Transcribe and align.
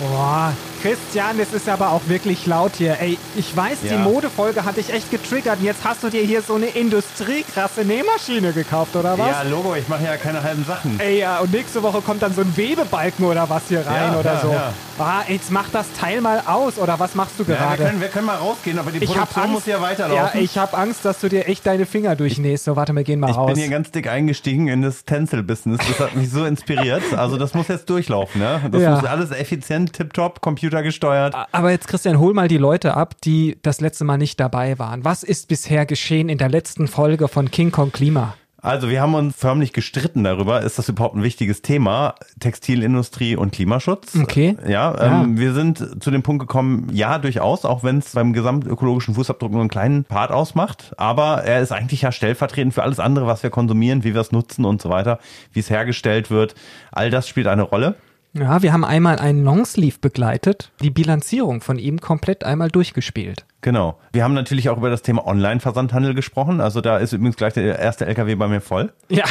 哇 0.00 0.52
Christian, 0.94 1.40
es 1.40 1.54
ist 1.54 1.66
aber 1.66 1.92
auch 1.92 2.02
wirklich 2.08 2.44
laut 2.44 2.72
hier. 2.76 2.98
Ey, 3.00 3.16
ich 3.36 3.56
weiß, 3.56 3.78
Ja. 3.84 3.96
die 3.96 4.02
Modefolge 4.02 4.66
hat 4.66 4.76
dich 4.76 4.92
echt 4.92 5.10
getriggert. 5.10 5.62
Jetzt 5.62 5.82
hast 5.82 6.02
du 6.02 6.10
dir 6.10 6.20
hier 6.22 6.42
so 6.42 6.56
eine 6.56 6.66
industriekrasse 6.66 7.86
Nähmaschine 7.86 8.52
gekauft, 8.52 8.94
oder 8.94 9.16
was? 9.18 9.26
Ja, 9.30 9.42
Logo, 9.44 9.74
ich 9.76 9.88
mache 9.88 10.04
ja 10.04 10.18
keine 10.18 10.42
halben 10.42 10.62
Sachen. 10.66 11.00
Ey, 11.00 11.20
ja, 11.20 11.38
und 11.38 11.52
nächste 11.54 11.82
Woche 11.82 12.02
kommt 12.02 12.20
dann 12.22 12.34
so 12.34 12.42
ein 12.42 12.54
Webebalken 12.54 13.24
oder 13.24 13.48
was 13.48 13.62
hier 13.68 13.78
rein 13.86 14.12
Ja, 14.12 14.18
oder 14.20 14.32
ja, 14.34 14.40
so. 14.40 14.50
ja. 14.52 14.72
Ah, 14.98 15.22
jetzt 15.26 15.50
mach 15.50 15.70
das 15.70 15.86
Teil 15.98 16.20
mal 16.20 16.42
aus, 16.46 16.76
oder 16.78 17.00
was 17.00 17.14
machst 17.14 17.34
du 17.38 17.44
Ja, 17.44 17.48
wir, 17.48 17.56
gerade? 17.56 17.84
können, 17.84 18.00
wir 18.02 18.08
können 18.08 18.26
mal 18.26 18.36
rausgehen, 18.36 18.78
aber 18.78 18.92
die 18.92 18.98
ich 18.98 19.06
Produktion 19.10 19.42
Angst, 19.42 19.54
muss 19.54 19.66
ja 19.66 19.80
weiterlaufen. 19.80 20.38
Ja, 20.38 20.40
ich 20.40 20.56
habe 20.58 20.76
Angst, 20.76 21.04
dass 21.04 21.18
du 21.20 21.28
dir 21.30 21.48
echt 21.48 21.64
deine 21.66 21.86
Finger 21.86 22.14
durchnähst. 22.14 22.64
So, 22.64 22.76
warte, 22.76 22.92
wir 22.92 23.04
gehen 23.04 23.20
mal 23.20 23.30
Ich 23.30 23.36
raus. 23.36 23.46
bin 23.46 23.56
hier 23.56 23.70
ganz 23.70 23.90
dick 23.90 24.06
eingestiegen 24.06 24.68
in 24.68 24.82
das 24.82 25.04
Tencel-Business. 25.06 25.80
Das 25.88 25.98
hat 25.98 26.14
mich 26.14 26.30
so 26.30 26.44
inspiriert. 26.44 27.02
Also 27.16 27.38
das 27.38 27.54
muss 27.54 27.68
jetzt 27.68 27.88
durchlaufen, 27.88 28.40
ne? 28.40 28.60
Das 28.70 28.82
muss 28.82 29.04
alles 29.08 29.30
effizient, 29.30 29.94
tipptopp, 29.94 30.42
computergesteuert. 30.74 31.34
Aber 31.52 31.70
jetzt, 31.70 31.88
Christian, 31.88 32.18
hol 32.18 32.34
mal 32.34 32.48
die 32.48 32.58
Leute 32.58 32.96
ab, 32.96 33.14
die 33.22 33.58
das 33.62 33.80
letzte 33.80 34.04
Mal 34.04 34.18
nicht 34.18 34.40
dabei 34.40 34.78
waren. 34.78 35.04
Was 35.04 35.22
ist 35.22 35.48
bisher 35.48 35.86
geschehen 35.86 36.28
in 36.28 36.38
der 36.38 36.48
letzten 36.48 36.88
Folge 36.88 37.28
von 37.28 37.50
King 37.50 37.70
Kong 37.70 37.92
Klima? 37.92 38.34
Also 38.60 38.88
wir 38.88 39.02
haben 39.02 39.14
uns 39.14 39.36
förmlich 39.36 39.74
gestritten 39.74 40.24
darüber, 40.24 40.62
ist 40.62 40.78
das 40.78 40.88
überhaupt 40.88 41.14
ein 41.14 41.22
wichtiges 41.22 41.60
Thema? 41.60 42.14
Textilindustrie 42.40 43.36
und 43.36 43.52
Klimaschutz. 43.52 44.16
Okay. 44.16 44.56
Ja, 44.66 45.20
ähm, 45.22 45.36
wir 45.36 45.52
sind 45.52 46.02
zu 46.02 46.10
dem 46.10 46.22
Punkt 46.22 46.40
gekommen, 46.40 46.88
ja, 46.90 47.18
durchaus, 47.18 47.66
auch 47.66 47.84
wenn 47.84 47.98
es 47.98 48.12
beim 48.12 48.32
gesamtökologischen 48.32 49.16
Fußabdruck 49.16 49.52
nur 49.52 49.60
einen 49.60 49.68
kleinen 49.68 50.04
Part 50.04 50.30
ausmacht. 50.30 50.94
Aber 50.96 51.44
er 51.44 51.60
ist 51.60 51.72
eigentlich 51.72 52.00
ja 52.00 52.10
stellvertretend 52.10 52.72
für 52.72 52.82
alles 52.82 53.00
andere, 53.00 53.26
was 53.26 53.42
wir 53.42 53.50
konsumieren, 53.50 54.02
wie 54.02 54.14
wir 54.14 54.22
es 54.22 54.32
nutzen 54.32 54.64
und 54.64 54.80
so 54.80 54.88
weiter, 54.88 55.18
wie 55.52 55.60
es 55.60 55.68
hergestellt 55.68 56.30
wird. 56.30 56.54
All 56.90 57.10
das 57.10 57.28
spielt 57.28 57.48
eine 57.48 57.64
Rolle. 57.64 57.96
Ja, 58.36 58.62
wir 58.62 58.72
haben 58.72 58.84
einmal 58.84 59.20
einen 59.20 59.44
Longsleeve 59.44 59.98
begleitet, 60.00 60.72
die 60.82 60.90
Bilanzierung 60.90 61.60
von 61.60 61.78
ihm 61.78 62.00
komplett 62.00 62.42
einmal 62.42 62.68
durchgespielt. 62.68 63.46
Genau. 63.60 63.98
Wir 64.12 64.24
haben 64.24 64.34
natürlich 64.34 64.68
auch 64.68 64.76
über 64.76 64.90
das 64.90 65.02
Thema 65.02 65.26
Online-Versandhandel 65.26 66.14
gesprochen. 66.14 66.60
Also 66.60 66.80
da 66.80 66.98
ist 66.98 67.12
übrigens 67.12 67.36
gleich 67.36 67.54
der 67.54 67.78
erste 67.78 68.06
LKW 68.06 68.34
bei 68.34 68.48
mir 68.48 68.60
voll. 68.60 68.92
Ja, 69.08 69.24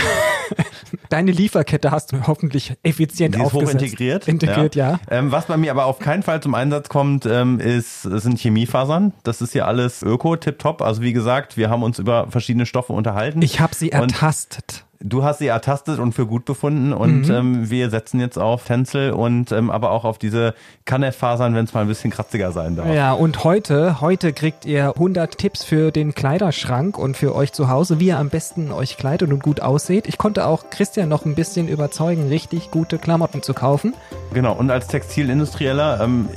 deine 1.10 1.32
Lieferkette 1.32 1.92
hast 1.92 2.14
du 2.14 2.26
hoffentlich 2.26 2.74
effizient 2.82 3.36
Die 3.36 3.40
ist 3.40 3.46
aufgesetzt. 3.54 3.84
integriert. 3.84 4.28
Integriert, 4.28 4.76
ja. 4.76 5.00
Ähm, 5.12 5.32
was 5.32 5.46
bei 5.46 5.58
mir 5.58 5.70
aber 5.70 5.86
auf 5.86 6.00
keinen 6.00 6.24
Fall 6.24 6.42
zum 6.42 6.56
Einsatz 6.56 6.88
kommt, 6.90 7.26
ähm, 7.26 7.60
ist, 7.60 8.04
sind 8.04 8.40
Chemiefasern. 8.40 9.14
Das 9.24 9.42
ist 9.42 9.52
hier 9.52 9.68
alles 9.68 10.02
öko, 10.02 10.36
tipptopp. 10.38 10.82
Also 10.82 11.02
wie 11.02 11.14
gesagt, 11.14 11.58
wir 11.58 11.70
haben 11.70 11.84
uns 11.84 12.00
über 12.00 12.32
verschiedene 12.32 12.66
Stoffe 12.66 12.94
unterhalten. 12.94 13.42
Ich 13.42 13.60
habe 13.60 13.76
sie 13.76 13.92
ertastet. 13.92 14.86
Du 15.06 15.24
hast 15.26 15.40
sie 15.40 15.48
ertastet 15.48 16.00
und 16.00 16.14
für 16.14 16.26
gut 16.26 16.46
befunden 16.46 16.94
und 16.94 17.24
Mhm. 17.28 17.32
ähm, 17.36 17.70
wir 17.70 17.90
setzen 17.90 18.22
jetzt 18.22 18.40
auf 18.40 18.64
Tencel 18.64 19.12
und 19.12 19.52
ähm, 19.52 19.70
aber 19.70 19.92
auch 19.92 20.06
auf 20.06 20.18
diese 20.18 20.54
Kanef-Fasern, 20.86 21.54
wenn 21.56 21.66
es 21.66 21.74
mal 21.74 21.82
ein 21.82 21.88
bisschen 21.88 22.10
kratziger 22.10 22.54
sein 22.54 22.78
darf. 22.78 22.88
Ja, 22.88 23.12
und 23.12 23.44
heute, 23.44 24.00
heute 24.00 24.32
kriegt 24.32 24.66
ihr 24.66 24.94
100 24.96 25.38
Tipps 25.38 25.64
für 25.66 25.92
den 25.92 26.16
Kleiderschrank 26.16 26.98
und 26.98 27.18
für 27.18 27.36
euch 27.36 27.52
zu 27.52 27.68
Hause, 27.70 28.00
wie 28.00 28.08
ihr 28.08 28.18
am 28.18 28.30
besten 28.30 28.72
euch 28.72 28.96
kleidet 28.96 29.30
und 29.32 29.44
gut 29.44 29.60
ausseht. 29.60 30.08
Ich 30.08 30.18
konnte 30.18 30.48
auch 30.48 30.70
Christian 30.70 31.10
noch 31.10 31.26
ein 31.26 31.36
bisschen 31.36 31.68
überzeugen, 31.68 32.30
richtig 32.30 32.72
gute 32.72 32.98
Klamotten 32.98 33.42
zu 33.44 33.54
kaufen. 33.54 33.94
Genau, 34.34 34.54
und 34.54 34.72
als 34.72 34.88
Textilindustrieller 34.88 36.00
ähm, 36.02 36.30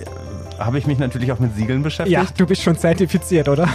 habe 0.59 0.79
ich 0.79 0.87
mich 0.89 0.99
natürlich 0.99 1.31
auch 1.31 1.39
mit 1.39 1.55
Siegeln 1.55 1.85
beschäftigt. 1.85 2.13
Ja, 2.21 2.27
du 2.37 2.47
bist 2.47 2.63
schon 2.63 2.77
zertifiziert, 2.77 3.49
oder? 3.49 3.69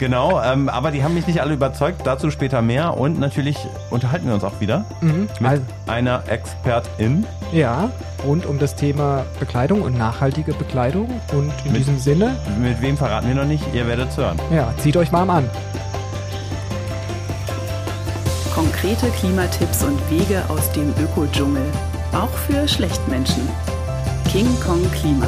Genau, 0.00 0.40
ähm, 0.42 0.70
aber 0.70 0.92
die 0.92 1.04
haben 1.04 1.12
mich 1.12 1.26
nicht 1.26 1.42
alle 1.42 1.52
überzeugt. 1.52 2.00
Dazu 2.06 2.30
später 2.30 2.62
mehr. 2.62 2.96
Und 2.96 3.20
natürlich 3.20 3.58
unterhalten 3.90 4.26
wir 4.28 4.32
uns 4.34 4.44
auch 4.44 4.58
wieder 4.58 4.86
Mhm. 5.02 5.28
mit 5.38 5.50
Also, 5.50 5.62
einer 5.88 6.22
Expertin. 6.26 7.26
ja, 7.52 7.90
rund 8.26 8.46
um 8.46 8.58
das 8.58 8.74
Thema 8.76 9.26
Bekleidung 9.38 9.82
und 9.82 9.98
nachhaltige 9.98 10.54
Bekleidung. 10.54 11.08
Und 11.34 11.52
in 11.66 11.72
Mit- 11.72 11.82
diesem 11.82 11.98
Sinne, 11.98 12.36
Mit 12.58 12.80
wem 12.80 12.96
verraten 12.96 13.28
wir 13.28 13.34
noch 13.34 13.44
nicht? 13.44 13.62
Ihr 13.74 13.86
werdet 13.86 14.08
es 14.08 14.16
hören. 14.16 14.38
ja, 14.50 14.72
zieht 14.78 14.96
euch 14.96 15.12
warm 15.12 15.28
an. 15.28 15.50
Konkrete 18.54 19.08
Klimatipps 19.10 19.84
und 19.84 19.98
Wege 20.10 20.42
aus 20.48 20.70
dem 20.72 20.94
Ökodschungel. 21.02 21.62
Auch 22.12 22.30
für 22.46 22.66
Schlechtmenschen. 22.66 23.46
King 24.32 24.48
Kong 24.66 24.80
Klima. 24.92 25.26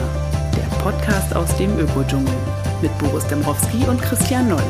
Der 0.56 0.77
Podcast 0.83 1.37
aus 1.37 1.54
dem 1.56 1.78
Ökodschungel. 1.78 2.33
Mit 2.82 2.98
Boris 2.98 3.25
Dembrowski 3.28 3.87
und 3.88 4.03
Christian 4.03 4.48
Noll. 4.48 4.62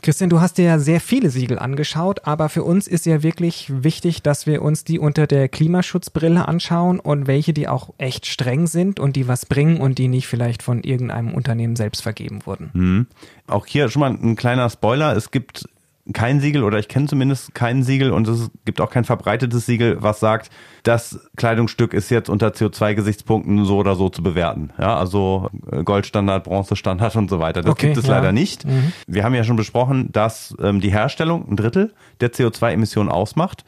Christian, 0.00 0.30
du 0.30 0.40
hast 0.40 0.58
dir 0.58 0.64
ja 0.64 0.78
sehr 0.78 1.00
viele 1.00 1.28
Siegel 1.28 1.58
angeschaut, 1.58 2.24
aber 2.24 2.48
für 2.48 2.62
uns 2.62 2.86
ist 2.86 3.04
ja 3.04 3.24
wirklich 3.24 3.66
wichtig, 3.82 4.22
dass 4.22 4.46
wir 4.46 4.62
uns 4.62 4.84
die 4.84 5.00
unter 5.00 5.26
der 5.26 5.48
Klimaschutzbrille 5.48 6.46
anschauen 6.46 7.00
und 7.00 7.26
welche, 7.26 7.52
die 7.52 7.66
auch 7.66 7.90
echt 7.98 8.26
streng 8.26 8.68
sind 8.68 9.00
und 9.00 9.16
die 9.16 9.26
was 9.26 9.44
bringen 9.44 9.80
und 9.80 9.98
die 9.98 10.06
nicht 10.06 10.28
vielleicht 10.28 10.62
von 10.62 10.84
irgendeinem 10.84 11.34
Unternehmen 11.34 11.74
selbst 11.74 12.00
vergeben 12.00 12.46
wurden. 12.46 13.08
Auch 13.48 13.66
hier 13.66 13.88
schon 13.88 14.00
mal 14.00 14.10
ein 14.12 14.36
kleiner 14.36 14.70
Spoiler. 14.70 15.16
Es 15.16 15.32
gibt 15.32 15.68
kein 16.12 16.40
Siegel 16.40 16.64
oder 16.64 16.78
ich 16.78 16.88
kenne 16.88 17.06
zumindest 17.06 17.54
kein 17.54 17.82
Siegel 17.82 18.10
und 18.10 18.26
es 18.26 18.50
gibt 18.64 18.80
auch 18.80 18.90
kein 18.90 19.04
verbreitetes 19.04 19.66
Siegel, 19.66 19.98
was 20.00 20.20
sagt, 20.20 20.50
das 20.82 21.20
Kleidungsstück 21.36 21.92
ist 21.94 22.10
jetzt 22.10 22.28
unter 22.28 22.48
CO2-Gesichtspunkten 22.48 23.64
so 23.64 23.76
oder 23.76 23.94
so 23.94 24.08
zu 24.08 24.22
bewerten. 24.22 24.70
Ja, 24.78 24.96
also 24.96 25.50
äh, 25.70 25.82
Goldstandard, 25.82 26.44
Bronzestandard 26.44 27.16
und 27.16 27.30
so 27.30 27.38
weiter. 27.40 27.62
Das 27.62 27.72
Okay, 27.72 27.88
gibt 27.88 27.98
es 27.98 28.06
ja. 28.06 28.16
leider 28.16 28.32
nicht. 28.32 28.64
Wir 29.06 29.24
haben 29.24 29.34
ja 29.34 29.44
schon 29.44 29.56
besprochen, 29.56 30.10
dass 30.12 30.54
ähm, 30.60 30.80
die 30.80 30.90
Herstellung 30.90 31.46
ein 31.48 31.56
Drittel 31.56 31.92
der 32.20 32.32
CO2-Emissionen 32.32 33.10
ausmacht. 33.10 33.64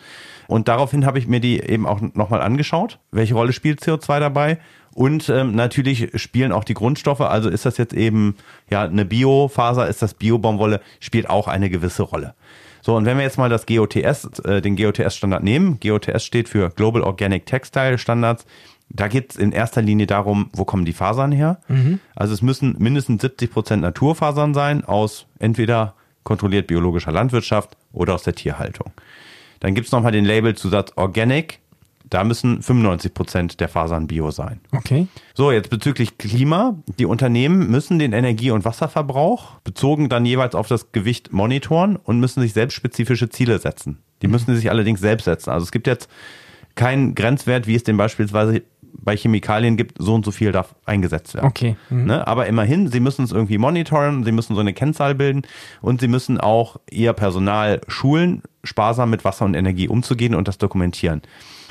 Und 0.49 0.69
daraufhin 0.69 1.07
habe 1.07 1.19
ich 1.19 1.27
mir 1.27 1.41
die 1.41 1.61
eben 1.61 1.87
auch 1.87 2.01
nochmal 2.01 2.43
angeschaut. 2.43 2.99
Welche 3.11 3.35
Rolle 3.35 3.53
spielt 3.53 3.81
CO2 3.81 4.21
dabei? 4.21 4.59
Und 4.95 5.29
ähm, 5.29 5.55
natürlich 5.55 6.11
spielen 6.21 6.53
auch 6.53 6.65
die 6.65 6.75
Grundstoffe, 6.75 7.23
also 7.23 7.49
ist 7.49 7.65
das 7.65 7.79
jetzt 7.79 7.95
eben 7.95 8.37
ja 8.71 8.83
eine 8.83 9.05
Biofaser, 9.05 9.89
ist 9.89 10.03
das 10.03 10.15
Biobaumwolle, 10.15 10.81
spielt 11.01 11.31
auch 11.31 11.49
eine 11.49 11.71
gewisse 11.71 12.03
Rolle. 12.03 12.35
So, 12.83 12.97
und 12.97 13.07
wenn 13.07 13.17
wir 13.17 13.25
jetzt 13.25 13.39
mal 13.39 13.49
das 13.49 13.67
GOTS, 13.67 14.41
äh, 14.41 14.61
den 14.61 14.77
GOTS-Standard 14.77 15.43
nehmen, 15.43 15.79
GOTS 15.81 16.25
steht 16.25 16.49
für 16.49 16.71
Global 16.71 17.03
Organic 17.03 17.47
Textile 17.47 17.97
Standards, 17.97 18.45
da 18.95 19.09
geht 19.09 19.31
es 19.31 19.37
in 19.37 19.53
erster 19.53 19.81
Linie 19.81 20.07
darum, 20.07 20.51
wo 20.53 20.65
kommen 20.65 20.85
die 20.85 20.93
Fasern 20.93 21.33
her? 21.33 21.61
Also 22.15 22.35
es 22.35 22.43
müssen 22.43 22.77
mindestens 22.79 23.23
70 23.23 23.51
Prozent 23.51 23.83
Naturfasern 23.83 24.53
sein 24.53 24.85
aus 24.85 25.27
entweder 25.39 25.95
kontrolliert 26.25 26.67
biologischer 26.67 27.13
Landwirtschaft 27.13 27.77
oder 27.93 28.15
aus 28.15 28.23
der 28.23 28.35
Tierhaltung. 28.35 28.93
Dann 29.61 29.75
gibt's 29.75 29.93
noch 29.93 30.01
nochmal 30.01 30.13
den 30.13 30.25
Labelzusatz 30.25 30.93
Organic. 30.97 31.61
Da 32.13 32.25
müssen 32.25 32.61
95 32.61 33.15
Prozent 33.15 33.61
der 33.61 33.71
Fasern 33.71 34.07
bio 34.07 34.31
sein. 34.31 34.61
Okay. 34.73 35.07
So, 35.33 35.51
jetzt 35.51 35.71
bezüglich 35.71 36.19
Klima. 36.19 36.77
Die 36.99 37.07
Unternehmen 37.07 37.71
müssen 37.71 37.99
den 37.99 38.13
Energie- 38.13 38.51
und 38.51 38.67
Wasserverbrauch 38.67 39.61
bezogen 39.61 40.11
dann 40.11 40.27
jeweils 40.27 40.55
auf 40.55 40.69
das 40.69 40.93
Gewicht 40.93 41.33
monitoren 41.33 41.97
und 41.97 42.21
müssen 42.21 42.43
sich 42.43 42.53
selbstspezifische 42.53 43.31
Ziele 43.31 43.59
setzen. 43.59 44.03
Die 44.21 44.29
müssen 44.29 44.55
sich 44.55 44.69
allerdings 44.69 45.01
selbst 45.01 45.25
setzen. 45.25 45.49
Also 45.49 45.65
es 45.65 45.73
gibt 45.73 45.87
jetzt 45.87 46.11
keinen 46.75 47.15
Grenzwert, 47.15 47.67
wie 47.67 47.77
es 47.77 47.83
den 47.83 47.97
beispielsweise 47.97 48.63
bei 48.93 49.17
Chemikalien 49.17 49.77
gibt, 49.77 49.97
so 49.99 50.15
und 50.15 50.25
so 50.25 50.31
viel 50.31 50.53
darf 50.53 50.75
eingesetzt 50.85 51.35
werden. 51.35 51.47
Okay. 51.47 51.77
Mhm. 51.91 52.05
Ne? 52.05 52.27
Aber 52.27 52.47
immerhin, 52.47 52.89
sie 52.89 53.01
müssen 53.01 53.25
es 53.25 53.33
irgendwie 53.33 53.59
monitoren, 53.59 54.25
sie 54.25 54.33
müssen 54.33 54.55
so 54.55 54.61
eine 54.61 54.73
Kennzahl 54.73 55.15
bilden 55.15 55.43
und 55.81 56.01
sie 56.01 56.09
müssen 56.09 56.39
auch 56.39 56.77
ihr 56.91 57.13
Personal 57.13 57.81
schulen, 57.89 58.43
sparsam 58.65 59.11
mit 59.11 59.25
Wasser 59.25 59.45
und 59.45 59.55
Energie 59.55 59.89
umzugehen 59.89 60.35
und 60.35 60.49
das 60.49 60.59
dokumentieren. 60.59 61.23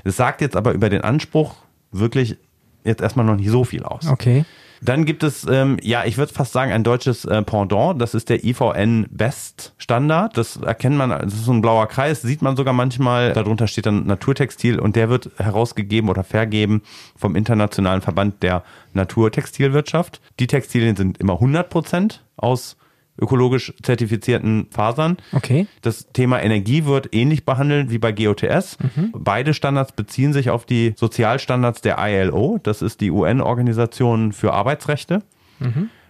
Es 0.03 0.17
sagt 0.17 0.41
jetzt 0.41 0.55
aber 0.55 0.73
über 0.73 0.89
den 0.89 1.01
Anspruch 1.01 1.55
wirklich 1.91 2.37
jetzt 2.83 3.01
erstmal 3.01 3.25
noch 3.25 3.35
nicht 3.35 3.49
so 3.49 3.63
viel 3.63 3.83
aus. 3.83 4.07
Okay. 4.07 4.45
Dann 4.83 5.05
gibt 5.05 5.21
es, 5.21 5.45
ähm, 5.47 5.77
ja, 5.81 6.05
ich 6.05 6.17
würde 6.17 6.33
fast 6.33 6.53
sagen, 6.53 6.71
ein 6.71 6.83
deutsches 6.83 7.23
äh, 7.25 7.43
Pendant. 7.43 8.01
Das 8.01 8.15
ist 8.15 8.29
der 8.29 8.43
IVN 8.43 9.05
Best 9.11 9.73
Standard. 9.77 10.35
Das 10.37 10.57
erkennt 10.57 10.97
man, 10.97 11.11
das 11.11 11.33
ist 11.33 11.45
so 11.45 11.53
ein 11.53 11.61
blauer 11.61 11.87
Kreis, 11.87 12.23
sieht 12.23 12.41
man 12.41 12.55
sogar 12.55 12.73
manchmal. 12.73 13.33
Darunter 13.33 13.67
steht 13.67 13.85
dann 13.85 14.07
Naturtextil 14.07 14.79
und 14.79 14.95
der 14.95 15.09
wird 15.09 15.29
herausgegeben 15.37 16.09
oder 16.09 16.23
vergeben 16.23 16.81
vom 17.15 17.35
Internationalen 17.35 18.01
Verband 18.01 18.41
der 18.41 18.63
Naturtextilwirtschaft. 18.93 20.19
Die 20.39 20.47
Textilien 20.47 20.95
sind 20.95 21.19
immer 21.19 21.33
100 21.33 21.69
Prozent 21.69 22.25
aus 22.35 22.75
ökologisch 23.21 23.73
zertifizierten 23.83 24.67
Fasern. 24.71 25.17
Okay. 25.31 25.67
Das 25.81 26.07
Thema 26.11 26.41
Energie 26.41 26.85
wird 26.85 27.13
ähnlich 27.13 27.45
behandelt 27.45 27.91
wie 27.91 27.99
bei 27.99 28.11
GOTS. 28.11 28.77
Beide 29.13 29.53
Standards 29.53 29.93
beziehen 29.93 30.33
sich 30.33 30.49
auf 30.49 30.65
die 30.65 30.93
Sozialstandards 30.97 31.81
der 31.81 31.97
ILO. 31.99 32.59
Das 32.63 32.81
ist 32.81 32.99
die 32.99 33.11
UN-Organisation 33.11 34.31
für 34.31 34.53
Arbeitsrechte. 34.53 35.21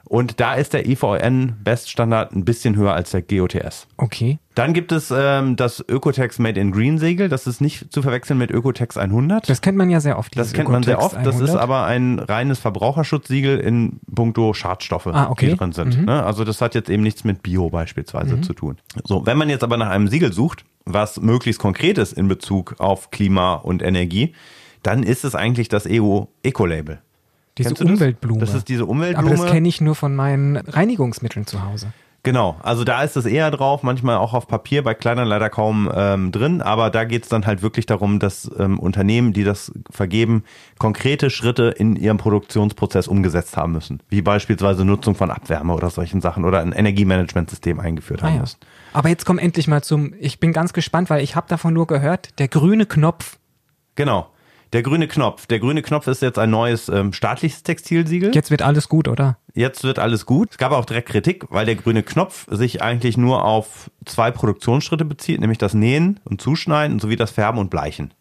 Und 0.06 0.40
da 0.40 0.56
ist 0.56 0.74
der 0.74 0.88
IVN 0.88 1.56
Beststandard 1.64 2.34
ein 2.34 2.44
bisschen 2.44 2.76
höher 2.76 2.94
als 2.94 3.12
der 3.12 3.22
GOTS. 3.22 3.88
Okay. 3.98 4.40
Dann 4.56 4.74
gibt 4.74 4.92
es 4.92 5.14
ähm, 5.16 5.56
das 5.56 5.84
Ökotex 5.88 6.38
Made 6.38 6.60
in 6.60 6.72
Green 6.72 6.98
Segel. 6.98 7.30
Das 7.30 7.48
ist 7.48 7.62
nicht 7.62 7.94
zu 7.94 8.02
verwechseln 8.02 8.38
mit 8.38 8.52
Ökotex 8.52 8.98
100. 8.98 9.50
Das 9.50 9.62
kennt 9.62 9.78
man 9.78 9.90
ja 9.90 10.02
sehr 10.02 10.18
oft. 10.20 10.38
Das 10.38 10.52
kennt 10.52 10.68
man 10.68 10.84
sehr 10.84 10.96
Ökotex 10.98 11.16
oft. 11.16 11.26
Das 11.26 11.36
ist 11.36 11.42
100. 11.56 11.62
aber 11.62 11.86
ein 11.86 12.20
reines 12.20 12.60
Verbraucherschutzsiegel 12.60 13.60
in 13.60 14.00
puncto 14.14 14.54
Schadstoffe, 14.54 15.08
Ah, 15.08 15.30
okay. 15.30 15.52
die 15.52 15.56
drin 15.56 15.72
sind. 15.72 16.06
Ne? 16.06 16.24
Also 16.24 16.44
das 16.44 16.60
hat 16.62 16.76
jetzt 16.76 16.90
eben 16.90 17.04
nichts 17.04 17.24
mit 17.24 17.42
Bio 17.44 17.70
beispielsweise 17.70 18.42
zu 18.42 18.54
tun. 18.54 18.78
So, 19.06 19.26
wenn 19.26 19.38
man 19.38 19.50
jetzt 19.50 19.64
aber 19.64 19.78
nach 19.78 19.90
einem 19.90 20.08
Siegel 20.10 20.34
sucht, 20.34 20.66
was 20.84 21.22
möglichst 21.22 21.62
konkret 21.62 21.98
ist 21.98 22.14
in 22.14 22.28
Bezug 22.28 22.76
auf 22.80 23.12
Klima 23.12 23.54
und 23.54 23.82
Energie, 23.82 24.34
dann 24.84 25.04
ist 25.04 25.24
es 25.24 25.36
eigentlich 25.36 25.70
das 25.70 25.86
EU 25.90 26.24
Diese 27.58 27.74
Umweltblume. 27.76 28.40
Das? 28.40 28.50
das 28.50 28.60
ist 28.60 28.70
diese 28.70 28.86
Umweltblume. 28.86 29.34
Aber 29.34 29.44
das 29.44 29.52
kenne 29.52 29.68
ich 29.68 29.82
nur 29.82 29.96
von 29.96 30.16
meinen 30.16 30.58
Reinigungsmitteln 30.58 31.46
zu 31.46 31.64
Hause. 31.64 31.94
Genau, 32.24 32.58
also 32.62 32.84
da 32.84 33.02
ist 33.02 33.18
es 33.18 33.26
eher 33.26 33.50
drauf, 33.50 33.82
manchmal 33.82 34.18
auch 34.18 34.36
auf 34.36 34.48
Papier, 34.48 34.84
bei 34.84 34.94
kleineren 34.94 35.28
leider 35.28 35.50
kaum 35.50 35.92
ähm, 35.92 36.32
drin, 36.32 36.62
aber 36.62 36.92
da 36.92 37.04
geht 37.04 37.24
es 37.24 37.30
dann 37.30 37.48
halt 37.48 37.64
wirklich 37.64 37.88
darum, 37.88 38.20
dass 38.20 38.50
ähm, 38.60 38.78
Unternehmen, 38.78 39.34
die 39.34 39.44
das 39.44 39.72
vergeben, 39.90 40.44
konkrete 40.78 41.32
Schritte 41.32 41.74
in 41.76 41.96
ihrem 41.96 42.18
Produktionsprozess 42.18 43.08
umgesetzt 43.08 43.58
haben 43.58 43.72
müssen. 43.72 44.04
Wie 44.08 44.22
beispielsweise 44.22 44.86
Nutzung 44.86 45.16
von 45.16 45.32
Abwärme 45.32 45.74
oder 45.74 45.90
solchen 45.90 46.22
Sachen 46.22 46.46
oder 46.46 46.60
ein 46.60 46.74
Energiemanagementsystem 46.74 47.80
eingeführt 47.80 48.22
haben 48.22 48.34
ah, 48.34 48.36
ja. 48.36 48.42
müssen. 48.42 48.60
Aber 48.94 49.10
jetzt 49.10 49.26
komm 49.26 49.40
endlich 49.40 49.68
mal 49.68 49.82
zum, 49.82 50.14
ich 50.20 50.40
bin 50.40 50.54
ganz 50.54 50.74
gespannt, 50.74 51.10
weil 51.10 51.24
ich 51.24 51.36
habe 51.36 51.48
davon 51.50 51.74
nur 51.74 51.88
gehört, 51.88 52.38
der 52.38 52.50
grüne 52.50 52.86
Knopf. 52.86 53.40
Genau. 53.96 54.28
Der 54.74 54.84
grüne 54.84 55.08
Knopf. 55.10 55.48
Der 55.48 55.60
grüne 55.60 55.82
Knopf 55.82 56.08
ist 56.08 56.22
jetzt 56.22 56.40
ein 56.40 56.50
neues 56.50 56.88
ähm, 56.88 57.12
staatliches 57.12 57.64
Textilsiegel. 57.64 58.34
Jetzt 58.34 58.52
wird 58.52 58.62
alles 58.62 58.88
gut, 58.88 59.10
oder? 59.10 59.38
Jetzt 59.54 59.84
wird 59.84 60.00
alles 60.00 60.26
gut. 60.26 60.52
Es 60.52 60.58
gab 60.58 60.72
auch 60.72 60.86
direkt 60.86 61.10
Kritik, 61.10 61.46
weil 61.50 61.66
der 61.66 61.76
grüne 61.76 62.04
Knopf 62.04 62.48
sich 62.50 62.82
eigentlich 62.82 63.18
nur 63.18 63.44
auf 63.44 63.92
zwei 64.06 64.32
Produktionsschritte 64.32 65.04
bezieht, 65.04 65.42
nämlich 65.42 65.58
das 65.58 65.74
Nähen 65.74 66.22
und 66.24 66.42
Zuschneiden 66.42 67.00
sowie 67.00 67.18
das 67.18 67.32
Färben 67.32 67.60
und 67.60 67.70
Bleichen. 67.70 68.14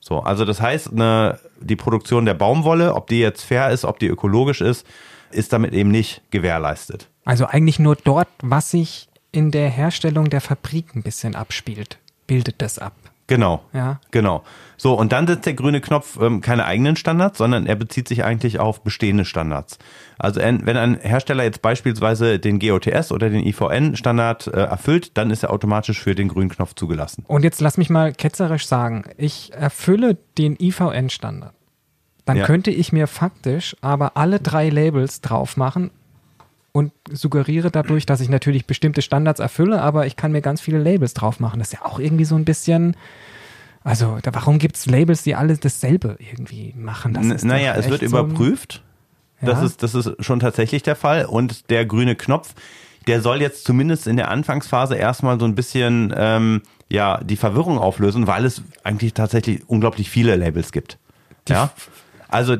So, 0.00 0.18
also 0.20 0.44
das 0.44 0.60
heißt, 0.60 0.92
eine, 0.92 1.38
die 1.60 1.76
Produktion 1.76 2.26
der 2.26 2.34
Baumwolle, 2.34 2.94
ob 2.94 3.06
die 3.06 3.20
jetzt 3.20 3.42
fair 3.42 3.70
ist, 3.70 3.84
ob 3.84 4.00
die 4.00 4.08
ökologisch 4.08 4.60
ist, 4.60 4.84
ist 5.30 5.52
damit 5.52 5.72
eben 5.74 5.90
nicht 5.90 6.22
gewährleistet. 6.30 7.08
Also 7.24 7.46
eigentlich 7.46 7.78
nur 7.78 7.96
dort, 7.96 8.28
was 8.42 8.72
sich 8.72 9.08
in 9.32 9.50
der 9.50 9.70
Herstellung 9.70 10.28
der 10.28 10.40
Fabrik 10.40 10.94
ein 10.94 11.02
bisschen 11.02 11.36
abspielt, 11.36 11.98
bildet 12.26 12.60
das 12.60 12.78
ab. 12.78 12.94
Genau. 13.26 13.62
Ja. 13.72 14.00
Genau. 14.10 14.44
So, 14.76 14.98
und 14.98 15.12
dann 15.12 15.26
setzt 15.26 15.46
der 15.46 15.54
grüne 15.54 15.80
Knopf 15.80 16.18
ähm, 16.20 16.40
keine 16.40 16.66
eigenen 16.66 16.96
Standards, 16.96 17.38
sondern 17.38 17.66
er 17.66 17.76
bezieht 17.76 18.08
sich 18.08 18.24
eigentlich 18.24 18.58
auf 18.58 18.82
bestehende 18.82 19.24
Standards. 19.24 19.78
Also 20.18 20.40
wenn 20.40 20.76
ein 20.76 20.98
Hersteller 21.00 21.44
jetzt 21.44 21.62
beispielsweise 21.62 22.38
den 22.38 22.58
GOTS 22.58 23.12
oder 23.12 23.30
den 23.30 23.46
IVN-Standard 23.46 24.48
äh, 24.48 24.50
erfüllt, 24.50 25.16
dann 25.16 25.30
ist 25.30 25.42
er 25.42 25.50
automatisch 25.50 26.00
für 26.00 26.14
den 26.14 26.28
grünen 26.28 26.50
Knopf 26.50 26.74
zugelassen. 26.74 27.24
Und 27.26 27.44
jetzt 27.44 27.60
lass 27.60 27.78
mich 27.78 27.90
mal 27.90 28.12
ketzerisch 28.12 28.66
sagen, 28.66 29.04
ich 29.16 29.52
erfülle 29.54 30.18
den 30.36 30.56
IVN-Standard. 30.60 31.54
Dann 32.26 32.38
ja. 32.38 32.46
könnte 32.46 32.70
ich 32.70 32.92
mir 32.92 33.06
faktisch 33.06 33.76
aber 33.80 34.16
alle 34.16 34.40
drei 34.40 34.68
Labels 34.68 35.20
drauf 35.20 35.56
machen 35.56 35.90
und 36.74 36.90
suggeriere 37.08 37.70
dadurch, 37.70 38.04
dass 38.04 38.20
ich 38.20 38.28
natürlich 38.28 38.66
bestimmte 38.66 39.00
Standards 39.00 39.38
erfülle, 39.38 39.80
aber 39.80 40.06
ich 40.06 40.16
kann 40.16 40.32
mir 40.32 40.42
ganz 40.42 40.60
viele 40.60 40.78
Labels 40.78 41.14
drauf 41.14 41.38
machen. 41.38 41.60
Das 41.60 41.68
ist 41.68 41.74
ja 41.74 41.86
auch 41.86 42.00
irgendwie 42.00 42.24
so 42.24 42.34
ein 42.34 42.44
bisschen. 42.44 42.96
Also, 43.84 44.18
da, 44.20 44.34
warum 44.34 44.58
gibt 44.58 44.74
es 44.74 44.86
Labels, 44.86 45.22
die 45.22 45.36
alle 45.36 45.56
dasselbe 45.56 46.16
irgendwie 46.18 46.74
machen? 46.76 47.14
Das 47.14 47.26
ist 47.26 47.44
naja, 47.44 47.74
es 47.76 47.88
wird 47.88 48.00
so 48.00 48.06
überprüft. 48.06 48.82
Ja? 49.40 49.48
Das, 49.48 49.62
ist, 49.62 49.84
das 49.84 49.94
ist 49.94 50.12
schon 50.18 50.40
tatsächlich 50.40 50.82
der 50.82 50.96
Fall. 50.96 51.26
Und 51.26 51.70
der 51.70 51.86
grüne 51.86 52.16
Knopf, 52.16 52.54
der 53.06 53.20
soll 53.20 53.40
jetzt 53.40 53.64
zumindest 53.64 54.08
in 54.08 54.16
der 54.16 54.30
Anfangsphase 54.32 54.96
erstmal 54.96 55.38
so 55.38 55.44
ein 55.44 55.54
bisschen 55.54 56.12
ähm, 56.16 56.62
ja, 56.90 57.22
die 57.22 57.36
Verwirrung 57.36 57.78
auflösen, 57.78 58.26
weil 58.26 58.44
es 58.44 58.62
eigentlich 58.82 59.14
tatsächlich 59.14 59.62
unglaublich 59.68 60.10
viele 60.10 60.34
Labels 60.34 60.72
gibt. 60.72 60.98
Die 61.46 61.52
ja. 61.52 61.70
Also 62.26 62.56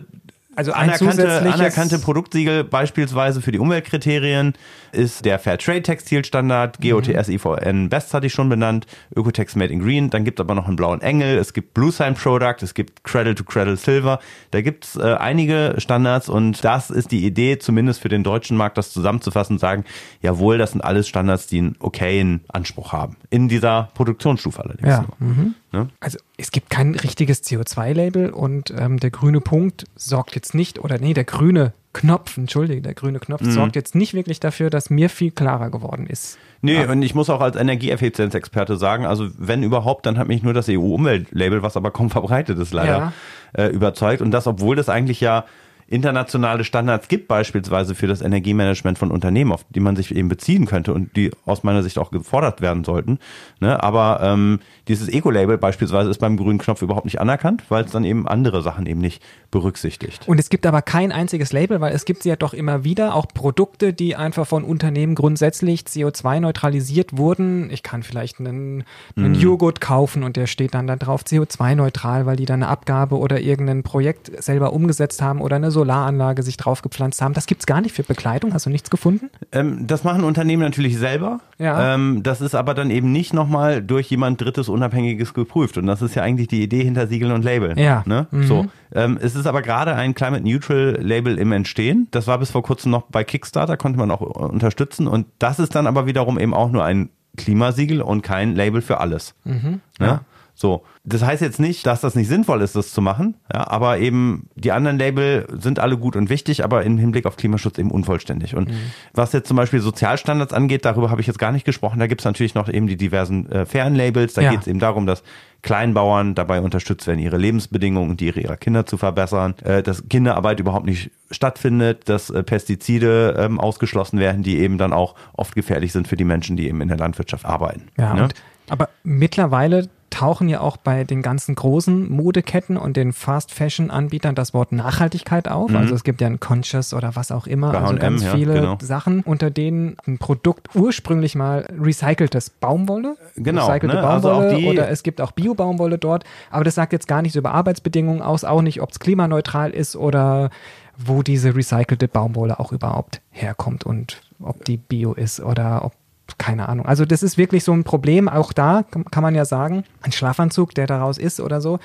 also 0.56 0.72
anerkannte, 0.72 1.40
anerkannte 1.52 1.98
Produktsiegel 1.98 2.64
beispielsweise 2.64 3.40
für 3.40 3.52
die 3.52 3.58
Umweltkriterien 3.58 4.54
ist 4.92 5.24
der 5.24 5.38
Fair 5.38 5.58
Trade 5.58 5.82
Textilstandard, 5.82 6.80
GOTS 6.80 7.28
IVN 7.28 7.88
Best 7.88 8.14
hatte 8.14 8.26
ich 8.26 8.32
schon 8.32 8.48
benannt, 8.48 8.86
Ökotex 9.14 9.56
Made 9.56 9.72
in 9.72 9.80
Green, 9.80 10.10
dann 10.10 10.24
gibt 10.24 10.38
es 10.38 10.44
aber 10.44 10.54
noch 10.54 10.66
einen 10.66 10.76
blauen 10.76 11.00
Engel, 11.02 11.36
es 11.38 11.52
gibt 11.52 11.74
Blue 11.74 11.90
Sign 11.90 12.14
Product, 12.14 12.56
es 12.62 12.74
gibt 12.74 13.04
Cradle 13.04 13.34
to 13.34 13.44
Cradle 13.44 13.76
Silver, 13.76 14.20
da 14.52 14.60
gibt 14.60 14.84
es 14.84 14.96
äh, 14.96 15.14
einige 15.14 15.74
Standards 15.78 16.28
und 16.28 16.64
das 16.64 16.90
ist 16.90 17.10
die 17.10 17.24
Idee, 17.24 17.58
zumindest 17.58 18.00
für 18.00 18.08
den 18.08 18.22
deutschen 18.22 18.56
Markt, 18.56 18.78
das 18.78 18.92
zusammenzufassen 18.92 19.54
und 19.54 19.60
sagen, 19.60 19.84
jawohl, 20.20 20.58
das 20.58 20.72
sind 20.72 20.82
alles 20.82 21.08
Standards, 21.08 21.46
die 21.46 21.58
einen 21.58 21.76
okayen 21.80 22.44
Anspruch 22.48 22.92
haben. 22.92 23.16
In 23.30 23.48
dieser 23.48 23.90
Produktionsstufe 23.94 24.62
allerdings. 24.62 24.88
Ja. 24.88 25.04
Mhm. 25.18 25.54
Ne? 25.74 25.88
Also 26.00 26.18
es 26.36 26.52
gibt 26.52 26.70
kein 26.70 26.94
richtiges 26.94 27.42
CO2-Label 27.42 28.30
und 28.30 28.72
ähm, 28.78 29.00
der 29.00 29.10
grüne 29.10 29.40
Punkt 29.40 29.84
sorgt 29.96 30.36
jetzt 30.36 30.54
nicht, 30.54 30.78
oder 30.78 30.98
nee, 30.98 31.14
der 31.14 31.24
grüne 31.24 31.72
Knopf, 31.92 32.36
entschuldige, 32.36 32.80
der 32.80 32.94
grüne 32.94 33.18
Knopf 33.18 33.42
mhm. 33.42 33.50
sorgt 33.50 33.76
jetzt 33.76 33.94
nicht 33.94 34.14
wirklich 34.14 34.40
dafür, 34.40 34.70
dass 34.70 34.90
mir 34.90 35.10
viel 35.10 35.30
klarer 35.30 35.70
geworden 35.70 36.06
ist. 36.06 36.38
Nee, 36.62 36.78
aber 36.78 36.92
und 36.92 37.02
ich 37.02 37.14
muss 37.14 37.28
auch 37.28 37.40
als 37.40 37.56
Energieeffizienzexperte 37.56 38.76
sagen, 38.76 39.04
also 39.04 39.28
wenn 39.36 39.62
überhaupt, 39.62 40.06
dann 40.06 40.16
hat 40.16 40.28
mich 40.28 40.42
nur 40.42 40.54
das 40.54 40.68
EU-Umweltlabel, 40.68 41.62
was 41.62 41.76
aber 41.76 41.90
kaum 41.90 42.10
verbreitet 42.10 42.58
ist, 42.58 42.72
leider 42.72 43.12
ja. 43.56 43.64
äh, 43.64 43.68
überzeugt. 43.68 44.22
Und 44.22 44.30
das, 44.30 44.46
obwohl 44.46 44.76
das 44.76 44.88
eigentlich 44.88 45.20
ja 45.20 45.44
internationale 45.86 46.64
Standards 46.64 47.08
gibt, 47.08 47.28
beispielsweise 47.28 47.94
für 47.94 48.06
das 48.06 48.22
Energiemanagement 48.22 48.98
von 48.98 49.10
Unternehmen, 49.10 49.52
auf 49.52 49.64
die 49.70 49.80
man 49.80 49.96
sich 49.96 50.14
eben 50.14 50.28
beziehen 50.28 50.66
könnte 50.66 50.94
und 50.94 51.16
die 51.16 51.30
aus 51.44 51.62
meiner 51.62 51.82
Sicht 51.82 51.98
auch 51.98 52.10
gefordert 52.10 52.60
werden 52.60 52.84
sollten. 52.84 53.18
Ne? 53.60 53.82
Aber 53.82 54.20
ähm, 54.22 54.60
dieses 54.88 55.08
Eco-Label 55.08 55.58
beispielsweise 55.58 56.10
ist 56.10 56.18
beim 56.18 56.36
grünen 56.36 56.58
Knopf 56.58 56.82
überhaupt 56.82 57.04
nicht 57.04 57.20
anerkannt, 57.20 57.64
weil 57.68 57.84
es 57.84 57.90
dann 57.90 58.04
eben 58.04 58.26
andere 58.26 58.62
Sachen 58.62 58.86
eben 58.86 59.00
nicht 59.00 59.22
berücksichtigt. 59.50 60.26
Und 60.26 60.38
es 60.38 60.48
gibt 60.48 60.66
aber 60.66 60.82
kein 60.82 61.12
einziges 61.12 61.52
Label, 61.52 61.80
weil 61.80 61.94
es 61.94 62.04
gibt 62.04 62.22
sie 62.22 62.28
ja 62.28 62.36
doch 62.36 62.54
immer 62.54 62.84
wieder 62.84 63.14
auch 63.14 63.26
Produkte, 63.28 63.92
die 63.92 64.16
einfach 64.16 64.46
von 64.46 64.64
Unternehmen 64.64 65.14
grundsätzlich 65.14 65.82
CO2 65.82 66.40
neutralisiert 66.40 67.16
wurden. 67.16 67.70
Ich 67.70 67.82
kann 67.82 68.02
vielleicht 68.02 68.40
einen, 68.40 68.84
einen 69.16 69.32
mm. 69.32 69.34
Joghurt 69.34 69.80
kaufen 69.80 70.22
und 70.22 70.36
der 70.36 70.46
steht 70.46 70.74
dann 70.74 70.86
da 70.86 70.96
drauf 70.96 71.22
CO2 71.22 71.74
neutral, 71.74 72.26
weil 72.26 72.36
die 72.36 72.46
dann 72.46 72.62
eine 72.62 72.70
Abgabe 72.70 73.18
oder 73.18 73.40
irgendein 73.40 73.82
Projekt 73.82 74.42
selber 74.42 74.72
umgesetzt 74.72 75.22
haben 75.22 75.40
oder 75.40 75.56
eine 75.56 75.70
Solaranlage 75.74 76.42
sich 76.42 76.56
draufgepflanzt 76.56 77.20
haben. 77.20 77.34
Das 77.34 77.44
gibt 77.46 77.60
es 77.60 77.66
gar 77.66 77.82
nicht 77.82 77.94
für 77.94 78.02
Bekleidung. 78.02 78.54
Hast 78.54 78.64
du 78.64 78.70
nichts 78.70 78.88
gefunden? 78.88 79.28
Ähm, 79.52 79.86
das 79.86 80.04
machen 80.04 80.24
Unternehmen 80.24 80.62
natürlich 80.62 80.96
selber. 80.96 81.40
Ja. 81.58 81.94
Ähm, 81.94 82.22
das 82.22 82.40
ist 82.40 82.54
aber 82.54 82.72
dann 82.72 82.90
eben 82.90 83.12
nicht 83.12 83.34
nochmal 83.34 83.82
durch 83.82 84.08
jemand 84.08 84.40
Drittes 84.40 84.70
Unabhängiges 84.70 85.34
geprüft. 85.34 85.76
Und 85.76 85.86
das 85.86 86.00
ist 86.00 86.14
ja 86.14 86.22
eigentlich 86.22 86.48
die 86.48 86.62
Idee 86.62 86.82
hinter 86.82 87.06
Siegeln 87.06 87.32
und 87.32 87.44
Labeln. 87.44 87.78
Ja. 87.78 88.02
Ne? 88.06 88.26
Mhm. 88.30 88.44
So. 88.44 88.66
Ähm, 88.94 89.18
es 89.20 89.34
ist 89.34 89.46
aber 89.46 89.60
gerade 89.60 89.94
ein 89.94 90.14
Climate 90.14 90.42
Neutral 90.42 90.96
Label 91.00 91.38
im 91.38 91.52
Entstehen. 91.52 92.08
Das 92.12 92.26
war 92.26 92.38
bis 92.38 92.50
vor 92.50 92.62
kurzem 92.62 92.90
noch 92.90 93.02
bei 93.10 93.24
Kickstarter, 93.24 93.76
konnte 93.76 93.98
man 93.98 94.10
auch 94.10 94.20
unterstützen. 94.20 95.06
Und 95.06 95.26
das 95.38 95.58
ist 95.58 95.74
dann 95.74 95.86
aber 95.86 96.06
wiederum 96.06 96.38
eben 96.38 96.54
auch 96.54 96.70
nur 96.70 96.84
ein 96.84 97.10
Klimasiegel 97.36 98.00
und 98.00 98.22
kein 98.22 98.54
Label 98.54 98.80
für 98.80 99.00
alles. 99.00 99.34
Mhm. 99.44 99.80
Ne? 99.98 100.06
Ja. 100.06 100.20
So, 100.54 100.84
das 101.06 101.22
heißt 101.22 101.42
jetzt 101.42 101.60
nicht, 101.60 101.86
dass 101.86 102.00
das 102.00 102.14
nicht 102.14 102.28
sinnvoll 102.28 102.62
ist, 102.62 102.74
das 102.76 102.92
zu 102.92 103.02
machen, 103.02 103.34
ja, 103.52 103.68
aber 103.68 103.98
eben 103.98 104.48
die 104.54 104.72
anderen 104.72 104.98
Label 104.98 105.46
sind 105.52 105.78
alle 105.78 105.98
gut 105.98 106.16
und 106.16 106.30
wichtig, 106.30 106.64
aber 106.64 106.82
im 106.82 106.96
Hinblick 106.96 107.26
auf 107.26 107.36
Klimaschutz 107.36 107.76
eben 107.78 107.90
unvollständig. 107.90 108.56
Und 108.56 108.70
mhm. 108.70 108.76
was 109.12 109.34
jetzt 109.34 109.46
zum 109.46 109.58
Beispiel 109.58 109.80
Sozialstandards 109.80 110.54
angeht, 110.54 110.86
darüber 110.86 111.10
habe 111.10 111.20
ich 111.20 111.26
jetzt 111.26 111.38
gar 111.38 111.52
nicht 111.52 111.66
gesprochen, 111.66 111.98
da 111.98 112.06
gibt 112.06 112.22
es 112.22 112.24
natürlich 112.24 112.54
noch 112.54 112.70
eben 112.70 112.86
die 112.86 112.96
diversen 112.96 113.50
äh, 113.52 113.66
fairen 113.66 113.94
Labels, 113.94 114.32
da 114.32 114.40
ja. 114.40 114.50
geht 114.52 114.62
es 114.62 114.66
eben 114.66 114.78
darum, 114.78 115.04
dass 115.04 115.22
Kleinbauern 115.60 116.34
dabei 116.34 116.60
unterstützt 116.60 117.06
werden, 117.06 117.18
ihre 117.18 117.36
Lebensbedingungen 117.36 118.10
und 118.10 118.20
die 118.20 118.30
ihrer 118.30 118.56
Kinder 118.56 118.86
zu 118.86 118.96
verbessern, 118.96 119.54
äh, 119.62 119.82
dass 119.82 120.08
Kinderarbeit 120.08 120.58
überhaupt 120.58 120.86
nicht 120.86 121.10
stattfindet, 121.30 122.08
dass 122.08 122.30
äh, 122.30 122.42
Pestizide 122.42 123.36
ähm, 123.38 123.60
ausgeschlossen 123.60 124.20
werden, 124.20 124.42
die 124.42 124.58
eben 124.58 124.78
dann 124.78 124.94
auch 124.94 125.16
oft 125.34 125.54
gefährlich 125.54 125.92
sind 125.92 126.08
für 126.08 126.16
die 126.16 126.24
Menschen, 126.24 126.56
die 126.56 126.66
eben 126.66 126.80
in 126.80 126.88
der 126.88 126.96
Landwirtschaft 126.96 127.44
arbeiten. 127.44 127.88
Ja, 127.98 128.14
ne? 128.14 128.22
und, 128.24 128.34
aber 128.68 128.88
mittlerweile 129.02 129.88
tauchen 130.14 130.48
ja 130.48 130.60
auch 130.60 130.76
bei 130.76 131.02
den 131.02 131.22
ganzen 131.22 131.56
großen 131.56 132.08
Modeketten 132.08 132.76
und 132.76 132.96
den 132.96 133.12
Fast-Fashion-Anbietern 133.12 134.36
das 134.36 134.54
Wort 134.54 134.70
Nachhaltigkeit 134.70 135.48
auf. 135.48 135.70
Mhm. 135.70 135.76
Also 135.76 135.94
es 135.94 136.04
gibt 136.04 136.20
ja 136.20 136.28
ein 136.28 136.38
Conscious 136.38 136.94
oder 136.94 137.16
was 137.16 137.32
auch 137.32 137.48
immer, 137.48 137.72
Bei 137.72 137.80
also 137.80 137.96
ganz 137.96 138.22
ja, 138.22 138.30
viele 138.30 138.54
genau. 138.54 138.78
Sachen, 138.80 139.22
unter 139.22 139.50
denen 139.50 139.96
ein 140.06 140.18
Produkt 140.18 140.68
ursprünglich 140.76 141.34
mal 141.34 141.66
recyceltes 141.80 142.50
Baumwolle, 142.50 143.16
genau, 143.34 143.66
recycelte 143.66 143.96
ne? 143.96 144.06
Also 144.06 144.28
Baumwolle 144.28 144.54
also 144.54 144.68
oder 144.68 144.88
es 144.88 145.02
gibt 145.02 145.20
auch 145.20 145.32
Bio-Baumwolle 145.32 145.98
dort, 145.98 146.22
aber 146.50 146.62
das 146.62 146.76
sagt 146.76 146.92
jetzt 146.92 147.08
gar 147.08 147.20
nichts 147.20 147.36
über 147.36 147.52
Arbeitsbedingungen 147.52 148.22
aus, 148.22 148.44
auch 148.44 148.62
nicht, 148.62 148.80
ob 148.80 148.92
es 148.92 149.00
klimaneutral 149.00 149.72
ist 149.72 149.96
oder 149.96 150.50
wo 150.96 151.24
diese 151.24 151.56
recycelte 151.56 152.06
Baumwolle 152.06 152.60
auch 152.60 152.70
überhaupt 152.70 153.20
herkommt 153.30 153.82
und 153.84 154.22
ob 154.40 154.64
die 154.64 154.76
bio 154.76 155.12
ist 155.12 155.40
oder 155.40 155.84
ob 155.84 155.92
keine 156.38 156.68
Ahnung. 156.68 156.86
Also 156.86 157.04
das 157.04 157.22
ist 157.22 157.38
wirklich 157.38 157.64
so 157.64 157.72
ein 157.72 157.84
Problem. 157.84 158.28
Auch 158.28 158.52
da 158.52 158.84
kann 159.10 159.22
man 159.22 159.34
ja 159.34 159.44
sagen, 159.44 159.84
ein 160.02 160.12
Schlafanzug, 160.12 160.74
der 160.74 160.86
daraus 160.86 161.18
ist 161.18 161.40
oder 161.40 161.60
so. 161.60 161.78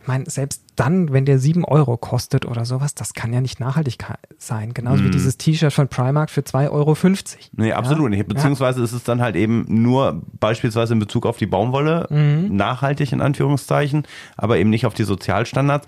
Ich 0.00 0.08
meine, 0.08 0.24
selbst 0.28 0.62
dann, 0.74 1.12
wenn 1.12 1.26
der 1.26 1.38
sieben 1.38 1.64
Euro 1.64 1.98
kostet 1.98 2.46
oder 2.46 2.64
sowas, 2.64 2.94
das 2.94 3.12
kann 3.12 3.32
ja 3.32 3.42
nicht 3.42 3.60
nachhaltig 3.60 3.98
sein. 4.38 4.72
Genauso 4.72 5.02
mm. 5.02 5.04
wie 5.04 5.08
mhm. 5.08 5.12
dieses 5.12 5.36
T-Shirt 5.36 5.72
von 5.72 5.88
Primark 5.88 6.30
für 6.30 6.40
2,50 6.40 6.70
Euro. 6.70 6.96
Nee, 7.52 7.72
absolut 7.72 8.04
ja? 8.04 8.16
nicht. 8.16 8.28
Beziehungsweise 8.28 8.78
ja. 8.78 8.84
ist 8.84 8.92
es 8.92 9.04
dann 9.04 9.20
halt 9.20 9.36
eben 9.36 9.66
nur 9.68 10.22
beispielsweise 10.40 10.94
in 10.94 10.98
Bezug 10.98 11.26
auf 11.26 11.36
die 11.36 11.46
Baumwolle 11.46 12.06
mm. 12.08 12.56
nachhaltig 12.56 13.12
in 13.12 13.20
Anführungszeichen, 13.20 14.04
aber 14.36 14.56
eben 14.56 14.70
nicht 14.70 14.86
auf 14.86 14.94
die 14.94 15.04
Sozialstandards 15.04 15.86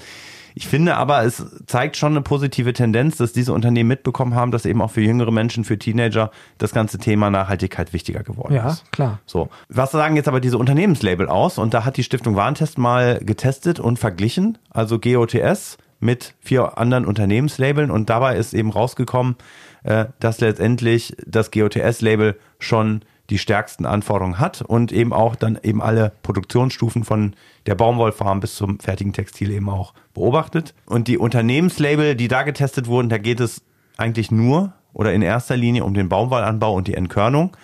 Ich 0.54 0.68
finde 0.68 0.96
aber, 0.96 1.24
es 1.24 1.44
zeigt 1.66 1.96
schon 1.96 2.12
eine 2.12 2.22
positive 2.22 2.72
Tendenz, 2.72 3.16
dass 3.16 3.32
diese 3.32 3.52
Unternehmen 3.52 3.88
mitbekommen 3.88 4.34
haben, 4.34 4.50
dass 4.50 4.66
eben 4.66 4.82
auch 4.82 4.90
für 4.90 5.00
jüngere 5.00 5.30
Menschen, 5.30 5.64
für 5.64 5.78
Teenager 5.78 6.30
das 6.58 6.72
ganze 6.72 6.98
Thema 6.98 7.30
Nachhaltigkeit 7.30 7.92
wichtiger 7.92 8.22
geworden 8.22 8.54
Ja, 8.54 8.70
ist. 8.70 8.90
klar. 8.92 9.20
So. 9.26 9.48
Was 9.68 9.90
sagen 9.92 10.16
jetzt 10.16 10.28
aber 10.28 10.40
diese 10.40 10.58
Unternehmenslabel 10.58 11.28
aus? 11.28 11.58
Und 11.58 11.74
da 11.74 11.84
hat 11.84 11.96
die 11.96 12.04
Stiftung 12.04 12.36
Warentest 12.36 12.78
mal 12.78 13.18
getestet 13.20 13.80
und 13.80 13.98
verglichen, 13.98 14.58
also 14.70 14.98
GOTS 14.98 15.78
mit 16.00 16.34
vier 16.40 16.78
anderen 16.78 17.04
Unternehmenslabeln 17.04 17.90
und 17.90 18.08
dabei 18.08 18.36
ist 18.36 18.54
eben 18.54 18.70
rausgekommen, 18.70 19.36
äh, 19.84 20.06
dass 20.18 20.40
letztendlich 20.40 21.14
das 21.26 21.50
GOTS-Label 21.50 22.38
schon 22.58 23.02
die 23.30 23.38
stärksten 23.38 23.86
Anforderungen 23.86 24.38
hat 24.38 24.62
und 24.62 24.92
eben 24.92 25.12
auch 25.12 25.36
dann 25.36 25.58
eben 25.62 25.80
alle 25.80 26.12
Produktionsstufen 26.22 27.04
von 27.04 27.34
der 27.66 27.76
Baumwollfarm 27.76 28.40
bis 28.40 28.56
zum 28.56 28.80
fertigen 28.80 29.12
Textil 29.12 29.50
eben 29.52 29.70
auch 29.70 29.94
beobachtet. 30.12 30.74
Und 30.86 31.08
die 31.08 31.16
Unternehmenslabel, 31.16 32.16
die 32.16 32.28
da 32.28 32.42
getestet 32.42 32.88
wurden, 32.88 33.08
da 33.08 33.18
geht 33.18 33.40
es 33.40 33.62
eigentlich 33.96 34.30
nur 34.30 34.72
oder 34.92 35.12
in 35.12 35.22
erster 35.22 35.56
Linie 35.56 35.84
um 35.84 35.94
den 35.94 36.08
Baumwollanbau 36.08 36.74
und 36.74 36.88
die 36.88 36.94
Entkörnung 36.94 37.56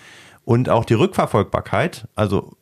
und 0.45 0.69
auch 0.69 0.85
die 0.85 0.95
Rückverfolgbarkeit, 0.95 2.07
also 2.15 2.57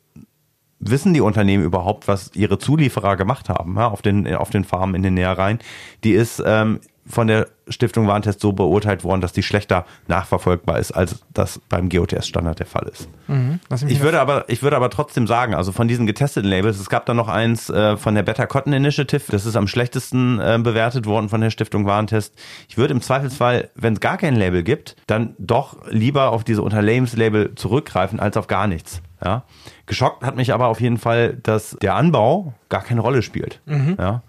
wissen 0.79 1.13
die 1.13 1.21
Unternehmen 1.21 1.63
überhaupt, 1.63 2.07
was 2.07 2.31
ihre 2.35 2.57
Zulieferer 2.57 3.15
gemacht 3.15 3.49
haben 3.49 3.75
ja, 3.77 3.87
auf, 3.87 4.01
den, 4.01 4.33
auf 4.35 4.49
den 4.49 4.63
Farmen 4.63 4.95
in 4.95 5.03
den 5.03 5.13
Nähereien, 5.13 5.59
die 6.03 6.13
ist 6.13 6.41
ähm, 6.45 6.79
von 7.07 7.27
der 7.27 7.47
Stiftung 7.67 8.07
Warentest 8.07 8.39
so 8.39 8.51
beurteilt 8.51 9.03
worden, 9.03 9.21
dass 9.21 9.31
die 9.31 9.43
schlechter 9.43 9.85
nachverfolgbar 10.07 10.79
ist, 10.79 10.91
als 10.91 11.23
das 11.33 11.59
beim 11.69 11.89
GOTS-Standard 11.89 12.59
der 12.59 12.65
Fall 12.65 12.87
ist. 12.91 13.07
Mhm. 13.27 13.59
Ich 13.87 14.01
würde 14.01 14.19
aber, 14.19 14.45
ich 14.47 14.63
würde 14.63 14.75
aber 14.75 14.89
trotzdem 14.89 15.27
sagen, 15.27 15.53
also 15.53 15.71
von 15.71 15.87
diesen 15.87 16.05
getesteten 16.05 16.49
Labels, 16.49 16.79
es 16.79 16.89
gab 16.89 17.05
da 17.05 17.13
noch 17.13 17.27
eins 17.27 17.69
äh, 17.69 17.97
von 17.97 18.15
der 18.15 18.23
Better 18.23 18.47
Cotton 18.47 18.73
Initiative, 18.73 19.23
das 19.29 19.45
ist 19.45 19.55
am 19.55 19.67
schlechtesten 19.67 20.39
äh, 20.39 20.59
bewertet 20.61 21.05
worden 21.05 21.29
von 21.29 21.41
der 21.41 21.49
Stiftung 21.49 21.85
Warentest. 21.85 22.33
Ich 22.67 22.77
würde 22.77 22.93
im 22.93 23.01
Zweifelsfall, 23.01 23.69
wenn 23.75 23.93
es 23.93 23.99
gar 23.99 24.17
kein 24.17 24.35
Label 24.35 24.63
gibt, 24.63 24.95
dann 25.07 25.35
doch 25.37 25.77
lieber 25.89 26.31
auf 26.31 26.43
diese 26.43 26.61
Unternehmenslabel 26.61 27.55
zurückgreifen, 27.55 28.19
als 28.19 28.37
auf 28.37 28.47
gar 28.47 28.67
nichts. 28.67 29.01
Ja. 29.23 29.43
Geschockt 29.85 30.23
hat 30.23 30.35
mich 30.35 30.53
aber 30.53 30.67
auf 30.67 30.81
jeden 30.81 30.97
Fall, 30.97 31.37
dass 31.41 31.77
der 31.81 31.95
Anbau 31.95 32.53
gar 32.69 32.83
keine 32.83 33.01
Rolle 33.01 33.21
spielt. 33.21 33.61
Ja. 33.97 34.21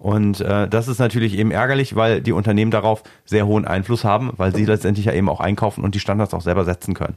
Und 0.00 0.40
äh, 0.40 0.66
das 0.66 0.88
ist 0.88 0.98
natürlich 0.98 1.36
eben 1.36 1.50
ärgerlich, 1.50 1.94
weil 1.94 2.22
die 2.22 2.32
Unternehmen 2.32 2.70
darauf 2.70 3.02
sehr 3.26 3.46
hohen 3.46 3.66
Einfluss 3.66 4.02
haben, 4.02 4.32
weil 4.38 4.54
sie 4.54 4.64
letztendlich 4.64 5.04
ja 5.04 5.12
eben 5.12 5.28
auch 5.28 5.40
einkaufen 5.40 5.84
und 5.84 5.94
die 5.94 6.00
Standards 6.00 6.32
auch 6.32 6.40
selber 6.40 6.64
setzen 6.64 6.94
können. 6.94 7.16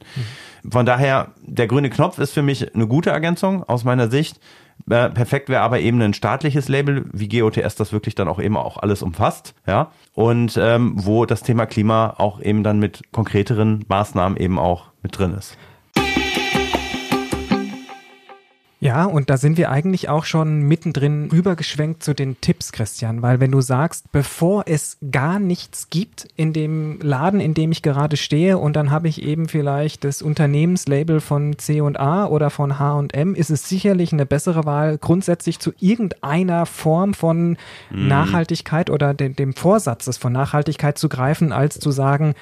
Von 0.70 0.86
daher, 0.86 1.32
der 1.42 1.68
grüne 1.68 1.90
Knopf 1.90 2.20
ist 2.20 2.34
für 2.34 2.42
mich 2.42 2.76
eine 2.76 2.86
gute 2.86 3.10
Ergänzung 3.10 3.64
aus 3.64 3.86
meiner 3.86 4.12
Sicht. 4.12 4.38
Äh, 4.90 5.10
perfekt 5.12 5.48
wäre 5.48 5.62
aber 5.62 5.80
eben 5.80 6.02
ein 6.02 6.14
staatliches 6.14 6.68
Label, 6.68 7.06
wie 7.14 7.30
GOTS 7.30 7.76
das 7.76 7.94
wirklich 7.94 8.16
dann 8.16 8.28
auch 8.28 8.40
eben 8.40 8.58
auch 8.58 8.76
alles 8.76 9.02
umfasst, 9.02 9.56
ja. 9.66 9.92
Und 10.14 10.60
ähm, 10.62 10.94
wo 10.96 11.26
das 11.26 11.42
Thema 11.44 11.66
Klima 11.66 12.16
auch 12.18 12.42
eben 12.42 12.64
dann 12.64 12.80
mit 12.80 13.14
konkreteren 13.14 13.86
Maßnahmen 13.88 14.38
eben 14.38 14.60
auch 14.60 14.92
mit 15.02 15.18
drin 15.18 15.34
ist. 15.36 15.58
Ja, 18.84 19.06
und 19.06 19.30
da 19.30 19.38
sind 19.38 19.56
wir 19.58 19.72
eigentlich 19.72 20.10
auch 20.10 20.26
schon 20.26 20.64
mittendrin 20.64 21.30
rübergeschwenkt 21.32 22.04
zu 22.04 22.14
den 22.14 22.42
Tipps, 22.42 22.74
Christian, 22.74 23.22
weil 23.22 23.40
wenn 23.40 23.50
du 23.50 23.62
sagst, 23.62 24.12
bevor 24.12 24.66
es 24.68 24.98
gar 25.10 25.40
nichts 25.40 25.90
gibt 25.90 26.28
in 26.36 26.52
dem 26.52 27.00
Laden, 27.02 27.40
in 27.40 27.54
dem 27.54 27.72
ich 27.72 27.82
gerade 27.82 28.18
stehe 28.18 28.58
und 28.58 28.76
dann 28.76 28.92
habe 28.92 29.08
ich 29.08 29.22
eben 29.22 29.48
vielleicht 29.48 30.04
das 30.04 30.22
Unternehmenslabel 30.22 31.22
von 31.22 31.58
C&A 31.58 32.26
oder 32.26 32.50
von 32.50 32.78
H&M, 32.78 33.36
ist 33.36 33.52
es 33.52 33.70
sicherlich 33.70 34.12
eine 34.12 34.26
bessere 34.26 34.66
Wahl, 34.66 34.98
grundsätzlich 34.98 35.60
zu 35.60 35.72
irgendeiner 35.80 36.66
Form 36.66 37.14
von 37.14 37.56
Nachhaltigkeit 37.90 38.90
oder 38.90 39.14
dem, 39.14 39.34
dem 39.34 39.54
Vorsatzes 39.54 40.18
von 40.18 40.34
Nachhaltigkeit 40.34 40.98
zu 40.98 41.08
greifen, 41.08 41.54
als 41.54 41.80
zu 41.80 41.92
sagen, 41.92 42.34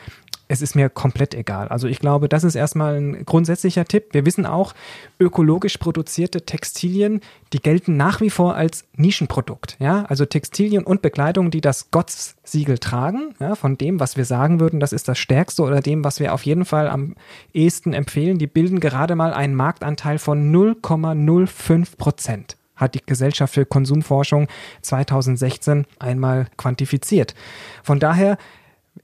es 0.51 0.61
ist 0.61 0.75
mir 0.75 0.89
komplett 0.89 1.33
egal. 1.33 1.69
Also 1.69 1.87
ich 1.87 1.99
glaube, 1.99 2.27
das 2.27 2.43
ist 2.43 2.55
erstmal 2.55 2.95
ein 2.95 3.23
grundsätzlicher 3.23 3.85
Tipp. 3.85 4.09
Wir 4.11 4.25
wissen 4.25 4.45
auch, 4.45 4.73
ökologisch 5.17 5.77
produzierte 5.77 6.45
Textilien, 6.45 7.21
die 7.53 7.61
gelten 7.61 7.95
nach 7.95 8.19
wie 8.19 8.29
vor 8.29 8.55
als 8.55 8.83
Nischenprodukt. 8.97 9.77
Ja, 9.79 10.03
also 10.09 10.25
Textilien 10.25 10.83
und 10.83 11.01
Bekleidung, 11.01 11.51
die 11.51 11.61
das 11.61 11.89
GOTS-Siegel 11.91 12.79
tragen, 12.79 13.33
ja, 13.39 13.55
von 13.55 13.77
dem, 13.77 14.01
was 14.01 14.17
wir 14.17 14.25
sagen 14.25 14.59
würden, 14.59 14.81
das 14.81 14.91
ist 14.91 15.07
das 15.07 15.17
Stärkste 15.17 15.63
oder 15.63 15.79
dem, 15.79 16.03
was 16.03 16.19
wir 16.19 16.33
auf 16.33 16.43
jeden 16.43 16.65
Fall 16.65 16.89
am 16.89 17.15
ehesten 17.53 17.93
empfehlen, 17.93 18.37
die 18.37 18.47
bilden 18.47 18.81
gerade 18.81 19.15
mal 19.15 19.33
einen 19.33 19.55
Marktanteil 19.55 20.19
von 20.19 20.53
0,05 20.53 21.95
Prozent 21.97 22.57
hat 22.75 22.95
die 22.95 23.05
Gesellschaft 23.05 23.53
für 23.53 23.63
Konsumforschung 23.63 24.47
2016 24.81 25.85
einmal 25.99 26.47
quantifiziert. 26.57 27.35
Von 27.83 27.99
daher, 27.99 28.39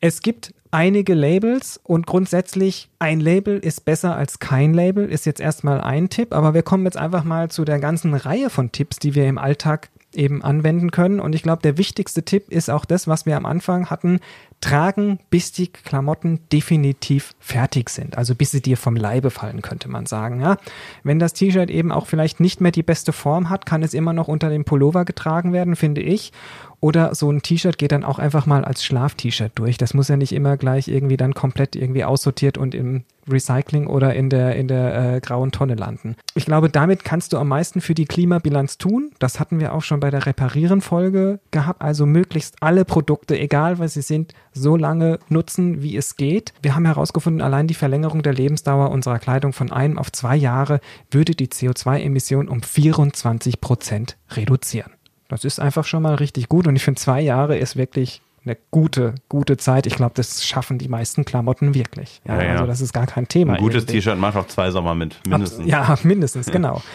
es 0.02 0.22
gibt 0.22 0.54
einige 0.72 1.14
Labels 1.14 1.80
und 1.84 2.08
grundsätzlich 2.08 2.90
ein 3.00 3.20
Label 3.20 3.58
ist 3.58 3.86
besser 3.86 4.16
als 4.16 4.40
kein 4.40 4.74
Label, 4.74 5.10
ist 5.10 5.26
jetzt 5.26 5.40
erstmal 5.40 5.82
ein 5.82 6.10
Tipp, 6.10 6.34
aber 6.34 6.54
wir 6.54 6.64
kommen 6.64 6.86
jetzt 6.86 6.98
einfach 6.98 7.24
mal 7.24 7.50
zu 7.50 7.66
der 7.66 7.80
ganzen 7.80 8.14
Reihe 8.14 8.50
von 8.50 8.72
Tipps, 8.72 8.98
die 8.98 9.16
wir 9.16 9.28
im 9.28 9.38
Alltag 9.38 9.90
eben 10.14 10.44
anwenden 10.44 10.92
können. 10.92 11.20
Und 11.20 11.36
ich 11.36 11.44
glaube, 11.44 11.62
der 11.62 11.78
wichtigste 11.78 12.24
Tipp 12.24 12.50
ist 12.50 12.70
auch 12.70 12.86
das, 12.86 13.08
was 13.08 13.26
wir 13.26 13.38
am 13.38 13.46
Anfang 13.46 13.90
hatten, 13.90 14.20
tragen, 14.62 15.20
bis 15.30 15.52
die 15.52 15.68
Klamotten 15.68 16.40
definitiv 16.52 17.36
fertig 17.40 17.90
sind. 17.90 18.18
Also 18.18 18.34
bis 18.34 18.52
sie 18.52 18.62
dir 18.62 18.78
vom 18.78 18.96
Leibe 18.96 19.30
fallen, 19.30 19.62
könnte 19.62 19.90
man 19.90 20.06
sagen. 20.06 20.42
Ja? 20.42 20.58
Wenn 21.04 21.20
das 21.20 21.34
T-Shirt 21.34 21.70
eben 21.70 21.92
auch 21.92 22.08
vielleicht 22.08 22.40
nicht 22.40 22.60
mehr 22.62 22.72
die 22.72 22.84
beste 22.84 23.14
Form 23.14 23.50
hat, 23.50 23.66
kann 23.66 23.84
es 23.84 23.94
immer 23.94 24.14
noch 24.14 24.28
unter 24.28 24.50
dem 24.50 24.66
Pullover 24.66 25.06
getragen 25.06 25.54
werden, 25.54 25.76
finde 25.76 26.02
ich. 26.02 26.32
Oder 26.80 27.16
so 27.16 27.32
ein 27.32 27.42
T-Shirt 27.42 27.78
geht 27.78 27.92
dann 27.92 28.04
auch 28.04 28.20
einfach 28.20 28.46
mal 28.46 28.64
als 28.64 28.84
Schlaf-T-Shirt 28.86 29.52
durch. 29.56 29.78
Das 29.78 29.94
muss 29.94 30.10
ja 30.10 30.18
nicht 30.18 30.32
immer 30.32 30.58
gleich 30.58 30.88
irgendwie 30.88 31.18
dann 31.18 31.34
komplett 31.34 31.76
irgendwie 31.76 32.04
aussortiert 32.04 32.58
und 32.58 32.76
im 32.76 33.04
Recycling 33.30 33.88
oder 33.88 34.14
in 34.14 34.30
der, 34.30 34.56
in 34.56 34.68
der 34.68 35.16
äh, 35.16 35.20
grauen 35.20 35.52
Tonne 35.52 35.76
landen. 35.76 36.16
Ich 36.36 36.46
glaube, 36.46 36.70
damit 36.70 37.04
kannst 37.04 37.34
du 37.34 37.38
am 37.38 37.50
meisten 37.50 37.82
für 37.82 37.94
die 37.94 38.06
Klimabilanz 38.06 38.78
tun. 38.78 39.12
Das 39.20 39.40
hatten 39.40 39.60
wir 39.60 39.74
auch 39.74 39.82
schon 39.82 40.00
bei 40.00 40.12
der 40.12 40.26
Reparieren-Folge 40.26 41.40
gehabt. 41.52 41.82
Also 41.82 42.06
möglichst 42.06 42.56
alle 42.62 42.86
Produkte, 42.86 43.38
egal 43.38 43.80
was 43.80 43.96
sie 43.96 44.02
sind, 44.02 44.34
so 44.54 44.78
lange 44.78 45.20
nutzen, 45.30 45.82
wie 45.82 45.98
es 45.98 46.16
geht. 46.16 46.54
Wir 46.62 46.76
haben 46.76 46.86
herausgefunden, 46.86 47.42
allein 47.42 47.68
die 47.68 47.74
Verlängerung 47.74 48.24
der 48.24 48.34
Lebensdauer 48.34 48.92
unserer 48.92 49.20
Kleidung 49.20 49.52
von 49.52 49.72
einem 49.72 49.98
auf 49.98 50.12
zwei 50.12 50.36
Jahre 50.36 50.80
würde 51.12 51.36
die 51.36 51.48
CO2-Emission 51.48 52.48
um 52.48 52.62
24 52.62 53.62
Prozent 53.62 54.18
reduzieren. 54.32 54.92
Das 55.30 55.44
ist 55.44 55.60
einfach 55.60 55.86
schon 55.86 56.04
mal 56.04 56.16
richtig 56.16 56.48
gut 56.50 56.68
und 56.68 56.76
ich 56.76 56.84
finde, 56.84 57.00
zwei 57.00 57.22
Jahre 57.22 57.58
ist 57.58 57.76
wirklich 57.76 58.22
eine 58.46 58.58
gute, 58.72 59.16
gute 59.28 59.58
Zeit. 59.58 59.86
Ich 59.88 59.96
glaube, 59.96 60.14
das 60.16 60.46
schaffen 60.46 60.78
die 60.78 60.88
meisten 60.88 61.26
Klamotten 61.26 61.74
wirklich. 61.74 62.22
Ja, 62.26 62.38
Ja, 62.38 62.44
ja. 62.44 62.52
Also 62.54 62.66
das 62.66 62.82
ist 62.82 62.94
gar 62.94 63.06
kein 63.06 63.28
Thema. 63.28 63.54
Ein 63.54 63.60
gutes. 63.60 63.86
T-Shirt 63.86 64.18
macht 64.18 64.38
auch 64.38 64.48
zwei 64.48 64.72
Sommer 64.72 64.96
mit, 64.96 65.20
mindestens. 65.28 65.68
Ja, 65.68 65.98
mindestens, 66.04 66.48
genau. 66.48 66.82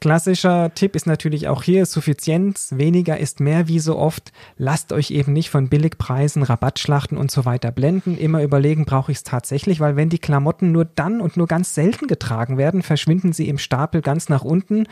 Klassischer 0.00 0.72
Tipp 0.74 0.96
ist 0.96 1.06
natürlich 1.06 1.48
auch 1.48 1.62
hier 1.62 1.84
Suffizienz. 1.84 2.72
Weniger 2.74 3.18
ist 3.18 3.38
mehr, 3.38 3.68
wie 3.68 3.80
so 3.80 3.98
oft. 3.98 4.32
Lasst 4.56 4.94
euch 4.94 5.10
eben 5.10 5.34
nicht 5.34 5.50
von 5.50 5.68
Billigpreisen, 5.68 6.42
Rabattschlachten 6.42 7.18
und 7.18 7.30
so 7.30 7.44
weiter 7.44 7.70
blenden. 7.70 8.16
Immer 8.16 8.42
überlegen, 8.42 8.86
brauche 8.86 9.12
ich 9.12 9.18
es 9.18 9.24
tatsächlich, 9.24 9.78
weil 9.78 9.96
wenn 9.96 10.08
die 10.08 10.18
Klamotten 10.18 10.72
nur 10.72 10.86
dann 10.86 11.20
und 11.20 11.36
nur 11.36 11.46
ganz 11.46 11.74
selten 11.74 12.06
getragen 12.06 12.56
werden, 12.56 12.80
verschwinden 12.80 13.34
sie 13.34 13.50
im 13.50 13.58
Stapel 13.58 14.00
ganz 14.00 14.30
nach 14.30 14.42
unten 14.42 14.86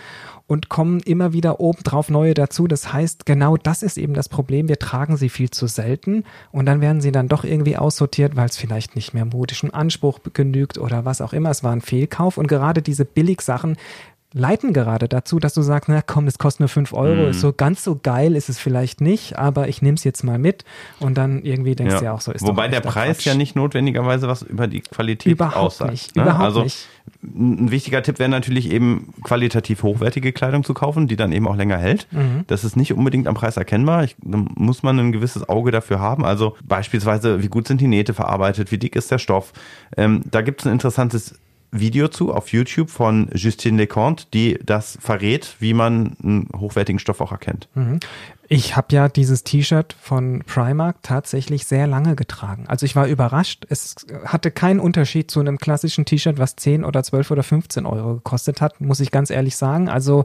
und 0.47 0.69
kommen 0.69 1.01
immer 1.01 1.33
wieder 1.33 1.59
obendrauf 1.59 2.11
neue 2.11 2.35
dazu. 2.35 2.67
Das 2.67 2.93
heißt, 2.93 3.25
genau 3.25 3.57
das 3.57 3.83
ist 3.83 3.97
eben 3.97 4.13
das 4.13 4.29
Problem. 4.29 4.69
Wir 4.69 4.79
tragen 4.79 5.17
sie 5.17 5.31
viel 5.31 5.49
zu 5.49 5.69
selten 5.69 6.25
und 6.53 6.67
dann 6.67 6.83
werden 6.83 7.01
sie 7.01 7.13
dann 7.13 7.29
doch 7.29 7.45
irgendwie 7.45 7.79
aussortiert, 7.79 8.37
weil 8.37 8.51
es 8.51 8.59
vielleicht 8.59 8.95
nicht 8.95 9.15
mehr 9.15 9.25
modischem 9.25 9.73
Anspruch 9.73 10.21
genügt 10.35 10.77
oder 10.77 11.07
was 11.07 11.23
auch 11.23 11.33
immer. 11.33 11.49
Es 11.49 11.65
war 11.65 11.73
ein 11.73 11.81
Fehlkauf 11.81 12.37
und 12.37 12.47
gerade 12.47 12.83
diese 12.83 13.07
Billigsachen 13.07 13.79
leiten 14.35 14.75
gerade 14.75 15.09
dazu, 15.09 15.39
dass 15.39 15.55
du 15.55 15.63
sagst, 15.63 15.89
na 15.89 16.03
komm, 16.03 16.27
das 16.27 16.37
kostet 16.39 16.61
nur 16.61 16.69
5 16.69 16.93
Euro, 16.93 17.23
Mhm. 17.25 17.31
ist 17.31 17.41
so 17.41 17.53
ganz 17.53 17.83
so 17.83 17.99
geil 18.03 18.37
ist 18.37 18.49
es 18.51 18.59
vielleicht 18.59 19.01
nicht, 19.01 19.39
aber 19.39 19.69
ich 19.69 19.81
nehme 19.81 19.95
es 19.97 20.05
jetzt 20.05 20.23
mal 20.23 20.39
mit 20.39 20.65
und 21.01 21.17
dann 21.17 21.43
irgendwie 21.43 21.75
denkst 21.75 21.97
du 21.99 22.05
ja 22.05 22.13
auch 22.13 22.21
so, 22.21 22.33
ist 22.33 22.47
Wobei 22.47 22.67
doch 22.69 22.73
der 22.75 22.81
Preis 22.83 23.17
Quatsch. 23.19 23.27
ja 23.27 23.35
nicht 23.35 23.57
notwendigerweise 23.57 24.29
was 24.29 24.43
über 24.43 24.67
die 24.67 24.81
Qualität 24.83 25.33
Überhaupt 25.33 25.57
aussagt. 25.57 25.91
nicht, 25.93 26.15
ne? 26.17 26.23
überhaupt 26.25 26.45
also 26.45 26.63
nicht. 26.65 26.87
ein 27.25 27.71
wichtiger 27.71 28.03
Tipp 28.03 28.19
wäre 28.19 28.29
natürlich 28.29 28.71
eben 28.71 29.15
qualitativ 29.25 29.83
hochwertige 29.83 30.33
Kleidung 30.33 30.63
zu 30.63 30.75
kaufen, 30.75 31.09
die 31.09 31.17
dann 31.17 31.33
eben 31.33 31.49
auch 31.49 31.57
länger 31.57 31.79
hält. 31.79 32.07
Mhm. 32.11 32.45
Das 32.49 32.65
ist 32.65 32.77
nicht 32.77 32.93
unbedingt 32.93 33.27
am 33.29 33.35
Preis 33.35 33.57
erkennbar. 33.57 34.05
Ich, 34.05 34.15
da 34.23 34.37
muss 34.57 34.83
man 34.83 34.99
ein 34.99 35.13
gewisses 35.13 35.49
Auge 35.49 35.71
dafür 35.71 36.01
haben. 36.01 36.27
Also 36.27 36.55
beispielsweise, 36.65 37.43
wie 37.43 37.49
gut 37.49 37.67
sind 37.67 37.81
die 37.81 37.87
Nähte 37.89 38.13
verarbeitet, 38.13 38.71
wie 38.73 38.79
dick 38.79 38.95
ist 38.95 39.11
der 39.11 39.19
Stoff. 39.19 39.55
Ähm, 39.97 40.21
da 40.31 40.43
gibt 40.43 40.61
es 40.61 40.67
ein 40.67 40.73
interessantes 40.75 41.39
Video 41.71 42.09
zu 42.09 42.33
auf 42.33 42.53
YouTube 42.53 42.91
von 42.91 43.31
Justine 43.35 43.77
Leconte, 43.79 44.27
die 44.33 44.59
das 44.65 44.99
verrät, 45.01 45.57
wie 45.59 45.75
man 45.75 46.17
einen 46.23 46.49
hochwertigen 46.57 46.99
Stoff 46.99 47.21
auch 47.21 47.33
erkennt. 47.33 47.69
Ich 48.51 48.77
habe 48.77 48.95
ja 48.95 49.09
dieses 49.11 49.45
T-Shirt 49.45 49.95
von 50.01 50.43
Primark 50.47 51.03
tatsächlich 51.03 51.67
sehr 51.67 51.87
lange 51.87 52.17
getragen. 52.17 52.65
Also 52.67 52.87
ich 52.87 52.97
war 52.97 53.07
überrascht. 53.07 53.67
Es 53.69 53.95
hatte 54.25 54.51
keinen 54.51 54.81
Unterschied 54.81 55.31
zu 55.31 55.41
einem 55.41 55.59
klassischen 55.59 56.07
T-Shirt, 56.07 56.39
was 56.39 56.57
10 56.57 56.85
oder 56.85 57.03
12 57.03 57.31
oder 57.31 57.43
15 57.43 57.85
Euro 57.85 58.15
gekostet 58.15 58.63
hat, 58.63 58.81
muss 58.81 59.01
ich 59.01 59.11
ganz 59.11 59.29
ehrlich 59.29 59.57
sagen. 59.57 59.91
Also 59.91 60.25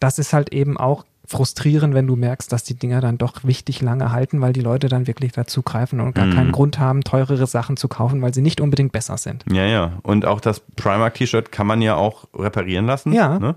das 0.00 0.18
ist 0.18 0.34
halt 0.34 0.52
eben 0.52 0.76
auch 0.76 1.04
frustrieren, 1.26 1.94
wenn 1.94 2.06
du 2.06 2.16
merkst, 2.16 2.50
dass 2.52 2.64
die 2.64 2.74
Dinger 2.74 3.00
dann 3.00 3.16
doch 3.18 3.44
wichtig 3.44 3.80
lange 3.80 4.12
halten, 4.12 4.40
weil 4.40 4.52
die 4.52 4.60
Leute 4.60 4.88
dann 4.88 5.06
wirklich 5.06 5.32
dazu 5.32 5.62
greifen 5.62 6.00
und 6.00 6.14
gar 6.14 6.26
Mhm. 6.26 6.34
keinen 6.34 6.52
Grund 6.52 6.78
haben, 6.78 7.02
teurere 7.04 7.46
Sachen 7.46 7.76
zu 7.76 7.88
kaufen, 7.88 8.20
weil 8.22 8.34
sie 8.34 8.42
nicht 8.42 8.60
unbedingt 8.60 8.92
besser 8.92 9.16
sind. 9.16 9.44
Ja, 9.50 9.64
ja. 9.64 9.92
Und 10.02 10.26
auch 10.26 10.40
das 10.40 10.60
Primark-T-Shirt 10.76 11.52
kann 11.52 11.66
man 11.66 11.80
ja 11.80 11.94
auch 11.94 12.24
reparieren 12.34 12.86
lassen. 12.86 13.12
Ja. 13.12 13.38
Ne? 13.38 13.54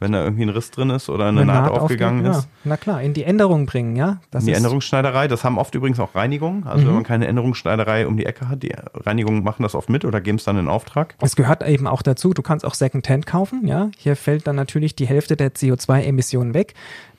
Wenn 0.00 0.12
da 0.12 0.22
irgendwie 0.22 0.44
ein 0.44 0.50
Riss 0.50 0.70
drin 0.70 0.90
ist 0.90 1.08
oder 1.08 1.26
eine, 1.26 1.44
Naht, 1.44 1.72
aufgegangen 1.72 2.24
aufge- 2.24 2.30
ist. 2.30 2.42
Ja, 2.44 2.48
na 2.62 2.76
klar, 2.76 3.02
in 3.02 3.14
die 3.14 3.24
Änderung 3.24 3.66
bringen, 3.66 3.96
ja. 3.96 4.18
Das 4.30 4.44
die 4.44 4.52
ist- 4.52 4.58
Änderungsschneiderei, 4.58 5.26
das 5.26 5.42
haben 5.42 5.58
oft 5.58 5.74
übrigens 5.74 5.98
auch 5.98 6.14
Reinigungen. 6.14 6.62
Also 6.68 6.84
Mhm. 6.84 6.86
wenn 6.86 6.94
man 6.94 7.02
keine 7.02 7.26
Änderungsschneiderei 7.26 8.06
um 8.06 8.16
die 8.16 8.24
Ecke 8.24 8.48
hat, 8.48 8.62
die 8.62 8.72
Reinigungen 8.94 9.42
machen 9.42 9.64
das 9.64 9.74
oft 9.74 9.90
mit 9.90 10.04
oder 10.04 10.20
geben 10.20 10.38
es 10.38 10.44
dann 10.44 10.56
in 10.56 10.68
Auftrag. 10.68 11.16
Es 11.20 11.34
gehört 11.34 11.66
eben 11.66 11.88
auch 11.88 12.02
dazu, 12.02 12.32
du 12.32 12.42
kannst 12.42 12.64
auch 12.64 12.74
Secondhand 12.74 13.26
kaufen, 13.26 13.66
ja. 13.66 13.90
Hier 13.98 14.14
fällt 14.14 14.46
dann 14.46 14.54
natürlich 14.54 14.94
die 14.94 15.08
Hälfte 15.08 15.34
der 15.36 15.52
CO2-Emissionen 15.56 16.54
weg, 16.54 16.74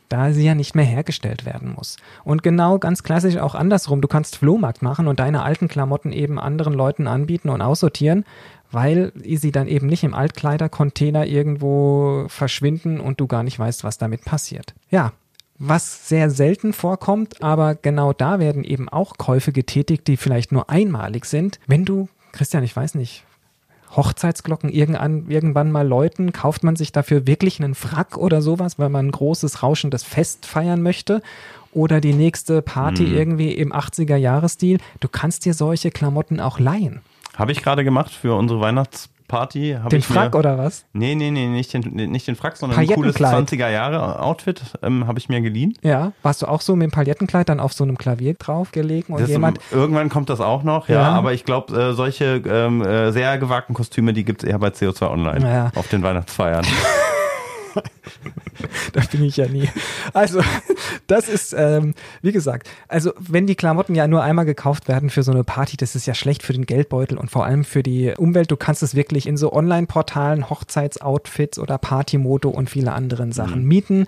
da 0.09 0.33
sie 0.33 0.43
ja 0.43 0.55
nicht 0.55 0.75
mehr 0.75 0.85
hergestellt 0.85 1.45
werden 1.45 1.73
muss. 1.75 1.97
Und 2.23 2.43
genau 2.43 2.79
ganz 2.79 3.03
klassisch 3.03 3.37
auch 3.37 3.55
andersrum, 3.55 4.01
du 4.01 4.07
kannst 4.07 4.35
Flohmarkt 4.35 4.81
machen 4.81 5.07
und 5.07 5.19
deine 5.19 5.43
alten 5.43 5.67
Klamotten 5.67 6.11
eben 6.11 6.39
anderen 6.39 6.73
Leuten 6.73 7.07
anbieten 7.07 7.49
und 7.49 7.61
aussortieren, 7.61 8.25
weil 8.71 9.11
sie 9.15 9.51
dann 9.51 9.67
eben 9.67 9.87
nicht 9.87 10.03
im 10.03 10.13
Altkleidercontainer 10.13 11.25
irgendwo 11.25 12.25
verschwinden 12.27 12.99
und 12.99 13.19
du 13.19 13.27
gar 13.27 13.43
nicht 13.43 13.57
weißt, 13.57 13.83
was 13.83 13.97
damit 13.97 14.25
passiert. 14.25 14.73
Ja. 14.89 15.13
Was 15.61 16.07
sehr 16.07 16.29
selten 16.29 16.71
vorkommt, 16.71 17.43
aber 17.43 17.75
genau 17.75 18.13
da 18.13 18.39
werden 18.39 18.63
eben 18.63 18.87
auch 18.87 19.17
Käufe 19.17 19.51
getätigt, 19.51 20.07
die 20.07 20.15
vielleicht 20.15 20.53
nur 20.53 20.69
einmalig 20.69 21.25
sind. 21.25 21.59
Wenn 21.67 21.83
du, 21.83 22.07
Christian, 22.31 22.63
ich 22.63 22.73
weiß 22.73 22.95
nicht, 22.95 23.25
Hochzeitsglocken 23.95 24.69
irgendwann, 24.69 25.25
irgendwann 25.29 25.71
mal 25.71 25.87
läuten, 25.87 26.31
kauft 26.33 26.63
man 26.63 26.75
sich 26.75 26.91
dafür 26.91 27.25
wirklich 27.27 27.59
einen 27.61 27.75
Frack 27.75 28.17
oder 28.17 28.41
sowas, 28.41 28.77
weil 28.79 28.89
man 28.89 29.07
ein 29.07 29.11
großes, 29.11 29.63
rauschendes 29.63 30.03
Fest 30.03 30.45
feiern 30.45 30.81
möchte 30.81 31.21
oder 31.71 32.01
die 32.01 32.13
nächste 32.13 32.61
Party 32.61 33.03
Mhm. 33.03 33.15
irgendwie 33.15 33.51
im 33.51 33.73
80er-Jahres-Stil. 33.73 34.79
Du 34.99 35.07
kannst 35.07 35.45
dir 35.45 35.53
solche 35.53 35.91
Klamotten 35.91 36.39
auch 36.39 36.59
leihen. 36.59 37.01
Habe 37.35 37.51
ich 37.51 37.61
gerade 37.63 37.83
gemacht 37.83 38.11
für 38.11 38.35
unsere 38.35 38.59
Weihnachtsparty. 38.61 39.18
Hab 39.31 39.89
Den 39.89 39.99
ich 39.99 40.05
Frack 40.05 40.33
mir, 40.33 40.39
oder 40.39 40.57
was? 40.57 40.85
Nee, 40.93 41.15
nee, 41.15 41.31
nee, 41.31 41.47
nicht 41.47 41.73
den, 41.73 41.81
nicht 42.11 42.27
den 42.27 42.35
Frack, 42.35 42.57
sondern 42.57 42.79
ein 42.79 42.87
cooles 42.87 43.15
Paillettenkleid. 43.15 43.61
20er-Jahre-Outfit 43.61 44.61
ähm, 44.81 45.07
habe 45.07 45.19
ich 45.19 45.29
mir 45.29 45.41
geliehen. 45.41 45.73
Ja, 45.81 46.11
warst 46.23 46.41
du 46.41 46.47
auch 46.47 46.61
so 46.61 46.75
mit 46.75 46.85
dem 46.85 46.91
Palettenkleid 46.91 47.47
dann 47.49 47.59
auf 47.59 47.73
so 47.73 47.83
einem 47.83 47.97
Klavier 47.97 48.33
draufgelegen 48.33 49.13
und 49.15 49.21
Das, 49.21 49.29
jemand, 49.29 49.59
irgendwann 49.71 50.09
kommt 50.09 50.29
das 50.29 50.41
auch 50.41 50.63
noch, 50.63 50.89
ja, 50.89 50.95
Ja. 51.01 51.09
aber 51.11 51.33
ich 51.33 51.45
glaube, 51.45 51.73
äh, 51.79 51.93
solche 51.93 52.41
ähm, 52.45 52.81
äh, 52.81 53.11
sehr 53.11 53.37
gewagten 53.37 53.73
Kostüme, 53.73 54.13
die 54.13 54.25
gibt 54.25 54.43
es 54.43 54.49
eher 54.49 54.59
bei 54.59 54.69
CO2 54.69 55.09
Online 55.11 55.45
Ja. 55.47 55.71
auf 55.75 55.87
den 55.87 56.01
Weihnachtsfeiern. 56.03 56.65
da 58.93 59.01
bin 59.11 59.23
ich 59.23 59.37
ja 59.37 59.47
nie. 59.47 59.69
Also, 60.13 60.41
das 61.07 61.29
ist, 61.29 61.53
ähm, 61.57 61.93
wie 62.21 62.31
gesagt, 62.31 62.69
also 62.87 63.13
wenn 63.19 63.47
die 63.47 63.55
Klamotten 63.55 63.95
ja 63.95 64.07
nur 64.07 64.23
einmal 64.23 64.45
gekauft 64.45 64.87
werden 64.87 65.09
für 65.09 65.23
so 65.23 65.31
eine 65.31 65.43
Party, 65.43 65.77
das 65.77 65.95
ist 65.95 66.05
ja 66.05 66.13
schlecht 66.13 66.43
für 66.43 66.53
den 66.53 66.65
Geldbeutel 66.65 67.17
und 67.17 67.31
vor 67.31 67.45
allem 67.45 67.63
für 67.63 67.83
die 67.83 68.13
Umwelt. 68.17 68.51
Du 68.51 68.57
kannst 68.57 68.83
es 68.83 68.95
wirklich 68.95 69.27
in 69.27 69.37
so 69.37 69.53
Online-Portalen, 69.53 70.49
Hochzeitsoutfits 70.49 71.59
oder 71.59 71.77
Partymoto 71.77 72.49
und 72.49 72.69
viele 72.69 72.93
anderen 72.93 73.31
Sachen 73.31 73.63
mieten 73.63 74.07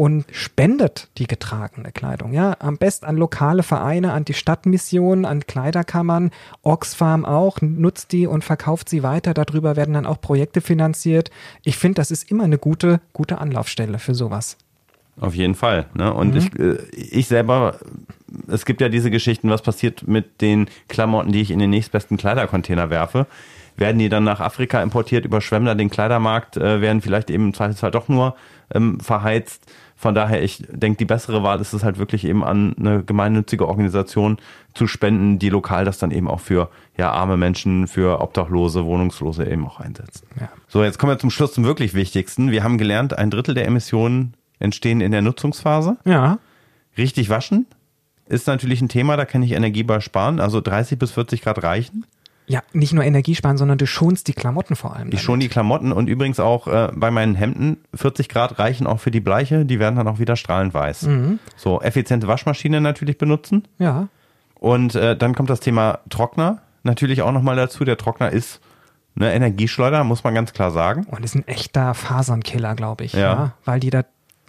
und 0.00 0.24
spendet 0.32 1.10
die 1.18 1.26
getragene 1.26 1.92
Kleidung. 1.92 2.32
Ja, 2.32 2.56
am 2.60 2.78
besten 2.78 3.04
an 3.04 3.18
lokale 3.18 3.62
Vereine, 3.62 4.14
an 4.14 4.24
die 4.24 4.32
Stadtmission, 4.32 5.26
an 5.26 5.46
Kleiderkammern, 5.46 6.30
Oxfam 6.62 7.26
auch, 7.26 7.60
nutzt 7.60 8.12
die 8.12 8.26
und 8.26 8.42
verkauft 8.42 8.88
sie 8.88 9.02
weiter. 9.02 9.34
Darüber 9.34 9.76
werden 9.76 9.92
dann 9.92 10.06
auch 10.06 10.18
Projekte 10.18 10.62
finanziert. 10.62 11.30
Ich 11.64 11.76
finde, 11.76 11.96
das 11.96 12.10
ist 12.10 12.30
immer 12.30 12.44
eine 12.44 12.56
gute, 12.56 13.02
gute 13.12 13.39
Anlaufstelle 13.40 13.98
für 13.98 14.14
sowas. 14.14 14.56
Auf 15.20 15.34
jeden 15.34 15.54
Fall. 15.54 15.86
Ne? 15.94 16.12
Und 16.12 16.34
ich, 16.34 16.58
äh, 16.58 16.78
ich 16.92 17.28
selber, 17.28 17.78
es 18.48 18.64
gibt 18.64 18.80
ja 18.80 18.88
diese 18.88 19.10
Geschichten, 19.10 19.50
was 19.50 19.62
passiert 19.62 20.06
mit 20.06 20.40
den 20.40 20.68
Klamotten, 20.88 21.32
die 21.32 21.40
ich 21.42 21.50
in 21.50 21.58
den 21.58 21.70
nächstbesten 21.70 22.16
Kleidercontainer 22.16 22.88
werfe. 22.88 23.26
Werden 23.80 23.98
die 23.98 24.08
dann 24.08 24.24
nach 24.24 24.40
Afrika 24.40 24.82
importiert, 24.82 25.24
überschwemmen 25.24 25.66
da 25.66 25.74
den 25.74 25.90
Kleidermarkt, 25.90 26.56
äh, 26.56 26.80
werden 26.80 27.00
vielleicht 27.00 27.30
eben 27.30 27.46
im 27.46 27.54
Zweifelsfall 27.54 27.90
doch 27.90 28.08
nur 28.08 28.36
ähm, 28.72 29.00
verheizt. 29.00 29.66
Von 29.96 30.14
daher, 30.14 30.42
ich 30.42 30.64
denke, 30.70 30.98
die 30.98 31.04
bessere 31.04 31.42
Wahl 31.42 31.60
ist 31.60 31.72
es 31.72 31.82
halt 31.82 31.98
wirklich 31.98 32.24
eben 32.24 32.44
an 32.44 32.74
eine 32.78 33.02
gemeinnützige 33.02 33.68
Organisation 33.68 34.38
zu 34.72 34.86
spenden, 34.86 35.38
die 35.38 35.50
lokal 35.50 35.84
das 35.84 35.98
dann 35.98 36.10
eben 36.10 36.28
auch 36.28 36.40
für 36.40 36.70
ja, 36.96 37.10
arme 37.10 37.36
Menschen, 37.36 37.86
für 37.88 38.20
Obdachlose, 38.20 38.84
Wohnungslose 38.84 39.46
eben 39.46 39.66
auch 39.66 39.80
einsetzt. 39.80 40.24
Ja. 40.40 40.48
So, 40.68 40.84
jetzt 40.84 40.98
kommen 40.98 41.12
wir 41.12 41.18
zum 41.18 41.30
Schluss 41.30 41.52
zum 41.52 41.64
wirklich 41.64 41.92
Wichtigsten. 41.94 42.50
Wir 42.50 42.62
haben 42.62 42.78
gelernt, 42.78 43.18
ein 43.18 43.30
Drittel 43.30 43.54
der 43.54 43.66
Emissionen 43.66 44.34
entstehen 44.58 45.00
in 45.00 45.12
der 45.12 45.22
Nutzungsphase. 45.22 45.96
Ja, 46.04 46.38
Richtig 46.96 47.30
waschen 47.30 47.66
ist 48.30 48.46
natürlich 48.46 48.80
ein 48.80 48.88
Thema, 48.88 49.16
da 49.16 49.24
kann 49.24 49.42
ich 49.42 49.52
Energie 49.52 49.82
bei 49.82 50.00
sparen. 50.00 50.38
Also 50.38 50.60
30 50.60 50.98
bis 50.98 51.10
40 51.10 51.42
Grad 51.42 51.62
reichen. 51.62 52.06
Ja, 52.50 52.62
nicht 52.72 52.92
nur 52.92 53.04
Energie 53.04 53.36
sparen, 53.36 53.56
sondern 53.56 53.78
du 53.78 53.86
schonst 53.86 54.26
die 54.26 54.32
Klamotten 54.32 54.74
vor 54.74 54.96
allem. 54.96 55.10
Ich 55.12 55.22
schon 55.22 55.38
die 55.38 55.48
Klamotten 55.48 55.92
und 55.92 56.08
übrigens 56.08 56.40
auch 56.40 56.66
äh, 56.66 56.88
bei 56.92 57.12
meinen 57.12 57.36
Hemden 57.36 57.76
40 57.94 58.28
Grad 58.28 58.58
reichen 58.58 58.88
auch 58.88 58.98
für 58.98 59.12
die 59.12 59.20
Bleiche, 59.20 59.64
die 59.64 59.78
werden 59.78 59.94
dann 59.94 60.08
auch 60.08 60.18
wieder 60.18 60.34
strahlend 60.34 60.74
weiß. 60.74 61.08
So, 61.56 61.80
effiziente 61.80 62.26
Waschmaschine 62.26 62.80
natürlich 62.80 63.18
benutzen. 63.18 63.68
Ja, 63.78 64.08
Und 64.58 64.96
äh, 64.96 65.16
dann 65.16 65.36
kommt 65.36 65.48
das 65.48 65.60
Thema 65.60 66.00
Trockner 66.08 66.58
natürlich 66.82 67.22
auch 67.22 67.30
nochmal 67.30 67.54
dazu. 67.54 67.84
Der 67.84 67.96
Trockner 67.96 68.30
ist 68.30 68.60
eine 69.14 69.32
Energieschleuder, 69.32 70.02
muss 70.02 70.24
man 70.24 70.34
ganz 70.34 70.52
klar 70.52 70.72
sagen. 70.72 71.04
und 71.08 71.24
ist 71.24 71.36
ein 71.36 71.46
echter 71.46 71.94
Fasernkiller, 71.94 72.74
glaube 72.74 73.04
ich. 73.04 73.12
Ja. 73.12 73.52
Weil 73.64 73.78
die 73.78 73.90
da 73.90 74.04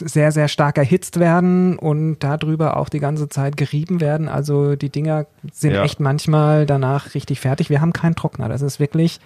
sehr, 0.06 0.32
sehr 0.32 0.48
stark 0.48 0.78
erhitzt 0.78 1.20
werden 1.20 1.78
und 1.78 2.20
darüber 2.20 2.78
auch 2.78 2.90
die 2.90 3.00
ganze 3.00 3.30
Zeit 3.30 3.58
gerieben 3.58 4.02
werden. 4.02 4.28
Also 4.28 4.76
die 4.76 4.90
Dinger 4.90 5.26
sind 5.52 5.74
Ja. 5.74 5.84
echt 5.84 6.00
manchmal 6.00 6.66
danach 6.66 7.14
richtig 7.16 7.40
fertig. 7.40 7.70
Wir 7.70 7.82
haben 7.82 7.94
keinen 7.94 8.16
Trockner. 8.16 8.50
Das 8.50 8.62
ist 8.62 8.80
wirklich, 8.80 9.20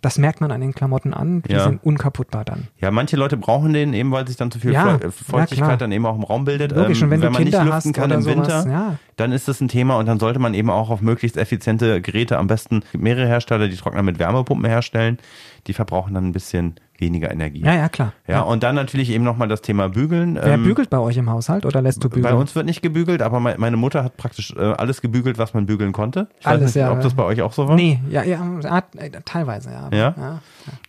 das 0.00 0.16
merkt 0.18 0.40
man 0.40 0.50
an 0.50 0.60
den 0.62 0.72
Klamotten 0.74 1.12
an. 1.12 1.42
Die 1.42 1.52
Ja. 1.52 1.64
sind 1.64 1.84
unkaputtbar 1.84 2.44
dann. 2.44 2.68
Ja, 2.80 2.90
manche 2.90 3.16
Leute 3.16 3.36
brauchen 3.36 3.72
den 3.74 3.92
eben, 3.92 4.10
weil 4.10 4.26
sich 4.26 4.36
dann 4.36 4.50
zu 4.50 4.58
viel 4.58 4.72
Ja, 4.72 4.96
äh, 4.96 5.10
Feuchtigkeit 5.10 5.80
dann 5.80 5.92
eben 5.92 6.06
auch 6.06 6.16
im 6.16 6.22
Raum 6.24 6.44
bildet. 6.46 6.72
Logisch, 6.72 7.02
und 7.02 7.10
wenn 7.10 7.20
du 7.20 7.30
man 7.30 7.42
nicht 7.42 7.52
Kinder 7.52 7.64
lüften 7.74 7.90
hast 7.90 7.94
kann 7.94 8.10
im 8.10 8.24
Winter, 8.24 8.62
sowas, 8.62 8.66
ja. 8.72 8.96
dann 9.16 9.32
ist 9.32 9.48
das 9.48 9.60
ein 9.60 9.68
Thema 9.68 9.96
und 9.98 10.06
dann 10.06 10.18
sollte 10.18 10.38
man 10.38 10.54
eben 10.54 10.70
auch 10.70 10.88
auf 10.90 11.02
möglichst 11.02 11.36
effiziente 11.36 12.00
Geräte, 12.00 12.38
am 12.38 12.46
besten 12.46 12.82
mehrere 12.94 13.26
Hersteller, 13.26 13.68
die 13.68 13.76
Trockner 13.76 14.02
mit 14.02 14.18
Wärmepumpen 14.18 14.64
herstellen, 14.68 15.18
die 15.66 15.74
verbrauchen 15.74 16.14
dann 16.14 16.26
ein 16.26 16.32
bisschen 16.32 16.74
weniger 17.02 17.30
Energie. 17.30 17.60
Ja, 17.60 17.74
ja, 17.74 17.88
klar. 17.90 18.14
Ja, 18.26 18.40
und 18.40 18.62
dann 18.62 18.74
natürlich 18.74 19.10
eben 19.10 19.24
nochmal 19.24 19.48
das 19.48 19.60
Thema 19.60 19.90
Bügeln. 19.90 20.36
Wer 20.36 20.54
Ähm, 20.54 20.64
bügelt 20.64 20.88
bei 20.88 20.98
euch 20.98 21.18
im 21.18 21.28
Haushalt 21.28 21.66
oder 21.66 21.82
lässt 21.82 22.02
du 22.02 22.08
bügeln? 22.08 22.22
Bei 22.22 22.34
uns 22.34 22.54
wird 22.54 22.64
nicht 22.64 22.80
gebügelt, 22.80 23.20
aber 23.20 23.40
me- 23.40 23.56
meine 23.58 23.76
Mutter 23.76 24.02
hat 24.04 24.16
praktisch 24.16 24.54
äh, 24.56 24.60
alles 24.60 25.02
gebügelt, 25.02 25.36
was 25.36 25.52
man 25.52 25.66
bügeln 25.66 25.92
konnte. 25.92 26.28
Ich 26.40 26.46
weiß 26.46 26.52
Alles, 26.52 26.74
nicht, 26.74 26.82
ja. 26.82 26.90
ob 26.92 27.02
das 27.02 27.12
bei 27.14 27.24
euch 27.24 27.42
auch 27.42 27.52
so 27.52 27.68
war. 27.68 27.74
Nee, 27.76 28.00
ja, 28.08 28.22
ja, 28.22 28.38
ja 28.62 28.82
äh, 28.96 29.10
teilweise, 29.24 29.70
ja. 29.70 29.90
Ja? 29.92 30.14
ja. 30.16 30.38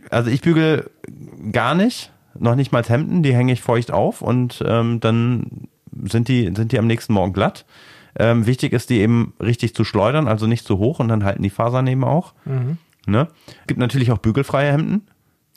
Also 0.10 0.30
ich 0.30 0.40
bügel 0.42 0.90
gar 1.52 1.76
nicht, 1.76 2.12
noch 2.40 2.56
nicht 2.56 2.72
mal 2.72 2.84
Hemden, 2.84 3.24
die 3.24 3.36
hänge 3.36 3.52
ich 3.52 3.62
feucht 3.62 3.92
auf 3.92 4.22
und 4.22 4.64
ähm, 4.66 5.00
dann 5.02 5.68
sind 6.06 6.28
die, 6.30 6.52
sind 6.56 6.72
die 6.72 6.80
am 6.80 6.88
nächsten 6.88 7.14
Morgen 7.14 7.34
glatt. 7.34 7.66
Ähm, 8.18 8.46
wichtig 8.46 8.74
ist, 8.74 8.92
die 8.92 9.00
eben 9.00 9.34
richtig 9.42 9.74
zu 9.74 9.84
schleudern, 9.84 10.28
also 10.28 10.46
nicht 10.46 10.66
zu 10.68 10.78
hoch 10.78 11.00
und 11.00 11.08
dann 11.08 11.24
halten 11.24 11.42
die 11.42 11.50
Fasern 11.50 11.88
eben 11.88 12.04
auch. 12.04 12.34
Mhm. 12.46 12.78
Ne? 13.08 13.28
Gibt 13.68 13.80
natürlich 13.80 14.12
auch 14.12 14.20
bügelfreie 14.20 14.72
Hemden. 14.72 15.02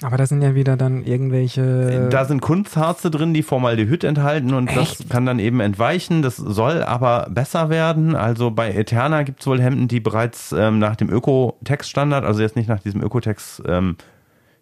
Aber 0.02 0.18
da 0.18 0.26
sind 0.26 0.42
ja 0.42 0.54
wieder 0.54 0.76
dann 0.76 1.04
irgendwelche. 1.04 2.08
Da 2.10 2.26
sind 2.26 2.42
Kunstharze 2.42 3.10
drin, 3.10 3.32
die 3.32 3.42
Formaldehyd 3.42 4.04
enthalten 4.04 4.52
und 4.52 4.74
das 4.76 5.00
Echt? 5.00 5.10
kann 5.10 5.24
dann 5.24 5.38
eben 5.38 5.60
entweichen. 5.60 6.20
Das 6.20 6.36
soll 6.36 6.82
aber 6.82 7.28
besser 7.30 7.70
werden. 7.70 8.14
Also 8.14 8.50
bei 8.50 8.72
Eterna 8.72 9.22
gibt 9.22 9.40
es 9.40 9.46
wohl 9.46 9.60
Hemden, 9.60 9.88
die 9.88 10.00
bereits 10.00 10.52
ähm, 10.52 10.78
nach 10.78 10.96
dem 10.96 11.08
Ökotex-Standard, 11.08 12.24
also 12.24 12.42
jetzt 12.42 12.56
nicht 12.56 12.68
nach 12.68 12.80
diesem 12.80 13.02
Ökotex 13.02 13.62
ähm, 13.66 13.96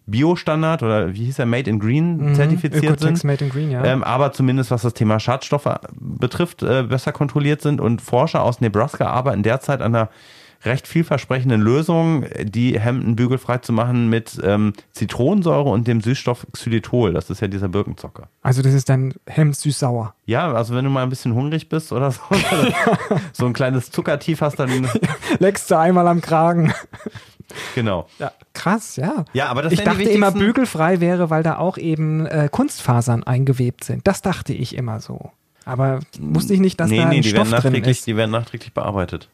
Bio-Standard 0.07 0.83
oder 0.83 1.13
wie 1.13 1.25
hieß 1.25 1.39
er, 1.39 1.47
Made 1.47 1.69
in 1.69 1.79
Green 1.79 2.29
Mhm, 2.29 2.35
zertifiziert 2.35 2.83
Ökotex 2.83 3.21
sind. 3.21 3.23
Made 3.25 3.43
in 3.43 3.49
Green, 3.49 3.71
ja. 3.71 3.83
Ähm, 3.83 4.03
aber 4.03 4.31
zumindest 4.31 4.71
was 4.71 4.83
das 4.83 4.93
Thema 4.93 5.19
Schadstoffe 5.19 5.67
betrifft, 5.99 6.63
äh, 6.63 6.83
besser 6.83 7.11
kontrolliert 7.11 7.61
sind. 7.61 7.81
Und 7.81 8.01
Forscher 8.01 8.41
aus 8.41 8.61
Nebraska 8.61 9.07
arbeiten 9.07 9.43
derzeit 9.43 9.81
an 9.81 9.93
einer 9.95 10.09
recht 10.63 10.87
vielversprechenden 10.87 11.61
Lösung, 11.61 12.25
die 12.41 12.79
Hemden 12.79 13.15
bügelfrei 13.15 13.59
zu 13.59 13.73
machen 13.73 14.09
mit 14.09 14.39
ähm, 14.43 14.73
Zitronensäure 14.91 15.69
und 15.69 15.87
dem 15.87 16.01
Süßstoff 16.01 16.47
Xylitol. 16.51 17.13
Das 17.13 17.29
ist 17.29 17.41
ja 17.41 17.47
dieser 17.47 17.69
Birkenzocker. 17.69 18.29
also 18.41 18.61
das 18.61 18.73
ist 18.73 18.89
dann 18.89 19.13
Hemd 19.27 19.55
süß-sauer. 19.55 20.13
Ja, 20.25 20.51
also 20.53 20.75
wenn 20.75 20.85
du 20.85 20.91
mal 20.91 21.03
ein 21.03 21.09
bisschen 21.09 21.33
hungrig 21.33 21.69
bist 21.69 21.91
oder 21.91 22.11
so, 22.11 22.21
so 23.33 23.45
ein 23.45 23.53
kleines 23.53 23.91
Zuckertief 23.91 24.41
hast, 24.41 24.59
dann 24.59 24.89
Leckst 25.39 25.69
du 25.69 25.77
einmal 25.77 26.07
am 26.07 26.21
Kragen. 26.21 26.73
genau. 27.75 28.07
Ja. 28.19 28.31
Krass, 28.53 28.95
ja. 28.95 29.25
Ja, 29.33 29.47
aber 29.47 29.63
das 29.63 29.73
ich 29.73 29.81
dachte 29.81 30.03
immer, 30.03 30.31
bügelfrei 30.31 30.99
wäre, 31.01 31.29
weil 31.29 31.43
da 31.43 31.57
auch 31.57 31.77
eben 31.77 32.25
äh, 32.25 32.49
Kunstfasern 32.51 33.23
eingewebt 33.23 33.83
sind. 33.83 34.07
Das 34.07 34.21
dachte 34.21 34.53
ich 34.53 34.75
immer 34.75 34.99
so. 34.99 35.31
Aber 35.65 35.99
wusste 36.19 36.53
ich 36.53 36.59
nicht, 36.59 36.79
dass 36.79 36.89
nee, 36.89 36.97
da 36.97 37.05
nee, 37.05 37.17
ein 37.17 37.21
die 37.23 37.29
Stoff 37.29 37.49
werden, 37.51 37.61
drin 37.61 37.73
nachträglich, 37.73 37.97
ist. 37.97 38.07
die 38.07 38.15
werden 38.15 38.31
nachträglich 38.31 38.73
bearbeitet. 38.73 39.29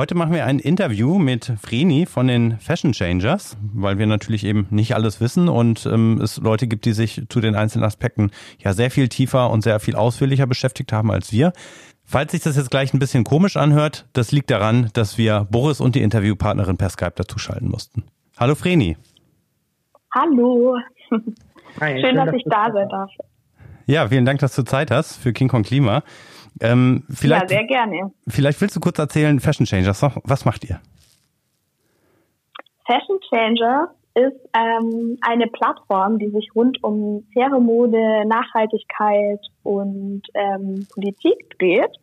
Heute 0.00 0.14
machen 0.14 0.32
wir 0.32 0.46
ein 0.46 0.60
Interview 0.60 1.18
mit 1.18 1.52
Vreni 1.60 2.06
von 2.06 2.26
den 2.26 2.58
Fashion 2.58 2.92
Changers, 2.92 3.58
weil 3.60 3.98
wir 3.98 4.06
natürlich 4.06 4.46
eben 4.46 4.66
nicht 4.70 4.94
alles 4.94 5.20
wissen 5.20 5.50
und 5.50 5.84
ähm, 5.84 6.18
es 6.22 6.38
Leute 6.38 6.66
gibt, 6.66 6.86
die 6.86 6.92
sich 6.92 7.24
zu 7.28 7.42
den 7.42 7.54
einzelnen 7.54 7.84
Aspekten 7.84 8.30
ja 8.56 8.72
sehr 8.72 8.90
viel 8.90 9.10
tiefer 9.10 9.50
und 9.50 9.60
sehr 9.60 9.78
viel 9.78 9.96
ausführlicher 9.96 10.46
beschäftigt 10.46 10.94
haben 10.94 11.10
als 11.10 11.32
wir. 11.32 11.52
Falls 12.02 12.32
sich 12.32 12.40
das 12.40 12.56
jetzt 12.56 12.70
gleich 12.70 12.94
ein 12.94 12.98
bisschen 12.98 13.24
komisch 13.24 13.58
anhört, 13.58 14.06
das 14.14 14.32
liegt 14.32 14.48
daran, 14.48 14.88
dass 14.94 15.18
wir 15.18 15.46
Boris 15.50 15.82
und 15.82 15.94
die 15.94 16.00
Interviewpartnerin 16.00 16.78
per 16.78 16.88
Skype 16.88 17.12
dazuschalten 17.16 17.68
mussten. 17.68 18.04
Hallo 18.38 18.54
Vreni. 18.54 18.96
Hallo. 20.14 20.78
Hi, 21.78 22.00
schön, 22.00 22.06
schön, 22.06 22.16
dass, 22.16 22.24
dass 22.24 22.34
ich 22.36 22.44
da 22.46 22.72
sein 22.72 22.88
darf. 22.88 23.10
Ja, 23.84 24.08
vielen 24.08 24.24
Dank, 24.24 24.40
dass 24.40 24.54
du 24.54 24.62
Zeit 24.62 24.90
hast 24.90 25.16
für 25.16 25.34
King 25.34 25.48
Kong 25.48 25.62
Klima. 25.62 26.04
Ähm, 26.60 27.04
vielleicht, 27.10 27.50
ja, 27.50 27.58
sehr 27.58 27.66
gerne. 27.66 28.12
Vielleicht 28.28 28.60
willst 28.60 28.76
du 28.76 28.80
kurz 28.80 28.98
erzählen, 28.98 29.40
Fashion 29.40 29.66
Changers, 29.66 30.02
was 30.24 30.44
macht 30.44 30.64
ihr? 30.64 30.80
Fashion 32.86 33.18
Changers 33.28 33.90
ist 34.14 34.48
ähm, 34.54 35.16
eine 35.20 35.46
Plattform, 35.46 36.18
die 36.18 36.30
sich 36.30 36.50
rund 36.54 36.82
um 36.82 37.24
faire 37.32 37.60
Mode, 37.60 38.26
Nachhaltigkeit 38.26 39.40
und 39.62 40.22
ähm, 40.34 40.86
Politik 40.92 41.58
dreht. 41.58 41.96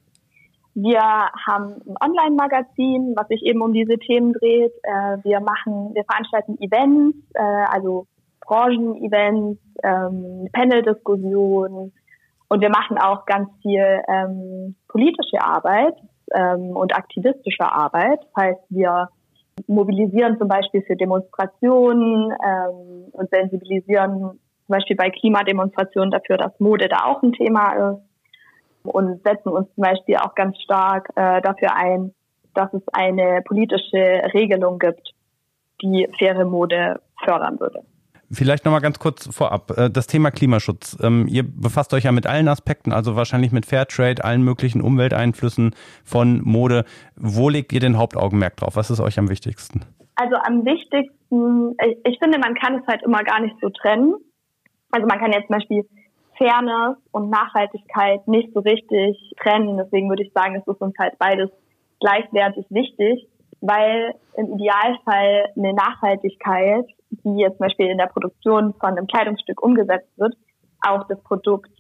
Wir 0.73 1.01
haben 1.01 1.73
ein 1.86 1.95
Online-Magazin, 1.99 3.13
was 3.15 3.27
sich 3.27 3.41
eben 3.43 3.62
um 3.62 3.73
diese 3.73 3.97
Themen 3.97 4.33
dreht. 4.33 4.71
Äh, 4.83 5.17
wir 5.23 5.39
machen, 5.41 5.93
wir 5.93 6.03
veranstalten 6.05 6.57
Events, 6.62 7.17
äh, 7.33 7.41
also 7.41 8.05
Branchen-Events, 8.45 9.60
ähm, 9.83 10.47
Panel-Diskussionen 10.53 11.91
und 12.49 12.62
wir 12.62 12.69
machen 12.69 12.97
auch 12.97 13.25
ganz 13.25 13.49
viel 13.62 14.01
ähm, 14.07 14.75
politische 14.88 15.41
Arbeit 15.41 15.95
ähm, 16.33 16.75
und 16.75 16.95
aktivistische 16.95 17.71
Arbeit. 17.71 18.19
Das 18.33 18.43
heißt, 18.43 18.62
wir 18.69 19.10
mobilisieren 19.67 20.38
zum 20.38 20.47
Beispiel 20.47 20.83
für 20.83 20.95
Demonstrationen 20.95 22.31
ähm, 22.31 23.10
und 23.12 23.29
sensibilisieren 23.29 24.39
zum 24.67 24.73
Beispiel 24.73 24.95
bei 24.95 25.10
Klimademonstrationen 25.10 26.12
dafür, 26.12 26.38
dass 26.38 26.60
Mode 26.60 26.88
da 26.88 27.05
auch 27.05 27.21
ein 27.23 27.33
Thema 27.33 27.73
ist 27.91 28.01
und 28.83 29.23
setzen 29.23 29.49
uns 29.49 29.67
zum 29.73 29.83
Beispiel 29.83 30.17
auch 30.17 30.36
ganz 30.36 30.57
stark 30.62 31.10
äh, 31.15 31.41
dafür 31.41 31.75
ein, 31.75 32.13
dass 32.53 32.73
es 32.73 32.81
eine 32.93 33.41
politische 33.43 34.21
Regelung 34.33 34.79
gibt, 34.79 35.13
die 35.81 36.07
faire 36.17 36.45
Mode 36.45 37.01
fördern 37.23 37.60
würde. 37.60 37.83
Vielleicht 38.31 38.65
nochmal 38.65 38.81
ganz 38.81 38.99
kurz 38.99 39.33
vorab. 39.33 39.71
Äh, 39.77 39.89
das 39.89 40.07
Thema 40.07 40.31
Klimaschutz. 40.31 40.97
Ähm, 41.01 41.27
ihr 41.29 41.43
befasst 41.43 41.93
euch 41.93 42.03
ja 42.03 42.11
mit 42.11 42.27
allen 42.27 42.47
Aspekten, 42.47 42.91
also 42.91 43.15
wahrscheinlich 43.15 43.51
mit 43.51 43.65
Fairtrade, 43.65 44.23
allen 44.23 44.43
möglichen 44.43 44.81
Umwelteinflüssen 44.81 45.73
von 46.03 46.41
Mode. 46.43 46.83
Wo 47.15 47.49
legt 47.49 47.71
ihr 47.71 47.79
den 47.79 47.97
Hauptaugenmerk 47.97 48.57
drauf? 48.57 48.75
Was 48.75 48.89
ist 48.91 48.99
euch 48.99 49.17
am 49.17 49.29
wichtigsten? 49.29 49.81
Also 50.15 50.35
am 50.35 50.65
wichtigsten, 50.65 51.75
ich 52.03 52.19
finde, 52.19 52.39
man 52.39 52.55
kann 52.55 52.79
es 52.79 52.87
halt 52.87 53.03
immer 53.03 53.23
gar 53.23 53.39
nicht 53.39 53.55
so 53.61 53.69
trennen. 53.69 54.15
Also 54.91 55.07
man 55.07 55.19
kann 55.19 55.31
jetzt 55.31 55.47
zum 55.47 55.57
Beispiel 55.57 55.87
Fairness 56.37 56.97
und 57.11 57.29
Nachhaltigkeit 57.29 58.27
nicht 58.27 58.53
so 58.53 58.59
richtig 58.59 59.17
trennen. 59.41 59.77
Deswegen 59.77 60.09
würde 60.09 60.23
ich 60.23 60.33
sagen, 60.33 60.55
es 60.55 60.67
ist 60.67 60.81
uns 60.81 60.95
halt 60.99 61.17
beides 61.17 61.49
gleichwertig 61.99 62.65
wichtig, 62.69 63.27
weil 63.61 64.13
im 64.35 64.53
Idealfall 64.53 65.45
eine 65.55 65.73
Nachhaltigkeit 65.73 66.85
die 67.09 67.37
jetzt 67.37 67.57
zum 67.57 67.67
Beispiel 67.67 67.87
in 67.87 67.97
der 67.97 68.07
Produktion 68.07 68.73
von 68.79 68.97
einem 68.97 69.07
Kleidungsstück 69.07 69.61
umgesetzt 69.61 70.09
wird, 70.17 70.35
auch 70.85 71.07
das 71.07 71.21
Produkt 71.23 71.71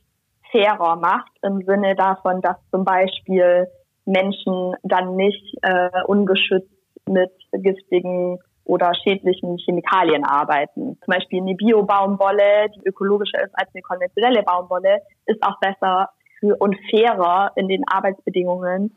fairer 0.51 0.95
macht, 0.95 1.31
im 1.41 1.61
Sinne 1.65 1.95
davon, 1.95 2.41
dass 2.41 2.57
zum 2.71 2.85
Beispiel 2.85 3.67
Menschen 4.05 4.75
dann 4.83 5.15
nicht 5.15 5.57
äh, 5.61 5.89
ungeschützt 6.05 6.71
mit 7.07 7.31
giftigen 7.51 8.39
oder 8.63 8.93
schädlichen 8.95 9.57
Chemikalien 9.57 10.23
arbeiten. 10.25 10.97
Zum 11.03 11.13
Beispiel 11.13 11.41
eine 11.41 11.55
Bio-Baumwolle, 11.55 12.69
die 12.75 12.87
ökologischer 12.87 13.43
ist 13.43 13.57
als 13.57 13.69
eine 13.73 13.81
konventionelle 13.81 14.43
Baumwolle, 14.43 15.01
ist 15.25 15.41
auch 15.41 15.59
besser 15.59 16.09
für, 16.39 16.55
und 16.57 16.77
fairer 16.89 17.51
in 17.55 17.67
den 17.67 17.83
Arbeitsbedingungen 17.87 18.93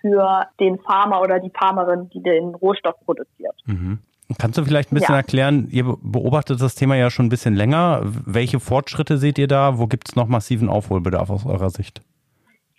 für 0.00 0.46
den 0.60 0.78
Farmer 0.80 1.22
oder 1.22 1.40
die 1.40 1.50
Farmerin, 1.50 2.10
die 2.10 2.22
den 2.22 2.54
Rohstoff 2.54 2.96
produziert. 3.04 3.54
Mhm. 3.66 3.98
Kannst 4.38 4.58
du 4.58 4.64
vielleicht 4.64 4.92
ein 4.92 4.94
bisschen 4.96 5.14
ja. 5.14 5.18
erklären, 5.20 5.68
ihr 5.70 5.84
beobachtet 5.84 6.60
das 6.60 6.74
Thema 6.74 6.96
ja 6.96 7.10
schon 7.10 7.26
ein 7.26 7.30
bisschen 7.30 7.54
länger. 7.54 8.00
Welche 8.04 8.60
Fortschritte 8.60 9.18
seht 9.18 9.38
ihr 9.38 9.48
da? 9.48 9.78
Wo 9.78 9.86
gibt 9.86 10.08
es 10.08 10.16
noch 10.16 10.26
massiven 10.26 10.68
Aufholbedarf 10.68 11.30
aus 11.30 11.46
eurer 11.46 11.70
Sicht? 11.70 12.02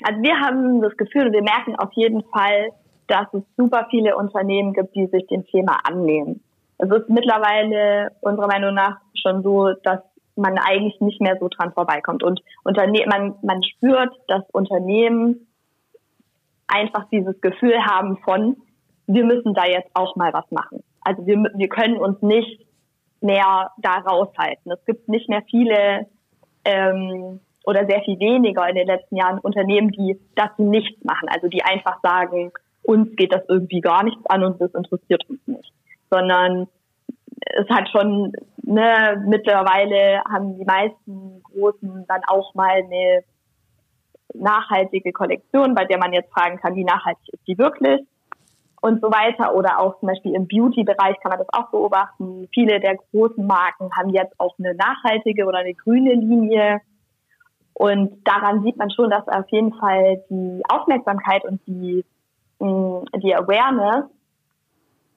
Also 0.03 0.21
wir 0.21 0.39
haben 0.39 0.81
das 0.81 0.95
Gefühl, 0.97 1.31
wir 1.31 1.41
merken 1.41 1.75
auf 1.75 1.91
jeden 1.93 2.23
Fall, 2.23 2.69
dass 3.07 3.27
es 3.33 3.43
super 3.57 3.87
viele 3.89 4.15
Unternehmen 4.17 4.73
gibt, 4.73 4.95
die 4.95 5.07
sich 5.07 5.25
dem 5.27 5.45
Thema 5.45 5.77
annehmen. 5.83 6.41
Es 6.77 6.89
ist 6.89 7.09
mittlerweile 7.09 8.11
unserer 8.21 8.47
Meinung 8.47 8.73
nach 8.73 8.97
schon 9.13 9.43
so, 9.43 9.71
dass 9.83 9.99
man 10.35 10.57
eigentlich 10.57 10.99
nicht 10.99 11.21
mehr 11.21 11.37
so 11.39 11.47
dran 11.47 11.71
vorbeikommt. 11.71 12.23
Und 12.23 12.41
Unterne 12.63 13.05
man, 13.07 13.35
man 13.41 13.63
spürt, 13.63 14.13
dass 14.27 14.43
Unternehmen 14.51 15.47
einfach 16.67 17.07
dieses 17.09 17.39
Gefühl 17.41 17.77
haben 17.85 18.17
von, 18.17 18.57
wir 19.07 19.23
müssen 19.23 19.53
da 19.53 19.65
jetzt 19.65 19.89
auch 19.93 20.15
mal 20.15 20.33
was 20.33 20.49
machen. 20.51 20.83
Also 21.05 21.25
wir, 21.25 21.37
wir 21.55 21.69
können 21.69 21.97
uns 21.97 22.21
nicht 22.21 22.65
mehr 23.21 23.71
da 23.77 23.95
raushalten. 23.99 24.71
Es 24.71 24.83
gibt 24.85 25.07
nicht 25.07 25.29
mehr 25.29 25.43
viele 25.49 26.07
ähm, 26.65 27.39
oder 27.65 27.85
sehr 27.87 28.01
viel 28.01 28.19
weniger 28.19 28.67
in 28.67 28.75
den 28.75 28.87
letzten 28.87 29.15
Jahren 29.15 29.39
Unternehmen, 29.39 29.91
die 29.91 30.19
dazu 30.35 30.63
nichts 30.63 31.03
machen. 31.03 31.29
Also 31.29 31.47
die 31.47 31.63
einfach 31.63 31.99
sagen, 32.01 32.51
uns 32.83 33.15
geht 33.15 33.33
das 33.33 33.43
irgendwie 33.47 33.81
gar 33.81 34.03
nichts 34.03 34.25
an 34.27 34.43
und 34.43 34.59
das 34.59 34.73
interessiert 34.73 35.27
uns 35.29 35.39
nicht. 35.45 35.71
Sondern 36.09 36.67
es 37.39 37.67
hat 37.69 37.89
schon, 37.89 38.33
ne, 38.63 39.23
mittlerweile 39.27 40.21
haben 40.29 40.57
die 40.57 40.65
meisten 40.65 41.41
Großen 41.43 42.05
dann 42.07 42.21
auch 42.27 42.53
mal 42.55 42.83
eine 42.83 43.23
nachhaltige 44.33 45.11
Kollektion, 45.13 45.75
bei 45.75 45.85
der 45.85 45.97
man 45.97 46.13
jetzt 46.13 46.31
fragen 46.31 46.57
kann, 46.57 46.75
wie 46.75 46.83
nachhaltig 46.83 47.33
ist 47.33 47.47
die 47.47 47.57
wirklich? 47.57 48.01
Und 48.86 49.02
so 49.02 49.10
weiter. 49.10 49.56
Oder 49.56 49.80
auch 49.80 50.00
zum 50.00 50.10
Beispiel 50.10 50.36
im 50.36 50.48
Beauty-Bereich 50.48 51.19
kann 51.21 51.32
man 51.32 51.39
das 51.39 51.50
auch 51.54 51.71
beobachten. 51.71 52.48
Viele 52.54 52.80
der 52.80 52.98
großen 53.12 53.45
Marken 53.45 53.89
haben 53.98 54.10
jetzt 54.10 54.39
auch 54.39 54.56
eine 54.60 54.76
nachhaltige 54.76 55.45
oder 55.45 55.60
eine 55.60 55.74
grüne 55.74 56.13
Linie. 56.13 56.82
Und 57.74 58.21
daran 58.26 58.62
sieht 58.62 58.78
man 58.78 58.91
schon, 58.91 59.10
dass 59.10 59.28
auf 59.28 59.50
jeden 59.50 59.74
Fall 59.74 60.24
die 60.30 60.62
Aufmerksamkeit 60.69 61.43
und 61.45 61.60
die, 61.65 62.06
mm, 62.60 63.06
die 63.24 63.36
Awareness 63.36 64.06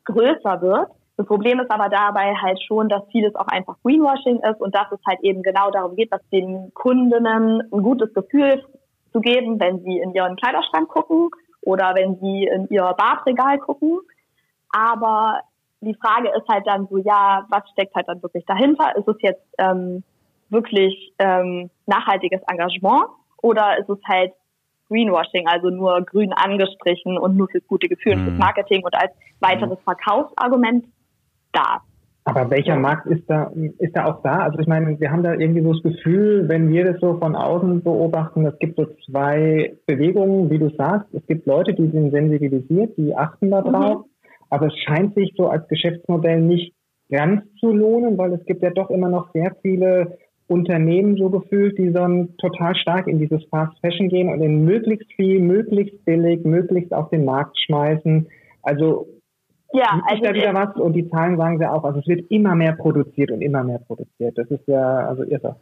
größer 0.06 0.62
wird. 0.62 0.88
Das 1.18 1.26
Problem 1.26 1.60
ist 1.60 1.70
aber 1.70 1.90
dabei 1.90 2.34
halt 2.36 2.62
schon, 2.62 2.88
dass 2.88 3.02
vieles 3.12 3.34
auch 3.34 3.48
einfach 3.48 3.76
Greenwashing 3.82 4.38
ist 4.38 4.60
und 4.60 4.74
dass 4.74 4.90
es 4.92 5.00
halt 5.06 5.20
eben 5.22 5.42
genau 5.42 5.70
darum 5.70 5.94
geht, 5.94 6.10
dass 6.10 6.22
den 6.30 6.72
Kundinnen 6.72 7.62
ein 7.70 7.82
gutes 7.82 8.14
Gefühl 8.14 8.64
zu 9.12 9.20
geben, 9.20 9.60
wenn 9.60 9.82
sie 9.82 9.98
in 9.98 10.14
ihren 10.14 10.36
Kleiderschrank 10.36 10.88
gucken 10.88 11.30
oder 11.68 11.94
wenn 11.94 12.18
sie 12.18 12.44
in 12.44 12.66
ihr 12.70 12.94
Badregal 12.96 13.58
gucken. 13.58 14.00
Aber 14.70 15.42
die 15.82 15.94
Frage 15.94 16.30
ist 16.30 16.48
halt 16.48 16.66
dann 16.66 16.88
so, 16.88 16.96
ja, 16.96 17.44
was 17.50 17.68
steckt 17.72 17.94
halt 17.94 18.08
dann 18.08 18.22
wirklich 18.22 18.46
dahinter? 18.46 18.96
Ist 18.96 19.06
es 19.06 19.16
jetzt 19.20 19.44
ähm, 19.58 20.02
wirklich 20.48 21.12
ähm, 21.18 21.68
nachhaltiges 21.84 22.40
Engagement 22.50 23.04
oder 23.42 23.78
ist 23.78 23.90
es 23.90 23.98
halt 24.08 24.32
Greenwashing, 24.88 25.46
also 25.46 25.68
nur 25.68 26.00
grün 26.06 26.32
angestrichen 26.32 27.18
und 27.18 27.36
nur 27.36 27.48
fürs 27.48 27.66
gute 27.66 27.88
Gefühl 27.88 28.14
und 28.14 28.20
fürs 28.20 28.32
mhm. 28.32 28.38
Marketing 28.38 28.82
und 28.82 28.94
als 28.94 29.12
weiteres 29.40 29.78
Verkaufsargument 29.84 30.86
da? 31.52 31.82
Aber 32.28 32.50
welcher 32.50 32.76
Markt 32.76 33.06
ist 33.06 33.24
da, 33.26 33.50
ist 33.78 33.96
da 33.96 34.04
auch 34.04 34.22
da? 34.22 34.40
Also 34.40 34.58
ich 34.58 34.66
meine, 34.66 35.00
wir 35.00 35.10
haben 35.10 35.22
da 35.22 35.32
irgendwie 35.32 35.62
so 35.62 35.72
das 35.72 35.82
Gefühl, 35.82 36.46
wenn 36.46 36.68
wir 36.68 36.84
das 36.84 37.00
so 37.00 37.16
von 37.16 37.34
außen 37.34 37.82
beobachten, 37.82 38.44
es 38.44 38.58
gibt 38.58 38.76
so 38.76 38.86
zwei 39.06 39.72
Bewegungen, 39.86 40.50
wie 40.50 40.58
du 40.58 40.68
sagst. 40.76 41.08
Es 41.14 41.26
gibt 41.26 41.46
Leute, 41.46 41.72
die 41.72 41.88
sind 41.88 42.10
sensibilisiert, 42.10 42.98
die 42.98 43.16
achten 43.16 43.50
da 43.50 43.62
drauf. 43.62 44.04
Mhm. 44.04 44.10
Aber 44.50 44.66
es 44.66 44.74
scheint 44.76 45.14
sich 45.14 45.32
so 45.38 45.48
als 45.48 45.66
Geschäftsmodell 45.68 46.42
nicht 46.42 46.74
ganz 47.10 47.44
zu 47.60 47.72
lohnen, 47.72 48.18
weil 48.18 48.34
es 48.34 48.44
gibt 48.44 48.62
ja 48.62 48.70
doch 48.70 48.90
immer 48.90 49.08
noch 49.08 49.32
sehr 49.32 49.56
viele 49.62 50.18
Unternehmen 50.48 51.16
so 51.16 51.30
gefühlt, 51.30 51.78
die 51.78 51.94
dann 51.94 52.36
total 52.36 52.74
stark 52.76 53.06
in 53.06 53.18
dieses 53.18 53.42
Fast 53.46 53.72
Fashion 53.80 54.10
gehen 54.10 54.30
und 54.30 54.42
in 54.42 54.66
möglichst 54.66 55.10
viel, 55.14 55.40
möglichst 55.40 56.04
billig, 56.04 56.44
möglichst 56.44 56.92
auf 56.92 57.08
den 57.08 57.24
Markt 57.24 57.58
schmeißen. 57.58 58.28
Also 58.62 59.06
ja, 59.72 60.00
also 60.08 60.22
da 60.22 60.32
wieder 60.34 60.54
was 60.54 60.74
und 60.76 60.94
die 60.94 61.08
Zahlen 61.10 61.36
sagen 61.36 61.58
sie 61.58 61.66
auch. 61.66 61.84
Also 61.84 62.00
es 62.00 62.06
wird 62.06 62.30
immer 62.30 62.54
mehr 62.54 62.72
produziert 62.72 63.30
und 63.30 63.42
immer 63.42 63.62
mehr 63.62 63.78
produziert. 63.78 64.38
Das 64.38 64.48
ist 64.48 64.66
ja 64.66 65.06
also 65.06 65.24
irre. 65.24 65.56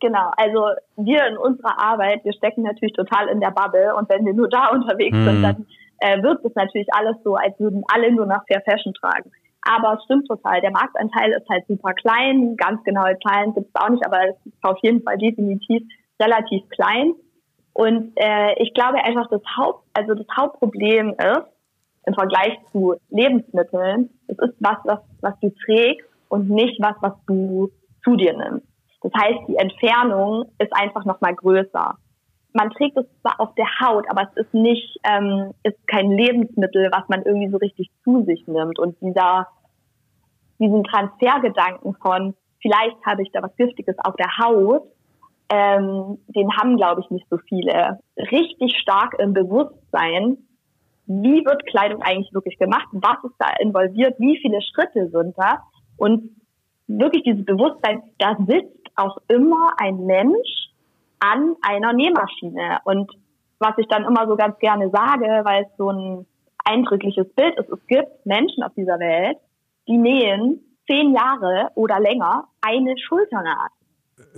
Genau, 0.00 0.30
also 0.36 0.74
wir 0.96 1.24
in 1.28 1.36
unserer 1.36 1.78
Arbeit, 1.78 2.24
wir 2.24 2.32
stecken 2.32 2.62
natürlich 2.62 2.94
total 2.94 3.28
in 3.28 3.38
der 3.38 3.52
Bubble 3.52 3.94
und 3.94 4.08
wenn 4.08 4.26
wir 4.26 4.34
nur 4.34 4.48
da 4.48 4.68
unterwegs 4.72 5.16
mhm. 5.16 5.24
sind, 5.24 5.42
dann 5.42 5.66
äh, 6.00 6.20
wirkt 6.22 6.44
es 6.44 6.54
natürlich 6.56 6.88
alles 6.92 7.16
so, 7.22 7.36
als 7.36 7.58
würden 7.60 7.84
alle 7.92 8.12
nur 8.12 8.26
nach 8.26 8.44
Fair 8.48 8.62
Fashion 8.62 8.94
tragen. 8.94 9.30
Aber 9.64 9.94
es 9.94 10.04
stimmt 10.04 10.26
total, 10.26 10.60
der 10.60 10.72
Marktanteil 10.72 11.30
ist 11.30 11.48
halt 11.48 11.64
super 11.68 11.94
klein, 11.94 12.56
ganz 12.56 12.82
genaue 12.82 13.16
Zahlen 13.20 13.54
gibt 13.54 13.68
es 13.72 13.80
auch 13.80 13.90
nicht, 13.90 14.04
aber 14.04 14.28
es 14.28 14.36
ist 14.44 14.56
auf 14.62 14.78
jeden 14.82 15.02
Fall 15.02 15.18
definitiv 15.18 15.84
relativ 16.20 16.68
klein. 16.70 17.14
Und 17.72 18.12
äh, 18.16 18.60
ich 18.60 18.74
glaube 18.74 18.98
einfach, 19.04 19.28
das 19.30 19.42
Haupt, 19.56 19.84
also 19.94 20.14
das 20.14 20.26
Hauptproblem 20.36 21.10
ist, 21.10 21.46
im 22.06 22.14
Vergleich 22.14 22.58
zu 22.72 22.94
Lebensmitteln. 23.10 24.10
Es 24.26 24.38
ist 24.38 24.54
was, 24.60 24.78
was, 24.84 25.00
was 25.20 25.38
du 25.40 25.52
trägst 25.64 26.08
und 26.28 26.48
nicht 26.48 26.80
was, 26.80 26.96
was 27.00 27.12
du 27.26 27.70
zu 28.04 28.16
dir 28.16 28.36
nimmst. 28.36 28.66
Das 29.02 29.12
heißt, 29.14 29.48
die 29.48 29.56
Entfernung 29.56 30.44
ist 30.58 30.72
einfach 30.74 31.04
nochmal 31.04 31.34
größer. 31.34 31.96
Man 32.54 32.70
trägt 32.70 32.96
es 32.96 33.06
zwar 33.20 33.40
auf 33.40 33.54
der 33.54 33.66
Haut, 33.80 34.04
aber 34.10 34.22
es 34.22 34.44
ist 34.44 34.54
nicht, 34.54 34.98
ähm, 35.04 35.52
ist 35.62 35.86
kein 35.88 36.10
Lebensmittel, 36.10 36.90
was 36.92 37.08
man 37.08 37.22
irgendwie 37.22 37.50
so 37.50 37.56
richtig 37.56 37.90
zu 38.04 38.24
sich 38.24 38.46
nimmt. 38.46 38.78
Und 38.78 39.00
dieser, 39.00 39.48
diesen 40.58 40.84
Transfergedanken 40.84 41.94
von, 41.94 42.34
vielleicht 42.60 42.96
habe 43.06 43.22
ich 43.22 43.32
da 43.32 43.42
was 43.42 43.56
Giftiges 43.56 43.96
auf 44.04 44.14
der 44.16 44.36
Haut, 44.38 44.84
ähm, 45.48 46.18
den 46.28 46.56
haben, 46.56 46.76
glaube 46.76 47.00
ich, 47.00 47.10
nicht 47.10 47.26
so 47.28 47.38
viele. 47.38 47.98
Richtig 48.16 48.76
stark 48.78 49.18
im 49.18 49.32
Bewusstsein, 49.32 50.38
wie 51.06 51.44
wird 51.44 51.66
Kleidung 51.66 52.02
eigentlich 52.02 52.32
wirklich 52.32 52.58
gemacht, 52.58 52.86
was 52.92 53.22
ist 53.24 53.34
da 53.38 53.48
involviert, 53.60 54.18
wie 54.18 54.38
viele 54.40 54.60
Schritte 54.62 55.08
sind 55.10 55.36
da 55.36 55.62
und 55.96 56.30
wirklich 56.86 57.22
dieses 57.24 57.44
Bewusstsein, 57.44 58.02
da 58.18 58.36
sitzt 58.46 58.90
auch 58.96 59.18
immer 59.28 59.72
ein 59.78 60.04
Mensch 60.06 60.70
an 61.20 61.54
einer 61.62 61.92
Nähmaschine 61.92 62.78
und 62.84 63.10
was 63.58 63.74
ich 63.78 63.86
dann 63.88 64.04
immer 64.04 64.26
so 64.26 64.36
ganz 64.36 64.58
gerne 64.58 64.90
sage, 64.90 65.26
weil 65.44 65.64
es 65.64 65.76
so 65.78 65.90
ein 65.90 66.26
eindrückliches 66.64 67.32
Bild 67.34 67.58
ist, 67.58 67.68
es 67.68 67.86
gibt 67.86 68.26
Menschen 68.26 68.62
auf 68.62 68.72
dieser 68.74 68.98
Welt, 68.98 69.38
die 69.86 69.98
nähen 69.98 70.60
zehn 70.88 71.14
Jahre 71.14 71.68
oder 71.74 72.00
länger 72.00 72.48
eine 72.60 72.96
Schulternaht. 72.98 73.70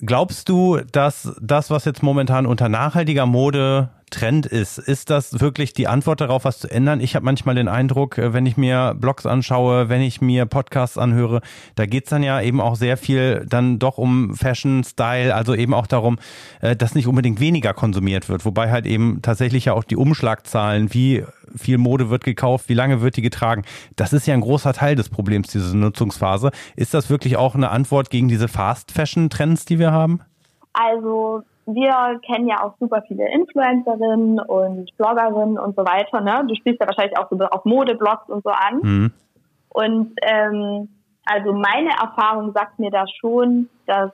Glaubst 0.00 0.48
du, 0.48 0.78
dass 0.92 1.36
das, 1.42 1.70
was 1.70 1.84
jetzt 1.84 2.02
momentan 2.02 2.46
unter 2.46 2.68
nachhaltiger 2.68 3.26
Mode 3.26 3.90
Trend 4.14 4.46
ist. 4.46 4.78
Ist 4.78 5.10
das 5.10 5.40
wirklich 5.40 5.72
die 5.72 5.88
Antwort 5.88 6.20
darauf, 6.20 6.44
was 6.44 6.60
zu 6.60 6.70
ändern? 6.70 7.00
Ich 7.00 7.16
habe 7.16 7.24
manchmal 7.24 7.56
den 7.56 7.66
Eindruck, 7.66 8.16
äh, 8.16 8.32
wenn 8.32 8.46
ich 8.46 8.56
mir 8.56 8.94
Blogs 8.96 9.26
anschaue, 9.26 9.88
wenn 9.88 10.00
ich 10.00 10.20
mir 10.20 10.46
Podcasts 10.46 10.96
anhöre, 10.96 11.40
da 11.74 11.86
geht's 11.86 12.10
dann 12.10 12.22
ja 12.22 12.40
eben 12.40 12.60
auch 12.60 12.76
sehr 12.76 12.96
viel 12.96 13.44
dann 13.48 13.80
doch 13.80 13.98
um 13.98 14.34
Fashion, 14.36 14.84
Style, 14.84 15.34
also 15.34 15.54
eben 15.54 15.74
auch 15.74 15.88
darum, 15.88 16.18
äh, 16.60 16.76
dass 16.76 16.94
nicht 16.94 17.08
unbedingt 17.08 17.40
weniger 17.40 17.74
konsumiert 17.74 18.28
wird, 18.28 18.44
wobei 18.44 18.70
halt 18.70 18.86
eben 18.86 19.20
tatsächlich 19.20 19.64
ja 19.64 19.72
auch 19.72 19.84
die 19.84 19.96
Umschlagzahlen, 19.96 20.94
wie 20.94 21.24
viel 21.56 21.78
Mode 21.78 22.08
wird 22.08 22.22
gekauft, 22.22 22.68
wie 22.68 22.74
lange 22.74 23.00
wird 23.00 23.16
die 23.16 23.22
getragen, 23.22 23.64
das 23.96 24.12
ist 24.12 24.26
ja 24.26 24.34
ein 24.34 24.40
großer 24.40 24.72
Teil 24.72 24.94
des 24.94 25.08
Problems, 25.08 25.48
diese 25.48 25.76
Nutzungsphase. 25.76 26.52
Ist 26.76 26.94
das 26.94 27.10
wirklich 27.10 27.36
auch 27.36 27.54
eine 27.56 27.70
Antwort 27.70 28.10
gegen 28.10 28.28
diese 28.28 28.46
Fast-Fashion-Trends, 28.46 29.64
die 29.64 29.78
wir 29.78 29.90
haben? 29.90 30.20
Also 30.72 31.42
wir 31.66 32.20
kennen 32.26 32.48
ja 32.48 32.62
auch 32.62 32.74
super 32.78 33.02
viele 33.06 33.30
Influencerinnen 33.32 34.38
und 34.40 34.96
Bloggerinnen 34.96 35.58
und 35.58 35.76
so 35.76 35.82
weiter. 35.84 36.20
Ne? 36.20 36.46
Du 36.46 36.54
spielst 36.54 36.80
ja 36.80 36.86
wahrscheinlich 36.86 37.16
auch 37.18 37.28
so 37.30 37.38
auf 37.38 37.64
Modeblogs 37.64 38.28
und 38.28 38.44
so 38.44 38.50
an. 38.50 38.80
Mhm. 38.82 39.12
Und 39.70 40.12
ähm, 40.22 40.88
also 41.24 41.52
meine 41.52 41.90
Erfahrung 41.90 42.52
sagt 42.52 42.78
mir 42.78 42.90
da 42.90 43.04
schon, 43.20 43.68
dass 43.86 44.10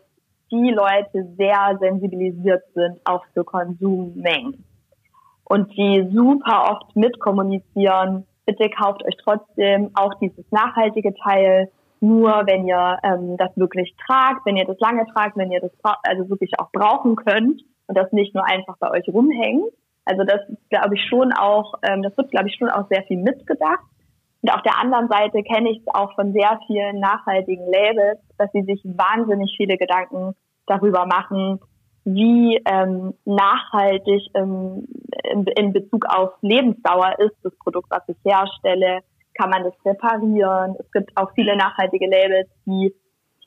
die 0.50 0.70
Leute 0.70 1.28
sehr 1.36 1.76
sensibilisiert 1.78 2.62
sind 2.74 2.98
auch 3.04 3.24
für 3.34 3.44
Konsummengen. 3.44 4.64
Und 5.44 5.76
die 5.76 6.08
super 6.12 6.70
oft 6.70 6.94
mitkommunizieren, 6.94 8.26
bitte 8.46 8.70
kauft 8.70 9.04
euch 9.04 9.16
trotzdem 9.22 9.90
auch 9.94 10.14
dieses 10.20 10.44
nachhaltige 10.50 11.14
Teil, 11.14 11.70
nur 12.00 12.30
wenn 12.46 12.66
ihr 12.66 12.98
ähm, 13.02 13.36
das 13.36 13.56
wirklich 13.56 13.94
tragt, 14.06 14.46
wenn 14.46 14.56
ihr 14.56 14.64
das 14.64 14.78
lange 14.80 15.06
tragt, 15.12 15.36
wenn 15.36 15.52
ihr 15.52 15.60
das 15.60 15.72
also 16.02 16.28
wirklich 16.30 16.52
auch 16.58 16.70
brauchen 16.72 17.16
könnt 17.16 17.62
und 17.86 17.96
das 17.96 18.10
nicht 18.12 18.34
nur 18.34 18.44
einfach 18.44 18.76
bei 18.78 18.90
euch 18.90 19.08
rumhängt. 19.08 19.72
Also 20.06 20.24
das 20.24 20.40
glaube 20.70 20.94
ich 20.94 21.04
schon 21.08 21.32
auch, 21.32 21.74
ähm, 21.82 22.02
das 22.02 22.16
wird 22.16 22.30
glaube 22.30 22.48
ich 22.48 22.56
schon 22.56 22.70
auch 22.70 22.88
sehr 22.88 23.02
viel 23.04 23.18
mitgedacht. 23.18 23.84
Und 24.42 24.50
auf 24.50 24.62
der 24.62 24.78
anderen 24.78 25.08
Seite 25.08 25.42
kenne 25.42 25.70
ich 25.70 25.80
es 25.80 25.94
auch 25.94 26.14
von 26.14 26.32
sehr 26.32 26.58
vielen 26.66 26.98
nachhaltigen 26.98 27.70
Labels, 27.70 28.18
dass 28.38 28.50
sie 28.52 28.62
sich 28.62 28.80
wahnsinnig 28.84 29.54
viele 29.58 29.76
Gedanken 29.76 30.34
darüber 30.66 31.04
machen, 31.04 31.60
wie 32.04 32.58
ähm, 32.64 33.12
nachhaltig 33.26 34.22
ähm, 34.34 34.86
in, 35.30 35.44
in 35.44 35.72
Bezug 35.74 36.06
auf 36.06 36.30
Lebensdauer 36.40 37.18
ist 37.18 37.36
das 37.42 37.54
Produkt, 37.58 37.90
was 37.90 38.02
ich 38.08 38.16
herstelle 38.24 39.00
kann 39.40 39.50
man 39.50 39.64
das 39.64 39.74
reparieren. 39.84 40.76
Es 40.78 40.90
gibt 40.92 41.16
auch 41.16 41.30
viele 41.34 41.56
nachhaltige 41.56 42.06
Labels, 42.06 42.48
die 42.66 42.94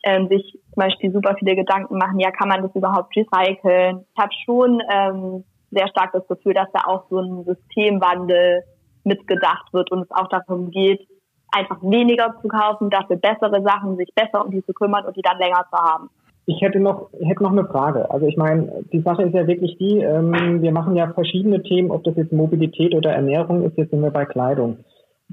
ähm, 0.03 0.27
sich 0.27 0.59
zum 0.73 0.81
Beispiel 0.83 1.11
super 1.11 1.35
viele 1.37 1.55
Gedanken 1.55 1.97
machen, 1.97 2.19
ja, 2.19 2.31
kann 2.31 2.49
man 2.49 2.61
das 2.61 2.75
überhaupt 2.75 3.15
recyceln? 3.15 4.05
Ich 4.13 4.21
habe 4.21 4.33
schon 4.45 4.81
ähm, 4.91 5.43
sehr 5.71 5.87
stark 5.87 6.11
das 6.13 6.27
Gefühl, 6.27 6.53
dass 6.53 6.67
da 6.73 6.81
auch 6.85 7.05
so 7.09 7.19
ein 7.19 7.45
Systemwandel 7.45 8.63
mitgedacht 9.03 9.71
wird 9.71 9.91
und 9.91 10.01
es 10.01 10.11
auch 10.11 10.27
darum 10.29 10.71
geht, 10.71 11.07
einfach 11.51 11.81
weniger 11.81 12.35
zu 12.41 12.47
kaufen, 12.47 12.89
dafür 12.89 13.17
bessere 13.17 13.61
Sachen, 13.61 13.97
sich 13.97 14.09
besser 14.15 14.43
um 14.43 14.51
die 14.51 14.63
zu 14.65 14.73
kümmern 14.73 15.05
und 15.05 15.15
die 15.15 15.21
dann 15.21 15.37
länger 15.37 15.65
zu 15.69 15.77
haben. 15.77 16.09
Ich 16.45 16.61
hätte 16.61 16.79
noch, 16.79 17.09
hätte 17.21 17.43
noch 17.43 17.51
eine 17.51 17.65
Frage. 17.65 18.09
Also 18.11 18.25
ich 18.25 18.35
meine, 18.35 18.83
die 18.91 19.01
Sache 19.01 19.23
ist 19.23 19.33
ja 19.33 19.47
wirklich 19.47 19.77
die, 19.77 19.99
ähm, 19.99 20.61
wir 20.61 20.71
machen 20.73 20.95
ja 20.95 21.13
verschiedene 21.13 21.63
Themen, 21.63 21.91
ob 21.91 22.03
das 22.03 22.17
jetzt 22.17 22.33
Mobilität 22.33 22.93
oder 22.93 23.11
Ernährung 23.11 23.63
ist, 23.63 23.77
jetzt 23.77 23.91
sind 23.91 24.01
wir 24.01 24.11
bei 24.11 24.25
Kleidung. 24.25 24.79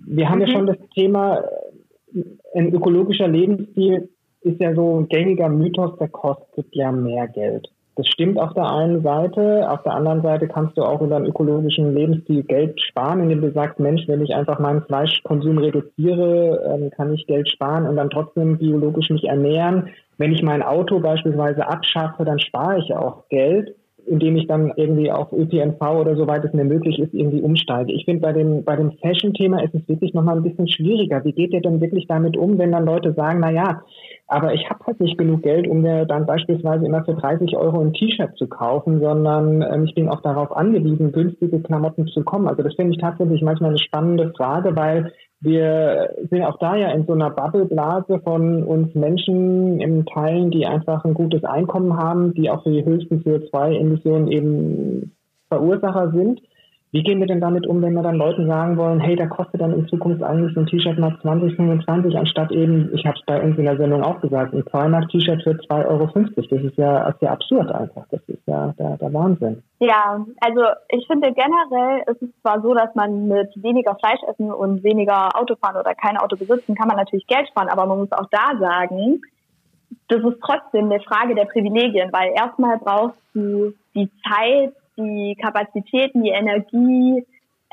Wir 0.06 0.28
haben 0.28 0.38
mhm. 0.38 0.46
ja 0.46 0.52
schon 0.52 0.66
das 0.66 0.78
Thema, 0.94 1.42
ein 2.54 2.72
ökologischer 2.72 3.28
Lebensstil 3.28 4.08
ist 4.42 4.60
ja 4.60 4.74
so 4.74 5.00
ein 5.00 5.08
gängiger 5.08 5.48
Mythos, 5.48 5.96
der 5.98 6.08
kostet 6.08 6.66
ja 6.72 6.90
mehr 6.90 7.28
Geld. 7.28 7.68
Das 7.96 8.06
stimmt 8.06 8.38
auf 8.38 8.54
der 8.54 8.64
einen 8.72 9.02
Seite. 9.02 9.70
Auf 9.70 9.82
der 9.82 9.92
anderen 9.92 10.22
Seite 10.22 10.48
kannst 10.48 10.78
du 10.78 10.82
auch 10.82 11.02
über 11.02 11.16
einen 11.16 11.26
ökologischen 11.26 11.94
Lebensstil 11.94 12.44
Geld 12.44 12.80
sparen, 12.80 13.20
indem 13.20 13.42
du 13.42 13.52
sagst, 13.52 13.78
Mensch, 13.78 14.08
wenn 14.08 14.22
ich 14.22 14.34
einfach 14.34 14.58
meinen 14.58 14.82
Fleischkonsum 14.82 15.58
reduziere, 15.58 16.62
ähm, 16.72 16.90
kann 16.90 17.12
ich 17.12 17.26
Geld 17.26 17.50
sparen 17.50 17.86
und 17.86 17.96
dann 17.96 18.08
trotzdem 18.08 18.56
biologisch 18.56 19.10
mich 19.10 19.24
ernähren. 19.24 19.88
Wenn 20.16 20.32
ich 20.32 20.42
mein 20.42 20.62
Auto 20.62 21.00
beispielsweise 21.00 21.68
abschaffe, 21.68 22.24
dann 22.24 22.38
spare 22.38 22.78
ich 22.78 22.94
auch 22.94 23.28
Geld 23.28 23.74
indem 24.06 24.36
ich 24.36 24.46
dann 24.46 24.72
irgendwie 24.76 25.10
auf 25.10 25.32
ÖPNV 25.32 25.80
oder 25.80 26.16
soweit 26.16 26.44
es 26.44 26.52
mir 26.52 26.64
möglich 26.64 26.98
ist, 26.98 27.14
irgendwie 27.14 27.42
umsteige. 27.42 27.92
Ich 27.92 28.04
finde, 28.04 28.22
bei 28.22 28.32
dem, 28.32 28.64
bei 28.64 28.76
dem 28.76 28.92
Fashion-Thema 28.92 29.62
ist 29.62 29.74
es 29.74 29.88
wirklich 29.88 30.14
nochmal 30.14 30.36
ein 30.36 30.42
bisschen 30.42 30.68
schwieriger. 30.68 31.24
Wie 31.24 31.32
geht 31.32 31.52
ihr 31.52 31.60
denn 31.60 31.80
wirklich 31.80 32.06
damit 32.06 32.36
um, 32.36 32.58
wenn 32.58 32.72
dann 32.72 32.84
Leute 32.84 33.12
sagen, 33.14 33.40
na 33.40 33.50
ja, 33.50 33.82
aber 34.26 34.54
ich 34.54 34.68
habe 34.70 34.84
halt 34.86 35.00
nicht 35.00 35.18
genug 35.18 35.42
Geld, 35.42 35.66
um 35.66 35.82
mir 35.82 36.04
dann 36.04 36.26
beispielsweise 36.26 36.86
immer 36.86 37.04
für 37.04 37.14
30 37.14 37.56
Euro 37.56 37.80
ein 37.80 37.92
T-Shirt 37.92 38.36
zu 38.36 38.46
kaufen, 38.46 39.00
sondern 39.00 39.62
ähm, 39.62 39.84
ich 39.84 39.94
bin 39.94 40.08
auch 40.08 40.22
darauf 40.22 40.56
angewiesen, 40.56 41.12
günstige 41.12 41.60
Klamotten 41.60 42.06
zu 42.06 42.20
bekommen. 42.20 42.48
Also 42.48 42.62
das 42.62 42.74
finde 42.74 42.92
ich 42.92 43.00
tatsächlich 43.00 43.42
manchmal 43.42 43.70
eine 43.70 43.78
spannende 43.78 44.32
Frage, 44.36 44.76
weil 44.76 45.12
wir 45.40 46.14
sind 46.30 46.42
auch 46.42 46.58
da 46.58 46.76
ja 46.76 46.90
in 46.90 47.06
so 47.06 47.14
einer 47.14 47.30
Bubbleblase 47.30 48.20
von 48.20 48.62
uns 48.62 48.94
Menschen 48.94 49.80
im 49.80 50.04
Teilen, 50.04 50.50
die 50.50 50.66
einfach 50.66 51.04
ein 51.04 51.14
gutes 51.14 51.44
Einkommen 51.44 51.96
haben, 51.96 52.34
die 52.34 52.50
auch 52.50 52.62
für 52.62 52.70
die 52.70 52.84
höchsten 52.84 53.22
CO2-Emissionen 53.22 54.28
eben 54.28 55.16
Verursacher 55.48 56.12
sind. 56.12 56.40
Wie 56.92 57.04
gehen 57.04 57.20
wir 57.20 57.28
denn 57.28 57.40
damit 57.40 57.68
um, 57.68 57.80
wenn 57.82 57.94
wir 57.94 58.02
dann 58.02 58.16
Leuten 58.16 58.48
sagen 58.48 58.76
wollen, 58.76 58.98
hey, 58.98 59.14
da 59.14 59.26
kostet 59.26 59.60
dann 59.60 59.72
in 59.72 59.86
Zukunft 59.86 60.24
eigentlich 60.24 60.56
ein 60.56 60.66
T-Shirt 60.66 60.98
mal 60.98 61.16
20, 61.22 61.54
25, 61.54 62.18
anstatt 62.18 62.50
eben, 62.50 62.90
ich 62.92 63.06
habe 63.06 63.16
es 63.16 63.24
bei 63.26 63.40
uns 63.40 63.56
in 63.58 63.64
der 63.64 63.76
Sendung 63.76 64.02
auch 64.02 64.20
gesagt, 64.20 64.52
ein 64.54 64.64
Primark-T-Shirt 64.64 65.42
für 65.44 65.50
2,50 65.50 65.86
Euro. 65.86 66.10
Das 66.34 66.64
ist 66.64 66.76
ja, 66.76 67.04
das 67.04 67.14
ist 67.14 67.22
ja 67.22 67.30
absurd 67.30 67.70
einfach. 67.70 68.06
Das 68.10 68.20
ist 68.26 68.44
ja 68.46 68.74
der, 68.76 68.96
der 68.96 69.12
Wahnsinn. 69.12 69.62
Ja, 69.78 70.24
also 70.40 70.62
ich 70.88 71.06
finde 71.06 71.32
generell 71.32 72.02
ist 72.06 72.22
es 72.22 72.40
zwar 72.42 72.60
so, 72.60 72.74
dass 72.74 72.92
man 72.96 73.28
mit 73.28 73.50
weniger 73.62 73.94
Fleisch 73.94 74.20
essen 74.28 74.52
und 74.52 74.82
weniger 74.82 75.28
Autofahren 75.40 75.76
oder 75.76 75.94
kein 75.94 76.16
Auto 76.16 76.36
besitzen, 76.36 76.74
kann 76.74 76.88
man 76.88 76.96
natürlich 76.96 77.26
Geld 77.28 77.46
sparen, 77.48 77.68
aber 77.68 77.86
man 77.86 77.98
muss 77.98 78.12
auch 78.12 78.26
da 78.32 78.58
sagen, 78.58 79.20
das 80.08 80.24
ist 80.24 80.40
trotzdem 80.44 80.86
eine 80.86 81.00
Frage 81.00 81.36
der 81.36 81.44
Privilegien, 81.44 82.10
weil 82.12 82.32
erstmal 82.34 82.78
brauchst 82.78 83.20
du 83.32 83.72
die 83.94 84.10
Zeit, 84.28 84.74
die 85.04 85.36
Kapazitäten, 85.36 86.22
die 86.22 86.30
Energie, 86.30 87.26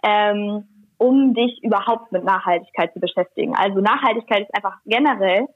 ähm, 0.03 0.63
um 0.97 1.33
dich 1.33 1.63
überhaupt 1.63 2.11
mit 2.11 2.23
Nachhaltigkeit 2.23 2.93
zu 2.93 2.99
beschäftigen. 2.99 3.55
Also 3.55 3.81
Nachhaltigkeit 3.81 4.41
ist 4.41 4.55
einfach 4.55 4.77
generell 4.85 5.47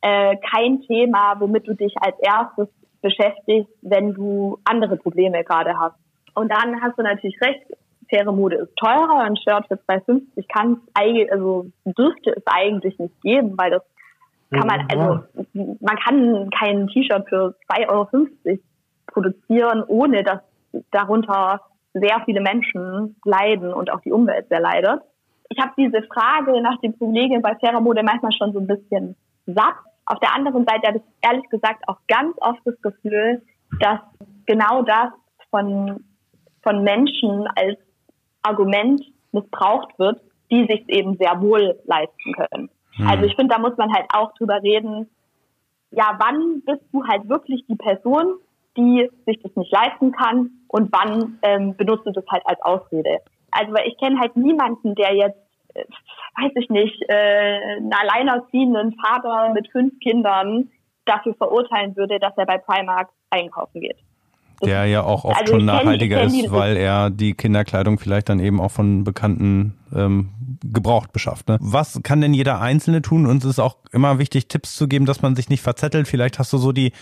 äh, 0.00 0.36
kein 0.36 0.82
Thema, 0.82 1.34
womit 1.38 1.66
du 1.66 1.74
dich 1.74 1.94
als 2.00 2.16
erstes 2.20 2.68
beschäftigst, 3.02 3.72
wenn 3.82 4.14
du 4.14 4.58
andere 4.64 4.96
Probleme 4.96 5.44
gerade 5.44 5.78
hast. 5.78 5.96
Und 6.34 6.50
dann 6.50 6.80
hast 6.82 6.98
du 6.98 7.02
natürlich 7.02 7.40
recht, 7.40 7.62
faire 8.08 8.32
Mode 8.32 8.56
ist 8.56 8.76
teurer, 8.76 9.20
ein 9.20 9.36
Shirt 9.36 9.66
für 9.68 9.74
2,50 9.74 10.46
kann 10.48 10.80
es 10.94 11.30
also 11.32 11.66
dürfte 11.84 12.34
es 12.36 12.42
eigentlich 12.46 12.98
nicht 12.98 13.20
geben, 13.22 13.56
weil 13.56 13.70
das 13.70 13.82
kann 14.50 14.66
man, 14.66 14.86
also 14.90 15.24
man 15.80 15.96
kann 15.96 16.50
kein 16.50 16.86
T-Shirt 16.88 17.28
für 17.28 17.54
2,50 17.68 17.88
Euro 17.88 18.58
produzieren, 19.08 19.82
ohne 19.88 20.22
dass 20.22 20.40
darunter 20.90 21.60
sehr 22.00 22.20
viele 22.24 22.40
Menschen 22.40 23.16
leiden 23.24 23.72
und 23.72 23.90
auch 23.90 24.00
die 24.00 24.12
Umwelt 24.12 24.48
sehr 24.48 24.60
leidet. 24.60 25.00
Ich 25.48 25.58
habe 25.60 25.72
diese 25.76 26.02
Frage 26.02 26.60
nach 26.60 26.78
den 26.80 26.96
Privilegien 26.98 27.42
bei 27.42 27.54
fairer 27.56 27.80
Mode 27.80 28.02
manchmal 28.02 28.32
schon 28.32 28.52
so 28.52 28.58
ein 28.58 28.66
bisschen 28.66 29.16
satt. 29.46 29.76
Auf 30.04 30.18
der 30.20 30.34
anderen 30.34 30.66
Seite 30.66 30.88
habe 30.88 30.98
ich 30.98 31.28
ehrlich 31.28 31.48
gesagt 31.48 31.82
auch 31.88 31.98
ganz 32.08 32.36
oft 32.40 32.60
das 32.64 32.80
Gefühl, 32.82 33.42
dass 33.80 34.00
genau 34.46 34.82
das 34.82 35.10
von, 35.50 36.04
von 36.62 36.82
Menschen 36.82 37.46
als 37.56 37.78
Argument 38.42 39.02
missbraucht 39.32 39.98
wird, 39.98 40.20
die 40.50 40.66
sich 40.66 40.88
eben 40.88 41.16
sehr 41.16 41.40
wohl 41.40 41.78
leisten 41.84 42.32
können. 42.34 42.70
Hm. 42.96 43.08
Also 43.08 43.24
ich 43.24 43.34
finde, 43.36 43.54
da 43.54 43.60
muss 43.60 43.76
man 43.76 43.92
halt 43.92 44.06
auch 44.14 44.32
drüber 44.34 44.62
reden, 44.62 45.08
ja, 45.90 46.16
wann 46.18 46.62
bist 46.64 46.82
du 46.92 47.04
halt 47.06 47.28
wirklich 47.28 47.64
die 47.68 47.76
Person, 47.76 48.38
die 48.76 49.08
sich 49.24 49.40
das 49.42 49.54
nicht 49.56 49.72
leisten 49.72 50.12
kann 50.12 50.50
und 50.68 50.90
wann 50.92 51.38
ähm, 51.42 51.76
benutzt 51.76 52.06
du 52.06 52.12
das 52.12 52.24
halt 52.30 52.42
als 52.46 52.60
Ausrede. 52.62 53.18
Also 53.50 53.72
weil 53.72 53.88
ich 53.88 53.98
kenne 53.98 54.20
halt 54.20 54.36
niemanden, 54.36 54.94
der 54.94 55.14
jetzt, 55.14 55.38
äh, 55.74 55.84
weiß 56.40 56.52
ich 56.56 56.68
nicht, 56.68 57.02
äh, 57.08 57.76
einen 57.76 57.92
alleinerziehenden 57.92 58.96
Vater 59.00 59.52
mit 59.52 59.70
fünf 59.70 59.98
Kindern 60.00 60.70
dafür 61.04 61.34
verurteilen 61.34 61.96
würde, 61.96 62.18
dass 62.18 62.36
er 62.36 62.46
bei 62.46 62.58
Primark 62.58 63.08
einkaufen 63.30 63.80
geht. 63.80 63.96
Der 64.64 64.86
ja 64.86 65.02
auch 65.02 65.24
oft 65.24 65.38
also 65.38 65.54
schon 65.54 65.66
nachhaltiger 65.66 66.20
kenn, 66.20 66.34
ist, 66.34 66.50
weil 66.50 66.76
er 66.76 67.10
die 67.10 67.34
Kinderkleidung 67.34 67.98
vielleicht 67.98 68.30
dann 68.30 68.40
eben 68.40 68.60
auch 68.60 68.70
von 68.70 69.04
Bekannten 69.04 69.76
ähm, 69.94 70.30
gebraucht 70.64 71.12
beschafft. 71.12 71.48
Ne? 71.48 71.58
Was 71.60 72.00
kann 72.02 72.22
denn 72.22 72.32
jeder 72.32 72.60
Einzelne 72.60 73.02
tun? 73.02 73.26
Uns 73.26 73.44
ist 73.44 73.58
auch 73.58 73.76
immer 73.92 74.18
wichtig, 74.18 74.48
Tipps 74.48 74.74
zu 74.74 74.88
geben, 74.88 75.04
dass 75.04 75.20
man 75.20 75.36
sich 75.36 75.50
nicht 75.50 75.60
verzettelt. 75.60 76.08
Vielleicht 76.08 76.38
hast 76.38 76.52
du 76.54 76.58
so 76.58 76.72
die 76.72 76.92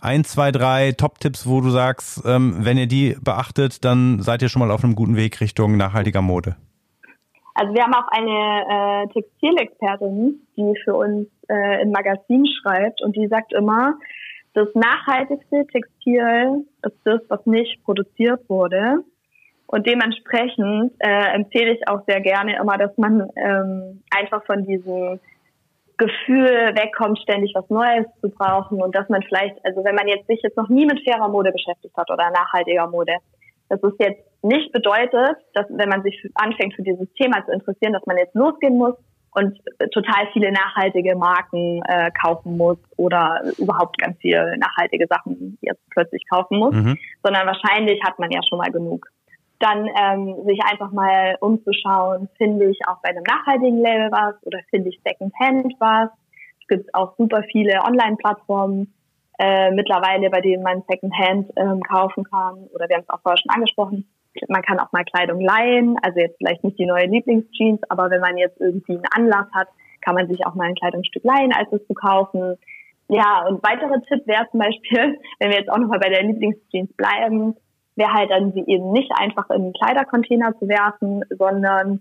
ein, 0.00 0.24
zwei, 0.24 0.50
drei 0.50 0.92
Top-Tipps, 0.92 1.46
wo 1.48 1.60
du 1.60 1.70
sagst, 1.70 2.22
ähm, 2.26 2.56
wenn 2.58 2.78
ihr 2.78 2.86
die 2.86 3.16
beachtet, 3.22 3.84
dann 3.84 4.20
seid 4.20 4.42
ihr 4.42 4.48
schon 4.48 4.60
mal 4.60 4.70
auf 4.70 4.84
einem 4.84 4.94
guten 4.94 5.16
Weg 5.16 5.40
Richtung 5.40 5.76
nachhaltiger 5.76 6.22
Mode. 6.22 6.56
Also 7.54 7.74
wir 7.74 7.82
haben 7.82 7.94
auch 7.94 8.08
eine 8.08 9.04
äh, 9.04 9.12
Textilexpertin, 9.12 10.40
die 10.56 10.74
für 10.84 10.94
uns 10.94 11.28
äh, 11.48 11.82
im 11.82 11.90
Magazin 11.90 12.46
schreibt 12.46 13.02
und 13.02 13.16
die 13.16 13.26
sagt 13.28 13.52
immer, 13.52 13.98
das 14.54 14.68
nachhaltigste 14.74 15.66
Textil 15.66 16.64
ist 16.82 16.96
das, 17.04 17.20
was 17.28 17.44
nicht 17.46 17.84
produziert 17.84 18.48
wurde. 18.48 19.04
Und 19.66 19.86
dementsprechend 19.86 20.92
äh, 20.98 21.34
empfehle 21.34 21.74
ich 21.74 21.86
auch 21.86 22.00
sehr 22.06 22.20
gerne 22.20 22.58
immer, 22.58 22.76
dass 22.76 22.96
man 22.96 23.30
ähm, 23.36 24.02
einfach 24.10 24.44
von 24.44 24.64
diesem 24.64 25.20
Gefühl 26.00 26.72
wegkommt, 26.74 27.18
ständig 27.20 27.52
was 27.54 27.68
Neues 27.68 28.06
zu 28.22 28.30
brauchen 28.30 28.80
und 28.82 28.96
dass 28.96 29.08
man 29.10 29.22
vielleicht, 29.22 29.54
also 29.66 29.84
wenn 29.84 29.94
man 29.94 30.08
jetzt 30.08 30.26
sich 30.26 30.40
jetzt 30.42 30.56
noch 30.56 30.70
nie 30.70 30.86
mit 30.86 31.04
fairer 31.04 31.28
Mode 31.28 31.52
beschäftigt 31.52 31.94
hat 31.94 32.10
oder 32.10 32.30
nachhaltiger 32.30 32.86
Mode, 32.86 33.12
dass 33.68 33.82
es 33.82 33.92
jetzt 33.98 34.24
nicht 34.42 34.72
bedeutet, 34.72 35.36
dass 35.52 35.66
wenn 35.68 35.90
man 35.90 36.02
sich 36.02 36.18
anfängt 36.34 36.74
für 36.74 36.82
dieses 36.82 37.06
Thema 37.20 37.44
zu 37.44 37.52
interessieren, 37.52 37.92
dass 37.92 38.06
man 38.06 38.16
jetzt 38.16 38.34
losgehen 38.34 38.78
muss 38.78 38.94
und 39.32 39.58
total 39.92 40.26
viele 40.32 40.50
nachhaltige 40.52 41.14
Marken 41.16 41.82
äh, 41.86 42.10
kaufen 42.22 42.56
muss 42.56 42.78
oder 42.96 43.42
überhaupt 43.58 43.98
ganz 43.98 44.16
viele 44.20 44.56
nachhaltige 44.58 45.06
Sachen 45.06 45.58
jetzt 45.60 45.82
plötzlich 45.90 46.22
kaufen 46.30 46.58
muss, 46.58 46.74
mhm. 46.74 46.96
sondern 47.22 47.46
wahrscheinlich 47.46 48.00
hat 48.02 48.18
man 48.18 48.30
ja 48.30 48.40
schon 48.48 48.58
mal 48.58 48.72
genug. 48.72 49.06
Dann 49.60 49.86
ähm, 49.86 50.44
sich 50.46 50.58
einfach 50.64 50.90
mal 50.90 51.36
umzuschauen, 51.40 52.28
finde 52.36 52.70
ich 52.70 52.78
auch 52.88 53.00
bei 53.02 53.10
einem 53.10 53.22
nachhaltigen 53.22 53.78
Label 53.78 54.10
was 54.10 54.34
oder 54.42 54.58
finde 54.70 54.88
ich 54.88 55.00
Secondhand 55.06 55.74
was. 55.78 56.10
Es 56.60 56.66
gibt 56.66 56.94
auch 56.94 57.14
super 57.16 57.42
viele 57.52 57.80
Online-Plattformen 57.84 58.92
äh, 59.38 59.70
mittlerweile, 59.70 60.30
bei 60.30 60.40
denen 60.40 60.62
man 60.62 60.82
Secondhand 60.88 61.50
ähm, 61.56 61.80
kaufen 61.82 62.24
kann. 62.24 62.68
Oder 62.74 62.88
wir 62.88 62.96
haben 62.96 63.04
es 63.04 63.10
auch 63.10 63.20
vorher 63.22 63.38
schon 63.38 63.54
angesprochen, 63.54 64.06
man 64.48 64.62
kann 64.62 64.78
auch 64.78 64.92
mal 64.92 65.04
Kleidung 65.04 65.40
leihen, 65.40 65.96
also 66.02 66.20
jetzt 66.20 66.36
vielleicht 66.38 66.64
nicht 66.64 66.78
die 66.78 66.86
neue 66.86 67.06
Lieblingsjeans, 67.06 67.80
aber 67.88 68.10
wenn 68.10 68.20
man 68.20 68.36
jetzt 68.36 68.60
irgendwie 68.60 68.94
einen 68.94 69.04
Anlass 69.12 69.46
hat, 69.54 69.68
kann 70.00 70.14
man 70.14 70.28
sich 70.28 70.46
auch 70.46 70.54
mal 70.54 70.68
ein 70.68 70.74
Kleidungsstück 70.74 71.24
leihen, 71.24 71.52
als 71.52 71.72
es 71.72 71.86
zu 71.86 71.94
kaufen. 71.94 72.56
Ja, 73.08 73.44
und 73.48 73.62
weitere 73.62 74.00
Tipp 74.02 74.26
wäre 74.26 74.46
zum 74.50 74.60
Beispiel, 74.60 75.18
wenn 75.38 75.50
wir 75.50 75.58
jetzt 75.58 75.70
auch 75.70 75.78
nochmal 75.78 75.98
bei 75.98 76.10
der 76.10 76.22
Lieblingsjeans 76.22 76.92
bleiben, 76.96 77.56
wäre 77.96 78.12
halt 78.12 78.30
dann 78.30 78.52
sie 78.52 78.64
eben 78.66 78.92
nicht 78.92 79.10
einfach 79.14 79.50
in 79.50 79.62
einen 79.62 79.72
Kleidercontainer 79.72 80.58
zu 80.58 80.68
werfen, 80.68 81.24
sondern 81.30 82.00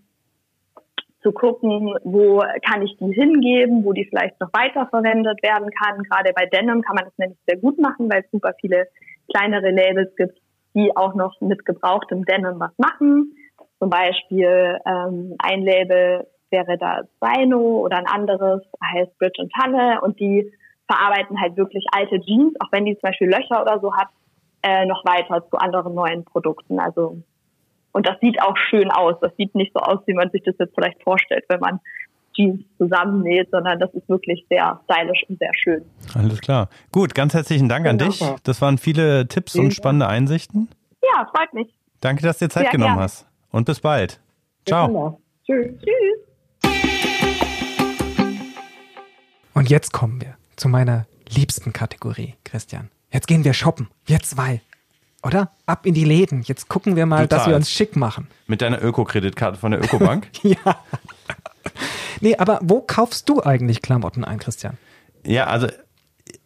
zu 1.22 1.32
gucken, 1.32 1.96
wo 2.04 2.42
kann 2.66 2.82
ich 2.82 2.96
die 2.98 3.12
hingeben, 3.12 3.84
wo 3.84 3.92
die 3.92 4.06
vielleicht 4.06 4.40
noch 4.40 4.54
weiter 4.54 4.88
verwendet 4.88 5.44
werden 5.44 5.70
kann. 5.72 6.04
Gerade 6.04 6.32
bei 6.34 6.46
Denim 6.46 6.82
kann 6.82 6.96
man 6.96 7.06
das 7.06 7.18
nämlich 7.18 7.40
sehr 7.46 7.58
gut 7.58 7.78
machen, 7.78 8.10
weil 8.10 8.22
es 8.22 8.32
super 8.32 8.54
viele 8.60 8.88
kleinere 9.34 9.72
Labels 9.72 10.16
gibt, 10.16 10.40
die 10.76 10.96
auch 10.96 11.16
noch 11.16 11.40
mit 11.42 11.66
gebrauchtem 11.66 12.24
Denim 12.26 12.60
was 12.60 12.72
machen. 12.78 13.36
Zum 13.80 13.90
Beispiel 13.90 14.80
ähm, 14.86 15.36
ein 15.40 15.62
Label 15.62 16.28
wäre 16.52 16.78
da 16.78 17.02
Sino 17.22 17.82
oder 17.82 17.98
ein 17.98 18.08
anderes 18.08 18.62
heißt 18.94 19.18
Bridge 19.18 19.42
und 19.42 19.52
Tanne 19.54 20.02
und 20.02 20.20
die 20.20 20.52
verarbeiten 20.88 21.40
halt 21.40 21.58
wirklich 21.58 21.86
alte 21.92 22.20
Jeans, 22.22 22.56
auch 22.60 22.72
wenn 22.72 22.86
die 22.86 22.96
zum 22.96 23.10
Beispiel 23.10 23.30
Löcher 23.30 23.62
oder 23.62 23.80
so 23.80 23.94
hat, 23.94 24.08
äh, 24.62 24.86
noch 24.86 25.04
weiter 25.06 25.48
zu 25.50 25.58
anderen 25.58 25.94
neuen 25.96 26.26
Produkten. 26.26 26.80
Also 26.80 27.22
und 27.92 28.08
das 28.08 28.20
sieht 28.22 28.42
auch 28.42 28.56
schön 28.70 28.92
aus. 28.92 29.16
Das 29.22 29.32
sieht 29.38 29.56
nicht 29.56 29.74
so 29.74 29.80
aus, 29.80 30.00
wie 30.06 30.14
man 30.14 30.30
sich 30.30 30.44
das 30.44 30.56
jetzt 30.60 30.74
vielleicht 30.76 31.02
vorstellt, 31.04 31.46
wenn 31.50 31.60
man 31.60 31.80
Jeans 32.36 32.62
zusammennäht, 32.78 33.50
sondern 33.52 33.80
das 33.80 33.92
ist 33.94 34.08
wirklich 34.08 34.46
sehr 34.50 34.80
stylisch 34.86 35.24
und 35.28 35.40
sehr 35.40 35.52
schön. 35.56 35.84
Alles 36.14 36.40
klar. 36.42 36.70
Gut, 36.92 37.16
ganz 37.16 37.34
herzlichen 37.34 37.68
Dank 37.68 37.88
an 37.88 37.98
dich. 37.98 38.24
Das 38.44 38.62
waren 38.62 38.78
viele 38.78 39.28
Tipps 39.28 39.56
und 39.56 39.74
spannende 39.74 40.08
Einsichten. 40.08 40.70
Ja, 41.02 41.28
freut 41.36 41.54
mich. 41.54 41.74
Danke, 42.02 42.24
dass 42.24 42.38
du 42.38 42.46
dir 42.46 42.50
Zeit 42.50 42.64
sehr 42.64 42.72
genommen 42.72 42.94
gerne. 42.94 43.04
hast. 43.04 43.28
Und 43.52 43.66
bis 43.66 43.80
bald. 43.80 44.22
Ciao. 44.66 45.20
Tschüss. 45.46 45.74
Tschüss. 45.80 46.72
Und 49.54 49.70
jetzt 49.70 49.92
kommen 49.92 50.22
wir 50.22 50.36
zu 50.56 50.70
meiner 50.70 51.08
liebsten 51.28 51.74
Kategorie, 51.74 52.36
Christian. 52.44 52.90
Jetzt 53.12 53.28
gehen 53.28 53.44
wir 53.44 53.54
shoppen. 53.54 53.88
Wir 54.06 54.20
zwei. 54.22 54.62
Oder? 55.24 55.52
Ab 55.66 55.86
in 55.86 55.94
die 55.94 56.06
Läden. 56.06 56.44
Jetzt 56.44 56.70
gucken 56.70 56.96
wir 56.96 57.06
mal, 57.06 57.24
Total. 57.24 57.40
dass 57.40 57.48
wir 57.48 57.56
uns 57.56 57.72
schick 57.72 57.96
machen. 57.96 58.28
Mit 58.48 58.62
deiner 58.62 58.82
Öko-Kreditkarte 58.82 59.60
von 59.60 59.72
der 59.72 59.84
Ökobank? 59.84 60.30
ja. 60.44 60.84
Nee, 62.22 62.36
aber 62.38 62.60
wo 62.62 62.82
kaufst 62.82 63.28
du 63.28 63.44
eigentlich 63.44 63.82
Klamotten 63.82 64.24
ein, 64.24 64.40
Christian? 64.40 64.78
Ja, 65.26 65.48
also 65.48 65.68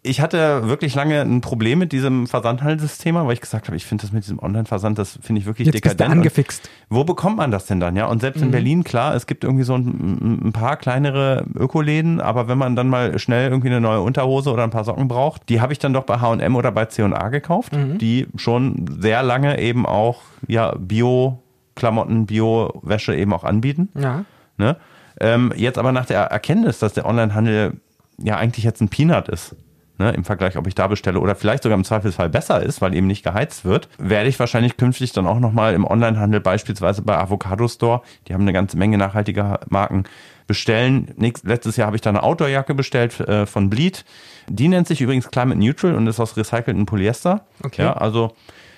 ich 0.01 0.19
hatte 0.19 0.67
wirklich 0.67 0.95
lange 0.95 1.21
ein 1.21 1.41
Problem 1.41 1.79
mit 1.79 1.93
diesem 1.93 2.27
Versandhandelsthema, 2.27 3.25
weil 3.25 3.33
ich 3.33 3.41
gesagt 3.41 3.67
habe, 3.67 3.77
ich 3.77 3.85
finde 3.85 4.03
das 4.03 4.11
mit 4.11 4.23
diesem 4.23 4.39
Online-Versand, 4.39 4.99
das 4.99 5.17
finde 5.21 5.39
ich 5.39 5.45
wirklich 5.45 5.67
Jetzt 5.67 5.75
dekadent. 5.75 5.97
Bist 5.97 6.09
du 6.09 6.11
angefixt. 6.11 6.69
Wo 6.89 7.03
bekommt 7.05 7.37
man 7.37 7.51
das 7.51 7.65
denn 7.65 7.79
dann? 7.79 7.95
Ja, 7.95 8.07
und 8.07 8.19
selbst 8.19 8.39
mhm. 8.39 8.47
in 8.47 8.51
Berlin, 8.51 8.83
klar, 8.83 9.15
es 9.15 9.27
gibt 9.27 9.43
irgendwie 9.43 9.63
so 9.63 9.75
ein, 9.75 10.47
ein, 10.47 10.53
paar 10.53 10.75
kleinere 10.75 11.45
Ökoläden, 11.55 12.19
aber 12.19 12.49
wenn 12.49 12.57
man 12.57 12.75
dann 12.75 12.89
mal 12.89 13.17
schnell 13.17 13.49
irgendwie 13.49 13.69
eine 13.69 13.79
neue 13.79 14.01
Unterhose 14.01 14.51
oder 14.51 14.63
ein 14.63 14.71
paar 14.71 14.83
Socken 14.83 15.07
braucht, 15.07 15.47
die 15.47 15.61
habe 15.61 15.71
ich 15.71 15.79
dann 15.79 15.93
doch 15.93 16.03
bei 16.03 16.19
H&M 16.19 16.55
oder 16.55 16.71
bei 16.71 16.85
C&A 16.85 17.29
gekauft, 17.29 17.73
mhm. 17.73 17.97
die 17.97 18.27
schon 18.35 18.85
sehr 18.99 19.23
lange 19.23 19.59
eben 19.59 19.85
auch 19.85 20.21
ja 20.47 20.75
Bio-Klamotten, 20.77 22.25
Bio-Wäsche 22.25 23.15
eben 23.15 23.31
auch 23.31 23.45
anbieten. 23.45 23.89
Ja. 23.95 24.25
Ne? 24.57 24.75
Ähm, 25.19 25.53
jetzt 25.55 25.77
aber 25.77 25.93
nach 25.93 26.05
der 26.05 26.23
Erkenntnis, 26.23 26.79
dass 26.79 26.93
der 26.93 27.05
Onlinehandel 27.05 27.79
ja 28.17 28.37
eigentlich 28.37 28.65
jetzt 28.65 28.81
ein 28.81 28.89
Peanut 28.89 29.29
ist, 29.29 29.55
ne, 30.03 30.11
im 30.11 30.23
Vergleich, 30.23 30.57
ob 30.57 30.67
ich 30.67 30.75
da 30.75 30.87
bestelle 30.87 31.19
oder 31.19 31.35
vielleicht 31.35 31.63
sogar 31.63 31.77
im 31.77 31.83
Zweifelsfall 31.83 32.29
besser 32.29 32.61
ist, 32.61 32.81
weil 32.81 32.93
eben 32.93 33.07
nicht 33.07 33.23
geheizt 33.23 33.65
wird, 33.65 33.89
werde 33.97 34.29
ich 34.29 34.39
wahrscheinlich 34.39 34.77
künftig 34.77 35.13
dann 35.13 35.27
auch 35.27 35.39
nochmal 35.39 35.73
im 35.73 35.85
Onlinehandel 35.85 36.41
beispielsweise 36.41 37.01
bei 37.01 37.17
Avocado 37.17 37.67
Store, 37.67 38.01
die 38.27 38.33
haben 38.33 38.41
eine 38.41 38.53
ganze 38.53 38.77
Menge 38.77 38.97
nachhaltiger 38.97 39.61
Marken, 39.69 40.03
bestellen. 40.47 41.11
Nächst, 41.15 41.45
letztes 41.45 41.77
Jahr 41.77 41.87
habe 41.87 41.95
ich 41.95 42.01
da 42.01 42.09
eine 42.09 42.23
Outdoor-Jacke 42.23 42.75
bestellt 42.75 43.19
äh, 43.21 43.45
von 43.45 43.69
Bleed. 43.69 44.03
Die 44.49 44.67
nennt 44.67 44.87
sich 44.87 45.01
übrigens 45.01 45.31
Climate 45.31 45.59
Neutral 45.59 45.95
und 45.95 46.05
ist 46.07 46.19
aus 46.19 46.35
recyceltem 46.35 46.85
Polyester. 46.85 47.45
Okay. 47.63 47.83
Ja, 47.83 47.93
also 47.93 48.35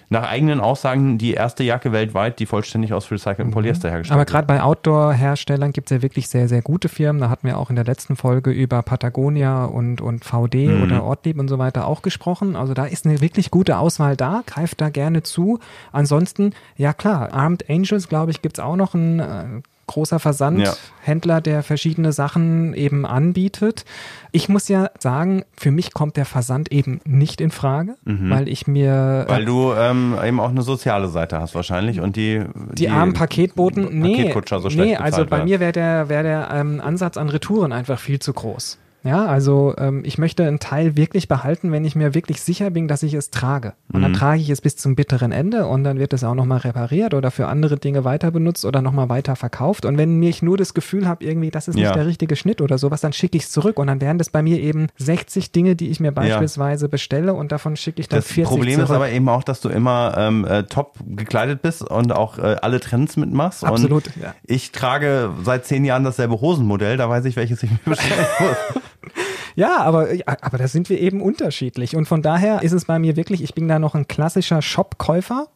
nach 0.09 0.23
eigenen 0.23 0.59
Aussagen 0.59 1.17
die 1.17 1.33
erste 1.33 1.63
Jacke 1.63 1.91
weltweit, 1.91 2.39
die 2.39 2.45
vollständig 2.45 2.93
aus 2.93 3.09
recyceltem 3.11 3.47
mhm. 3.47 3.51
Polyester 3.51 3.89
hergestellt 3.89 4.19
wird. 4.19 4.29
Aber 4.29 4.31
gerade 4.31 4.47
bei 4.47 4.63
Outdoor-Herstellern 4.63 5.71
gibt 5.71 5.89
es 5.91 5.97
ja 5.97 6.01
wirklich 6.01 6.27
sehr, 6.29 6.47
sehr 6.47 6.61
gute 6.61 6.89
Firmen. 6.89 7.21
Da 7.21 7.29
hatten 7.29 7.47
wir 7.47 7.57
auch 7.57 7.69
in 7.69 7.75
der 7.75 7.85
letzten 7.85 8.15
Folge 8.15 8.51
über 8.51 8.81
Patagonia 8.83 9.65
und, 9.65 10.01
und 10.01 10.23
VD 10.23 10.67
mhm. 10.67 10.83
oder 10.83 11.03
Ortlieb 11.03 11.39
und 11.39 11.47
so 11.47 11.57
weiter 11.57 11.87
auch 11.87 12.01
gesprochen. 12.01 12.55
Also 12.55 12.73
da 12.73 12.85
ist 12.85 13.05
eine 13.05 13.21
wirklich 13.21 13.51
gute 13.51 13.77
Auswahl 13.77 14.15
da. 14.15 14.43
Greift 14.45 14.81
da 14.81 14.89
gerne 14.89 15.23
zu. 15.23 15.59
Ansonsten, 15.91 16.53
ja 16.77 16.93
klar, 16.93 17.33
Armed 17.33 17.69
Angels, 17.69 18.07
glaube 18.07 18.31
ich, 18.31 18.41
gibt 18.41 18.57
es 18.57 18.63
auch 18.63 18.75
noch 18.75 18.93
ein 18.93 19.19
äh, 19.19 19.45
großer 19.87 20.19
Versandhändler, 20.19 21.35
ja. 21.35 21.41
der 21.41 21.63
verschiedene 21.63 22.11
Sachen 22.11 22.73
eben 22.73 23.05
anbietet. 23.05 23.85
Ich 24.31 24.49
muss 24.49 24.67
ja 24.67 24.89
sagen, 24.99 25.43
für 25.55 25.71
mich 25.71 25.93
kommt 25.93 26.17
der 26.17 26.25
Versand 26.25 26.71
eben 26.71 27.01
nicht 27.05 27.41
in 27.41 27.51
Frage, 27.51 27.95
mhm. 28.03 28.29
weil 28.29 28.47
ich 28.47 28.67
mir. 28.67 29.25
Weil 29.27 29.45
du 29.45 29.73
ähm, 29.73 30.17
eben 30.23 30.39
auch 30.39 30.49
eine 30.49 30.61
soziale 30.61 31.07
Seite 31.07 31.39
hast 31.39 31.55
wahrscheinlich 31.55 31.99
und 31.99 32.15
die. 32.15 32.39
Die, 32.71 32.75
die 32.75 32.89
armen 32.89 33.13
Paketboten, 33.13 33.99
nee. 33.99 34.17
Paketkutscher 34.17 34.59
so 34.59 34.69
schlecht 34.69 34.89
Nee, 34.89 34.97
also 34.97 35.25
bei 35.25 35.37
werden. 35.37 35.45
mir 35.45 35.59
wäre 35.59 35.71
der, 35.71 36.09
wär 36.09 36.23
der 36.23 36.49
ähm, 36.51 36.81
Ansatz 36.81 37.17
an 37.17 37.29
Retouren 37.29 37.71
einfach 37.71 37.99
viel 37.99 38.19
zu 38.19 38.33
groß. 38.33 38.79
Ja, 39.05 39.25
also 39.27 39.73
ähm, 39.77 40.01
ich 40.03 40.17
möchte 40.17 40.43
einen 40.45 40.59
Teil 40.59 40.97
wirklich 40.97 41.27
behalten, 41.27 41.71
wenn 41.71 41.85
ich 41.85 41.95
mir 41.95 42.15
wirklich 42.15 42.41
sicher 42.41 42.71
bin, 42.71 42.87
dass 42.87 43.03
ich 43.03 43.13
es 43.13 43.29
trage. 43.29 43.73
Und 43.93 44.01
dann 44.01 44.11
Mhm. 44.11 44.15
trage 44.15 44.41
ich 44.41 44.49
es 44.49 44.61
bis 44.61 44.75
zum 44.77 44.95
bitteren 44.95 45.31
Ende 45.31 45.67
und 45.67 45.83
dann 45.83 45.99
wird 45.99 46.11
es 46.11 46.23
auch 46.23 46.33
nochmal 46.33 46.57
repariert 46.57 47.13
oder 47.13 47.29
für 47.29 47.47
andere 47.47 47.77
Dinge 47.77 48.03
weiter 48.03 48.31
benutzt 48.31 48.65
oder 48.65 48.81
nochmal 48.81 49.07
weiter 49.07 49.35
verkauft. 49.35 49.85
Und 49.85 49.97
wenn 49.99 50.17
mir 50.17 50.29
ich 50.29 50.41
nur 50.41 50.57
das 50.57 50.73
Gefühl 50.73 51.07
habe, 51.07 51.23
irgendwie, 51.23 51.51
das 51.51 51.67
ist 51.67 51.75
nicht 51.75 51.83
Ja. 51.85 51.93
der 51.93 52.07
richtige 52.07 52.35
Schnitt 52.35 52.61
oder 52.61 52.77
sowas, 52.79 53.01
dann 53.01 53.13
schicke 53.13 53.37
ich 53.37 53.43
es 53.43 53.51
zurück. 53.51 53.77
Und 53.77 53.87
dann 53.87 54.01
wären 54.01 54.17
das 54.17 54.29
bei 54.31 54.41
mir 54.41 54.59
eben 54.59 54.87
60 54.97 55.51
Dinge, 55.51 55.75
die 55.75 55.89
ich 55.89 55.99
mir 55.99 56.11
beispielsweise 56.11 56.89
bestelle 56.89 57.35
und 57.35 57.51
davon 57.51 57.75
schicke 57.75 58.01
ich 58.01 58.09
dann 58.09 58.17
Das 58.19 58.27
40 58.31 58.49
Problem 58.49 58.73
zurück. 58.75 58.89
ist 58.89 58.95
aber 58.95 59.09
eben 59.09 59.29
auch, 59.29 59.43
dass 59.43 59.61
du 59.61 59.69
immer 59.69 60.15
ähm, 60.17 60.45
äh, 60.45 60.63
top 60.63 60.95
gekleidet 61.05 61.61
bist 61.61 61.83
und 61.83 62.11
auch 62.11 62.39
äh, 62.39 62.55
alle 62.61 62.79
Trends 62.79 63.17
mitmachst. 63.17 63.63
Absolut, 63.63 64.05
ja. 64.19 64.33
Ich 64.47 64.71
trage 64.71 65.29
seit 65.43 65.65
zehn 65.65 65.85
Jahren 65.85 66.03
dasselbe 66.03 66.41
Hosenmodell, 66.41 66.97
da 66.97 67.07
weiß 67.07 67.25
ich, 67.25 67.35
welches 67.35 67.61
ich 67.61 67.69
mir 67.69 67.77
bestellen 67.85 68.25
muss. 68.39 68.81
Ja, 69.55 69.77
aber, 69.81 70.13
ja, 70.13 70.23
aber 70.41 70.57
da 70.57 70.67
sind 70.67 70.89
wir 70.89 70.99
eben 70.99 71.21
unterschiedlich. 71.21 71.95
Und 71.95 72.07
von 72.07 72.21
daher 72.21 72.61
ist 72.61 72.73
es 72.73 72.85
bei 72.85 72.99
mir 72.99 73.15
wirklich, 73.15 73.43
ich 73.43 73.53
bin 73.53 73.67
da 73.67 73.79
noch 73.79 73.95
ein 73.95 74.07
klassischer 74.07 74.61
Shop-Käufer. 74.61 75.47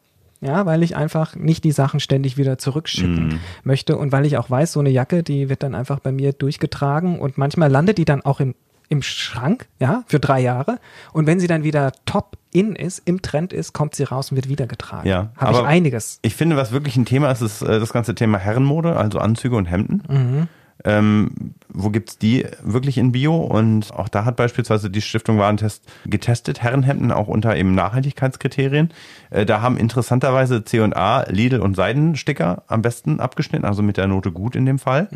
Ja, 0.42 0.66
weil 0.66 0.84
ich 0.84 0.96
einfach 0.96 1.36
nicht 1.36 1.66
die 1.66 1.74
Sachen 1.74 2.00
ständig 2.00 2.38
wieder 2.38 2.58
zurückschicken 2.58 3.42
möchte 3.64 3.98
und 3.98 4.14
weil 4.14 4.26
ich 4.26 4.38
auch 4.38 4.50
weiß, 4.50 4.72
so 4.72 4.80
eine 4.80 4.90
Jacke, 4.90 5.22
die 5.22 5.50
wird 5.50 5.64
dann 5.64 5.76
einfach 5.76 6.00
bei 6.00 6.14
mir 6.14 6.32
durchgetragen 6.32 7.20
und 7.20 7.38
manchmal 7.38 7.70
landet 7.70 7.98
die 7.98 8.06
dann 8.06 8.22
auch 8.22 8.40
im, 8.40 8.56
im 8.88 9.02
Schrank, 9.02 9.68
ja, 9.82 10.06
für 10.08 10.22
drei 10.22 10.40
Jahre. 10.40 10.80
Und 11.12 11.28
wenn 11.28 11.42
sie 11.42 11.48
dann 11.48 11.66
wieder 11.66 11.92
top 12.06 12.38
in 12.54 12.74
ist, 12.74 13.02
im 13.04 13.22
Trend 13.22 13.52
ist, 13.52 13.74
kommt 13.74 13.96
sie 13.96 14.04
raus 14.04 14.32
und 14.32 14.38
wird 14.38 14.48
wieder 14.48 14.66
getragen. 14.66 15.10
Ja, 15.10 15.32
Habe 15.36 15.58
ich 15.58 15.64
einiges. 15.64 16.20
Ich 16.22 16.36
finde, 16.36 16.56
was 16.56 16.72
wirklich 16.72 16.96
ein 16.96 17.04
Thema 17.06 17.30
ist, 17.32 17.42
ist 17.42 17.62
äh, 17.62 17.78
das 17.80 17.92
ganze 17.92 18.16
Thema 18.16 18.38
Herrenmode, 18.38 18.96
also 18.96 19.20
Anzüge 19.20 19.58
und 19.58 19.66
Hemden. 19.66 20.48
Ähm, 20.86 21.54
wo 21.68 21.90
gibt's 21.90 22.18
die 22.18 22.46
wirklich 22.64 22.98
in 22.98 23.12
Bio? 23.12 23.36
Und 23.36 23.94
auch 23.94 24.08
da 24.08 24.26
hat 24.26 24.38
beispielsweise 24.38 24.90
die 24.90 25.02
Stiftung 25.02 25.38
Warentest 25.38 25.84
getestet, 26.06 26.62
Herrenhemden 26.62 27.12
auch 27.12 27.28
unter 27.28 27.56
eben 27.58 27.76
Nachhaltigkeitskriterien. 27.76 28.92
Äh, 29.30 29.46
da 29.46 29.62
haben 29.62 29.78
interessanterweise 29.78 30.64
C&A, 30.64 31.24
Lidl 31.30 31.60
und 31.60 31.76
Seidensticker 31.76 32.64
am 32.68 32.82
besten 32.82 33.20
abgeschnitten, 33.20 33.66
also 33.66 33.82
mit 33.84 33.98
der 33.98 34.08
Note 34.08 34.32
gut 34.32 34.56
in 34.56 34.66
dem 34.66 34.80
Fall. 34.80 35.10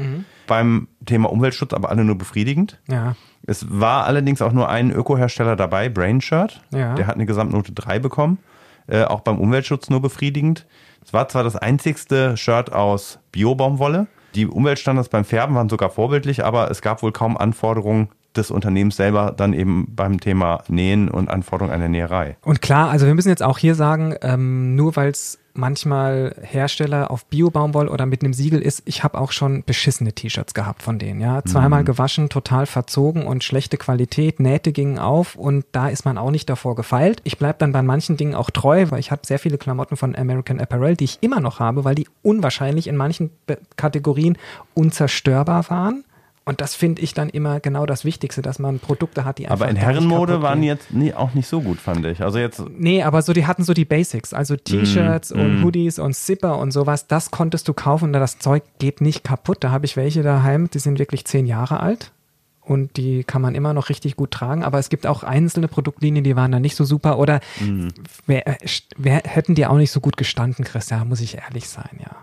Beim 0.48 0.88
Thema 1.06 1.32
Umweltschutz 1.32 1.74
aber 1.74 1.90
alle 1.90 2.04
nur 2.04 2.18
befriedigend. 2.18 2.80
Ja. 2.90 3.16
Es 3.46 3.66
war 3.70 4.06
allerdings 4.06 4.42
auch 4.42 4.54
nur 4.54 4.70
ein 4.70 4.92
Ökohersteller 4.92 5.56
dabei, 5.56 5.90
Brain 5.90 6.22
Shirt. 6.22 6.62
Ja. 6.74 6.96
Der 6.96 7.08
hat 7.08 7.16
eine 7.16 7.26
Gesamtnote 7.26 7.74
3 7.74 8.00
bekommen. 8.00 8.40
Äh, 8.88 9.04
auch 9.04 9.22
beim 9.22 9.40
Umweltschutz 9.40 9.90
nur 9.90 10.02
befriedigend. 10.02 10.66
Es 11.06 11.14
war 11.14 11.28
zwar 11.30 11.44
das 11.44 11.56
einzigste 11.56 12.38
Shirt 12.38 12.72
aus 12.72 13.20
Biobaumwolle. 13.32 14.08
Die 14.36 14.48
Umweltstandards 14.48 15.10
beim 15.10 15.26
Färben 15.26 15.56
waren 15.56 15.70
sogar 15.70 15.90
vorbildlich, 15.90 16.44
aber 16.44 16.72
es 16.72 16.82
gab 16.82 17.04
wohl 17.04 17.12
kaum 17.12 17.38
Anforderungen 17.38 18.10
des 18.36 18.52
Unternehmens 18.52 18.96
selber 18.96 19.34
dann 19.36 19.54
eben 19.54 19.88
beim 19.96 20.20
Thema 20.20 20.64
Nähen 20.68 21.10
und 21.10 21.30
Anforderungen 21.30 21.74
an 21.74 21.80
der 21.80 21.90
Näherei. 21.90 22.38
Und 22.42 22.62
klar, 22.62 22.90
also 22.90 23.06
wir 23.06 23.14
müssen 23.14 23.30
jetzt 23.30 23.44
auch 23.44 23.58
hier 23.58 23.76
sagen, 23.76 24.16
ähm, 24.22 24.76
nur 24.76 24.96
weil 24.96 25.10
es 25.10 25.40
manchmal 25.54 26.36
Hersteller 26.42 27.12
auf 27.12 27.26
Bio-Baumwoll 27.26 27.88
oder 27.88 28.06
mit 28.06 28.24
einem 28.24 28.34
Siegel 28.34 28.62
ist, 28.62 28.82
ich 28.86 29.04
habe 29.04 29.20
auch 29.20 29.32
schon 29.32 29.64
beschissene 29.64 30.14
T-Shirts 30.14 30.54
gehabt 30.54 30.82
von 30.82 31.00
denen, 31.00 31.22
ja. 31.22 31.44
Zweimal 31.46 31.84
gewaschen, 31.84 32.30
total 32.30 32.66
verzogen 32.66 33.26
und 33.26 33.44
schlechte 33.44 33.78
Qualität, 33.78 34.40
Nähte 34.40 34.72
gingen 34.72 35.00
auf 35.00 35.36
und 35.36 35.66
da 35.72 35.90
ist 35.90 36.06
man 36.06 36.18
auch 36.18 36.32
nicht 36.32 36.50
davor 36.50 36.76
gefeilt. 36.76 37.22
Ich 37.24 37.38
bleib 37.38 37.60
dann 37.60 37.72
bei 37.72 37.82
manchen 37.82 38.18
Dingen 38.18 38.36
auch 38.36 38.50
treu, 38.50 38.88
weil 38.90 39.00
ich 39.00 39.12
habe 39.12 39.26
sehr 39.26 39.40
viele 39.40 39.58
Klamotten 39.58 39.96
von 39.96 40.16
American 40.16 40.60
Apparel, 40.60 40.96
die 40.96 41.06
ich 41.06 41.20
immer 41.22 41.40
noch 41.40 41.60
habe, 41.60 41.84
weil 41.84 41.96
die 41.96 42.08
unwahrscheinlich 42.24 42.88
in 42.88 42.98
manchen 42.98 43.30
Kategorien 43.76 44.38
unzerstörbar 44.74 45.70
waren. 45.70 46.04
Und 46.46 46.60
das 46.60 46.76
finde 46.76 47.02
ich 47.02 47.14
dann 47.14 47.30
immer 47.30 47.62
genau 47.62 47.86
das 47.86 48.04
Wichtigste, 48.04 48.42
dass 48.42 48.60
man 48.60 48.80
Produkte 48.80 49.24
hat, 49.24 49.38
die 49.38 49.48
einfach 49.48 49.62
Aber 49.62 49.70
in 49.70 49.78
Herrenmode 49.78 50.42
waren 50.42 50.62
jetzt 50.62 50.92
nie, 50.92 51.14
auch 51.14 51.34
nicht 51.34 51.48
so 51.48 51.62
gut, 51.62 51.80
fand 51.80 52.06
ich. 52.06 52.22
Also 52.22 52.38
jetzt 52.38 52.62
Nee, 52.78 53.02
aber 53.04 53.22
so, 53.22 53.32
die 53.32 53.48
hatten 53.48 53.64
so 53.64 53.74
die 53.74 53.86
Basics, 53.86 54.34
also 54.34 54.58
T-Shirts 54.58 55.34
Mm, 55.34 55.40
und 55.40 55.64
Hoodies 55.64 56.00
und 56.00 56.14
Zipper 56.16 56.58
und 56.58 56.72
sowas, 56.72 57.08
das 57.08 57.32
konntest 57.32 57.70
du 57.70 57.74
kaufen 57.74 58.06
und 58.06 58.14
das 58.14 58.40
Zeug 58.40 58.64
geht 58.78 59.00
nicht 59.00 59.24
kaputt. 59.24 59.64
Da 59.64 59.72
habe 59.72 59.86
ich 59.86 59.96
welche 59.96 60.22
daheim, 60.22 60.70
die 60.70 60.80
sind 60.80 61.00
wirklich 61.00 61.24
zehn 61.24 61.46
Jahre 61.46 61.80
alt 61.80 62.12
und 62.60 62.98
die 62.98 63.24
kann 63.24 63.42
man 63.42 63.56
immer 63.56 63.74
noch 63.74 63.88
richtig 63.88 64.18
gut 64.18 64.32
tragen, 64.32 64.64
aber 64.66 64.80
es 64.80 64.90
gibt 64.90 65.08
auch 65.08 65.24
einzelne 65.24 65.70
Produktlinien, 65.70 66.26
die 66.26 66.36
waren 66.36 66.52
da 66.52 66.60
nicht 66.60 66.76
so 66.76 66.84
super 66.84 67.20
oder 67.20 67.40
Mm. 67.62 67.88
wer, 68.26 68.48
äh, 68.48 68.58
wer, 68.98 69.22
hätten 69.24 69.56
die 69.56 69.66
auch 69.66 69.78
nicht 69.78 69.92
so 69.92 70.02
gut 70.02 70.18
gestanden, 70.18 70.66
Christian, 70.66 71.08
muss 71.08 71.22
ich 71.22 71.38
ehrlich 71.38 71.70
sein, 71.70 72.00
ja. 72.02 72.18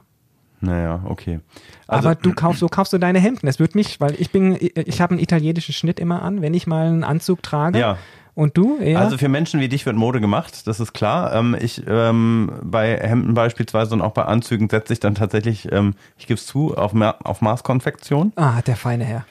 Naja, 0.60 1.00
okay. 1.06 1.40
Also, 1.86 2.08
aber 2.08 2.14
du 2.16 2.34
kaufst, 2.34 2.60
so 2.60 2.68
kaufst 2.68 2.92
du 2.92 2.98
deine 2.98 3.18
Hemden. 3.18 3.46
Das 3.46 3.58
wird 3.58 3.74
mich, 3.74 4.00
weil 4.00 4.14
ich 4.18 4.30
bin, 4.30 4.56
ich 4.60 5.00
habe 5.00 5.12
einen 5.12 5.20
italienischen 5.20 5.72
Schnitt 5.72 5.98
immer 5.98 6.22
an, 6.22 6.42
wenn 6.42 6.52
ich 6.54 6.66
mal 6.66 6.86
einen 6.86 7.04
Anzug 7.04 7.42
trage. 7.42 7.78
Ja. 7.78 7.96
Und 8.34 8.56
du? 8.56 8.78
Eher? 8.78 9.00
Also 9.00 9.18
für 9.18 9.28
Menschen 9.28 9.60
wie 9.60 9.68
dich 9.68 9.86
wird 9.86 9.96
Mode 9.96 10.20
gemacht, 10.20 10.66
das 10.66 10.78
ist 10.80 10.92
klar. 10.92 11.34
Ähm, 11.34 11.56
ich 11.60 11.82
ähm, 11.88 12.52
bei 12.62 12.96
Hemden 12.96 13.34
beispielsweise 13.34 13.92
und 13.94 14.02
auch 14.02 14.12
bei 14.12 14.24
Anzügen 14.24 14.68
setze 14.70 14.92
ich 14.92 15.00
dann 15.00 15.14
tatsächlich, 15.14 15.70
ähm, 15.72 15.94
ich 16.16 16.26
gebe 16.26 16.38
es 16.38 16.46
zu, 16.46 16.76
auf, 16.76 16.92
Ma 16.92 17.16
auf 17.24 17.40
Maßkonfektion. 17.42 18.32
ah, 18.36 18.62
der 18.62 18.76
feine 18.76 19.04
Herr. 19.04 19.24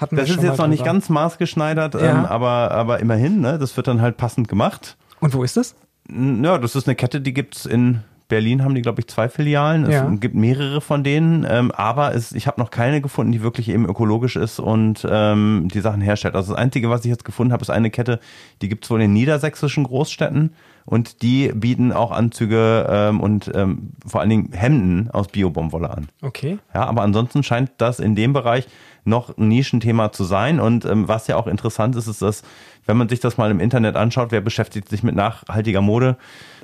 Hatten 0.00 0.16
Das 0.16 0.28
ist 0.30 0.42
jetzt 0.42 0.58
noch 0.58 0.66
nicht 0.68 0.80
drüber. 0.80 0.92
ganz 0.92 1.08
maßgeschneidert, 1.08 1.94
Ja. 1.94 2.00
ähm, 2.00 2.24
aber, 2.26 2.70
aber 2.70 3.00
immerhin, 3.00 3.40
ne? 3.40 3.58
das 3.58 3.76
wird 3.76 3.88
dann 3.88 4.00
halt 4.00 4.16
passend 4.16 4.48
gemacht. 4.48 4.96
Und 5.20 5.34
wo 5.34 5.42
ist 5.42 5.56
das? 5.56 5.74
Ja, 6.08 6.58
das 6.58 6.76
ist 6.76 6.86
eine 6.88 6.94
Kette, 6.96 7.20
die 7.20 7.32
gibt's 7.34 7.66
in 7.66 8.02
Berlin, 8.28 8.64
haben 8.64 8.74
die, 8.74 8.82
glaube 8.82 9.00
ich, 9.00 9.06
zwei 9.06 9.28
Filialen. 9.28 9.84
Es 9.84 9.94
Ja. 9.94 10.08
gibt 10.10 10.34
mehrere 10.34 10.80
von 10.80 11.04
denen, 11.04 11.46
ähm, 11.48 11.70
aber 11.70 12.14
es, 12.14 12.32
ich 12.32 12.46
habe 12.46 12.60
noch 12.60 12.70
keine 12.70 13.00
gefunden, 13.00 13.32
die 13.32 13.42
wirklich 13.42 13.68
eben 13.68 13.86
ökologisch 13.88 14.36
ist 14.36 14.58
und 14.58 15.06
ähm, 15.08 15.68
die 15.72 15.80
Sachen 15.80 16.00
herstellt. 16.00 16.34
Also 16.34 16.52
das 16.52 16.60
Einzige, 16.60 16.90
was 16.90 17.04
ich 17.04 17.10
jetzt 17.10 17.24
gefunden 17.24 17.52
habe, 17.52 17.62
ist 17.62 17.70
eine 17.70 17.90
Kette, 17.90 18.18
die 18.62 18.68
gibt's 18.68 18.90
wohl 18.90 19.00
in 19.02 19.12
niedersächsischen 19.12 19.84
Großstädten 19.84 20.52
und 20.84 21.22
die 21.22 21.48
bieten 21.54 21.92
auch 21.92 22.12
Anzüge 22.12 22.86
ähm, 22.88 23.20
und 23.20 23.50
ähm, 23.54 23.90
vor 24.06 24.20
allen 24.20 24.30
Dingen 24.30 24.50
Hemden 24.52 25.10
aus 25.10 25.28
Biobaumwolle 25.28 25.90
an. 25.90 26.08
Okay. 26.22 26.58
Ja, 26.74 26.84
aber 26.86 27.02
ansonsten 27.02 27.42
scheint 27.42 27.70
das 27.78 28.00
in 28.00 28.14
dem 28.16 28.32
Bereich 28.32 28.66
noch 29.06 29.36
ein 29.36 29.48
Nischenthema 29.48 30.12
zu 30.12 30.24
sein. 30.24 30.60
Und 30.60 30.84
ähm, 30.84 31.08
was 31.08 31.26
ja 31.26 31.36
auch 31.36 31.46
interessant 31.46 31.96
ist, 31.96 32.06
ist, 32.06 32.22
dass, 32.22 32.42
wenn 32.86 32.96
man 32.96 33.08
sich 33.08 33.20
das 33.20 33.38
mal 33.38 33.50
im 33.50 33.60
Internet 33.60 33.96
anschaut, 33.96 34.32
wer 34.32 34.40
beschäftigt 34.40 34.88
sich 34.88 35.02
mit 35.02 35.14
nachhaltiger 35.14 35.80
Mode, 35.80 36.16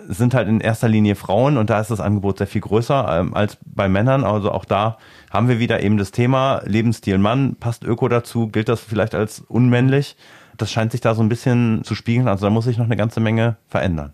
sind 0.09 0.35
halt 0.35 0.49
in 0.49 0.61
erster 0.61 0.89
Linie 0.89 1.15
Frauen 1.15 1.57
und 1.57 1.71
da 1.71 1.81
ist 1.81 1.91
das 1.91 2.01
Angebot 2.01 2.39
sehr 2.39 2.47
viel 2.47 2.61
größer 2.61 3.21
ähm, 3.21 3.35
als 3.35 3.59
bei 3.65 3.89
Männern. 3.89 4.25
Also 4.25 4.51
auch 4.51 4.65
da 4.65 4.99
haben 5.31 5.49
wir 5.49 5.59
wieder 5.59 5.83
eben 5.83 5.97
das 5.97 6.11
Thema 6.11 6.63
Lebensstil 6.65 7.19
Mann, 7.19 7.57
passt 7.59 7.85
Öko 7.85 8.09
dazu, 8.09 8.49
gilt 8.49 8.69
das 8.69 8.81
vielleicht 8.81 9.15
als 9.15 9.41
unmännlich. 9.41 10.17
Das 10.63 10.71
scheint 10.71 10.93
sich 10.93 11.01
da 11.01 11.15
so 11.15 11.23
ein 11.23 11.29
bisschen 11.29 11.83
zu 11.83 11.95
spiegeln. 11.95 12.29
Also 12.29 12.47
da 12.47 12.51
muss 12.51 12.65
sich 12.67 12.79
noch 12.79 12.85
eine 12.87 12.97
ganze 12.97 13.19
Menge 13.21 13.57
verändern. 13.69 14.13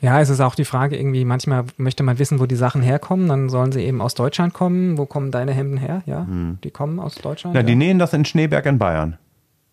Ja, 0.00 0.20
es 0.20 0.28
ist 0.28 0.40
auch 0.40 0.54
die 0.56 0.64
Frage 0.64 0.96
irgendwie, 0.96 1.24
manchmal 1.24 1.64
möchte 1.76 2.02
man 2.02 2.18
wissen, 2.18 2.40
wo 2.40 2.46
die 2.46 2.56
Sachen 2.56 2.82
herkommen, 2.82 3.28
dann 3.28 3.48
sollen 3.48 3.70
sie 3.72 3.82
eben 3.82 4.00
aus 4.00 4.14
Deutschland 4.14 4.52
kommen. 4.54 4.98
Wo 4.98 5.06
kommen 5.06 5.30
deine 5.30 5.52
Hemden 5.52 5.76
her? 5.78 6.02
Ja, 6.06 6.26
die 6.64 6.70
kommen 6.70 6.98
aus 6.98 7.14
Deutschland. 7.14 7.54
Ja, 7.54 7.62
die 7.62 7.72
ja. 7.72 7.78
nähen 7.78 7.98
das 7.98 8.12
in 8.12 8.24
Schneeberg 8.24 8.66
in 8.66 8.78
Bayern. 8.78 9.18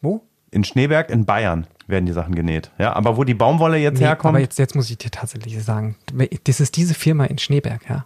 Wo? 0.02 0.22
In 0.52 0.64
Schneeberg 0.64 1.10
in 1.10 1.26
Bayern 1.26 1.66
werden 1.88 2.06
die 2.06 2.12
Sachen 2.14 2.36
genäht. 2.36 2.72
Ja, 2.78 2.94
aber 2.94 3.18
wo 3.18 3.24
die 3.24 3.34
Baumwolle 3.34 3.78
jetzt 3.78 4.00
Nee, 4.00 4.06
herkommt. 4.06 4.30
aber 4.36 4.40
jetzt, 4.40 4.60
jetzt 4.60 4.76
muss 4.76 4.90
ich 4.90 4.98
dir 4.98 5.10
tatsächlich 5.12 5.62
sagen, 5.64 5.96
das 6.44 6.60
ist 6.60 6.78
diese 6.78 6.94
Firma 6.94 7.26
in 7.26 7.38
Schneeberg, 7.38 7.82
ja. 7.90 8.06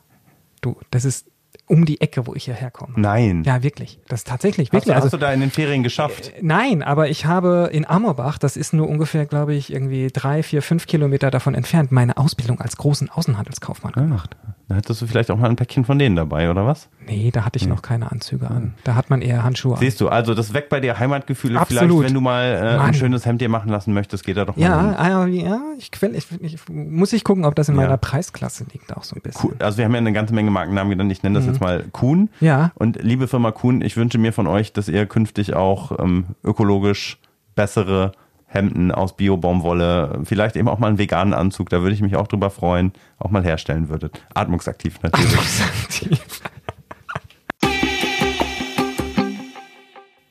Du, 0.62 0.78
das 0.92 1.06
ist 1.06 1.28
um 1.68 1.86
die 1.86 2.02
Ecke, 2.02 2.28
wo 2.28 2.36
ich 2.36 2.46
hierher 2.46 2.72
komme. 2.72 2.94
Nein. 2.96 3.44
Ja, 3.46 3.64
wirklich. 3.64 4.00
Das 4.08 4.22
ist 4.22 4.28
tatsächlich, 4.28 4.68
Hast, 4.70 4.74
wirklich. 4.74 4.94
du, 4.94 4.96
hast 4.96 5.04
also, 5.04 5.18
du 5.18 5.22
da 5.22 5.34
in 5.34 5.40
den 5.40 5.52
Ferien 5.52 5.84
geschafft? 5.84 6.32
Nein, 6.42 6.84
aber 6.84 7.10
ich 7.10 7.26
habe 7.26 7.70
in 7.72 7.86
Ammerbach, 7.88 8.38
das 8.38 8.58
ist 8.58 8.74
nur 8.74 8.88
ungefähr, 8.88 9.26
glaube 9.26 9.56
ich, 9.56 9.74
irgendwie 9.74 10.10
drei, 10.12 10.44
vier, 10.44 10.62
fünf 10.62 10.86
Kilometer 10.86 11.32
davon 11.32 11.56
entfernt, 11.56 11.92
meine 11.92 12.18
Ausbildung 12.18 12.62
als 12.62 12.78
großen 12.78 13.10
Außenhandelskaufmann 13.10 13.94
gemacht. 13.94 14.38
Da 14.68 14.76
hättest 14.76 15.02
du 15.02 15.08
vielleicht 15.08 15.32
auch 15.32 15.38
mal 15.38 15.50
ein 15.50 15.56
Päckchen 15.56 15.86
von 15.86 16.00
denen 16.00 16.16
dabei, 16.16 16.50
oder 16.50 16.66
was? 16.66 16.90
Nee, 17.08 17.30
da 17.32 17.46
hatte 17.46 17.58
ich 17.58 17.68
noch 17.68 17.82
keine 17.82 18.12
Anzüge 18.12 18.50
an. 18.50 18.74
Da 18.84 18.96
hat 18.96 19.10
man 19.10 19.22
eher 19.22 19.44
Handschuhe 19.44 19.74
an. 19.76 19.80
Siehst 19.80 20.02
du, 20.02 20.10
also 20.10 20.34
das 20.34 20.54
weckt 20.54 20.70
bei 20.70 20.80
dir 20.80 20.98
Heimatgefühle. 21.00 21.60
Absolut. 21.60 21.84
Vielleicht, 21.84 22.04
wenn 22.08 22.14
du 22.14 22.22
mal 22.22 22.44
äh, 22.46 22.82
ein 22.82 22.94
schönes 22.94 23.26
Hemd 23.26 23.42
dir 23.42 23.50
machen 23.50 23.70
lassen 23.70 23.94
möchtest, 23.94 24.24
geht 24.26 24.38
da 24.38 24.46
doch 24.46 24.56
mal 24.56 24.64
Ja, 24.64 24.82
hin. 24.82 24.96
ah, 24.98 25.26
ja, 25.28 25.60
ich, 25.78 25.92
quäl- 25.92 26.14
ich, 26.16 26.26
ich 26.42 26.58
muss 26.70 27.14
ich 27.14 27.24
gucken, 27.24 27.46
ob 27.46 27.56
das 27.56 27.70
in 27.70 27.76
Ja. 27.76 27.82
meiner 27.84 27.98
Preisklasse 27.98 28.66
liegt, 28.74 28.96
auch 28.96 29.04
so 29.04 29.16
ein 29.16 29.22
bisschen. 29.22 29.54
Also 29.60 29.78
wir 29.78 29.86
haben 29.86 29.92
ja 29.94 30.00
eine 30.00 30.14
ganze 30.14 30.34
Menge 30.34 30.52
Markennamen 30.52 30.90
genannt. 30.90 31.12
Ich 31.12 31.22
nenne 31.24 31.38
das 31.38 31.46
jetzt 31.46 31.62
mal 31.62 31.84
Kuhn. 31.92 32.22
Mhm. 32.22 32.30
Ja. 32.40 32.72
Und 32.76 33.02
liebe 33.04 33.28
Firma 33.28 33.52
Kuhn, 33.52 33.82
ich 33.82 33.98
wünsche 33.98 34.18
mir 34.18 34.34
von 34.34 34.48
euch, 34.48 34.74
dass 34.74 34.88
ihr 34.88 35.06
künftig 35.06 35.54
auch 35.54 35.98
ähm, 36.00 36.26
ökologisch 36.44 37.18
bessere 37.56 38.12
Hemden 38.48 38.92
aus 38.92 39.18
Bio-Baumwolle, 39.18 40.20
vielleicht 40.24 40.56
eben 40.56 40.70
auch 40.70 40.80
mal 40.80 40.88
einen 40.88 40.98
veganen 40.98 41.34
Anzug, 41.34 41.70
da 41.70 41.82
würde 41.82 41.94
ich 41.94 42.02
mich 42.02 42.16
auch 42.16 42.28
drüber 42.28 42.50
freuen, 42.50 42.94
auch 43.20 43.30
mal 43.30 43.44
herstellen 43.44 43.90
würdet. 43.90 44.24
Atmungsaktiv 44.34 45.02
natürlich. 45.02 45.36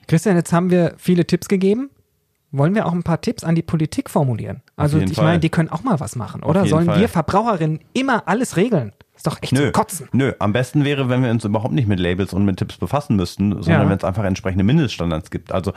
Christian, 0.07 0.37
jetzt 0.37 0.53
haben 0.53 0.71
wir 0.71 0.95
viele 0.99 1.27
Tipps 1.27 1.49
gegeben. 1.49 1.91
Wollen 2.53 2.75
wir 2.77 2.87
auch 2.87 2.93
ein 2.93 3.03
paar 3.03 3.21
Tipps 3.21 3.43
an 3.43 3.57
die 3.57 3.63
Politik 3.63 4.09
formulieren? 4.09 4.63
Also 4.77 4.99
ich 4.99 5.15
Fall. 5.15 5.25
meine, 5.25 5.41
die 5.41 5.49
können 5.49 5.71
auch 5.71 5.83
mal 5.83 5.99
was 5.99 6.15
machen, 6.15 6.45
oder? 6.45 6.67
Sollen 6.67 6.87
Fall. 6.87 7.01
wir 7.01 7.09
Verbraucherinnen 7.09 7.81
immer 7.95 8.29
alles 8.29 8.57
regeln? 8.57 8.93
Ist 9.17 9.27
doch 9.27 9.43
echt 9.43 9.53
Nö, 9.53 9.73
Kotzen. 9.73 10.09
nö, 10.13 10.33
am 10.39 10.53
besten 10.53 10.85
wäre, 10.85 11.09
wenn 11.09 11.23
wir 11.23 11.31
uns 11.31 11.45
überhaupt 11.45 11.75
nicht 11.75 11.89
mit 11.89 11.99
Labels 11.99 12.33
und 12.33 12.45
mit 12.45 12.57
Tipps 12.59 12.77
befassen 12.77 13.17
müssten, 13.17 13.51
sondern 13.51 13.83
Ja. 13.85 13.89
wenn 13.91 13.97
es 13.99 14.05
einfach 14.05 14.25
entsprechende 14.25 14.63
Mindeststandards 14.65 15.31
gibt. 15.31 15.51
Also 15.53 15.73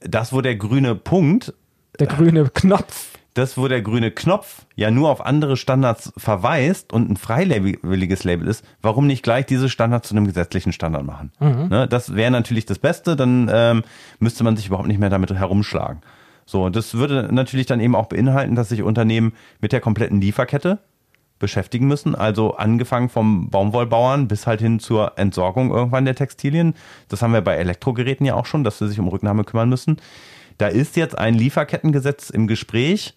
das, 0.00 0.32
wo 0.32 0.40
der 0.40 0.54
grüne 0.56 0.94
Punkt, 0.94 1.52
Der 1.98 2.06
grüne 2.08 2.48
Knopf. 2.52 3.08
Das, 3.34 3.58
wo 3.58 3.68
der 3.68 3.82
grüne 3.82 4.12
Knopf 4.12 4.64
ja 4.76 4.90
nur 4.90 5.10
auf 5.10 5.24
andere 5.24 5.56
Standards 5.56 6.12
verweist 6.16 6.92
und 6.92 7.10
ein 7.10 7.16
freiwilliges 7.16 8.24
Label 8.24 8.46
ist, 8.46 8.64
warum 8.80 9.06
nicht 9.06 9.22
gleich 9.22 9.44
diese 9.44 9.68
Standards 9.68 10.08
zu 10.08 10.14
einem 10.14 10.26
gesetzlichen 10.26 10.72
Standard 10.72 11.04
machen? 11.04 11.32
Ne, 11.68 11.88
das 11.88 12.14
wäre 12.14 12.30
natürlich 12.30 12.64
das 12.64 12.78
Beste, 12.78 13.16
dann 13.16 13.50
ähm, 13.52 13.82
müsste 14.20 14.44
man 14.44 14.56
sich 14.56 14.68
überhaupt 14.68 14.88
nicht 14.88 15.00
mehr 15.00 15.10
damit 15.10 15.32
herumschlagen. 15.32 16.00
So, 16.46 16.68
das 16.68 16.94
würde 16.94 17.28
natürlich 17.32 17.66
dann 17.66 17.80
eben 17.80 17.96
auch 17.96 18.06
beinhalten, 18.06 18.54
dass 18.54 18.68
sich 18.68 18.82
Unternehmen 18.82 19.32
mit 19.60 19.72
der 19.72 19.80
kompletten 19.80 20.20
Lieferkette 20.20 20.78
beschäftigen 21.38 21.86
müssen. 21.86 22.14
Also 22.14 22.56
angefangen 22.56 23.08
vom 23.08 23.50
Baumwollbauern 23.50 24.28
bis 24.28 24.46
halt 24.46 24.60
hin 24.60 24.78
zur 24.78 25.18
Entsorgung 25.18 25.70
irgendwann 25.70 26.04
der 26.04 26.14
Textilien. 26.14 26.74
Das 27.08 27.22
haben 27.22 27.32
wir 27.32 27.40
bei 27.40 27.56
Elektrogeräten 27.56 28.24
ja 28.24 28.34
auch 28.34 28.46
schon, 28.46 28.62
dass 28.62 28.78
sie 28.78 28.88
sich 28.88 29.00
um 29.00 29.08
Rücknahme 29.08 29.44
kümmern 29.44 29.68
müssen. 29.68 29.96
Da 30.58 30.68
ist 30.68 30.96
jetzt 30.96 31.18
ein 31.18 31.34
Lieferkettengesetz 31.34 32.30
im 32.30 32.46
Gespräch. 32.46 33.14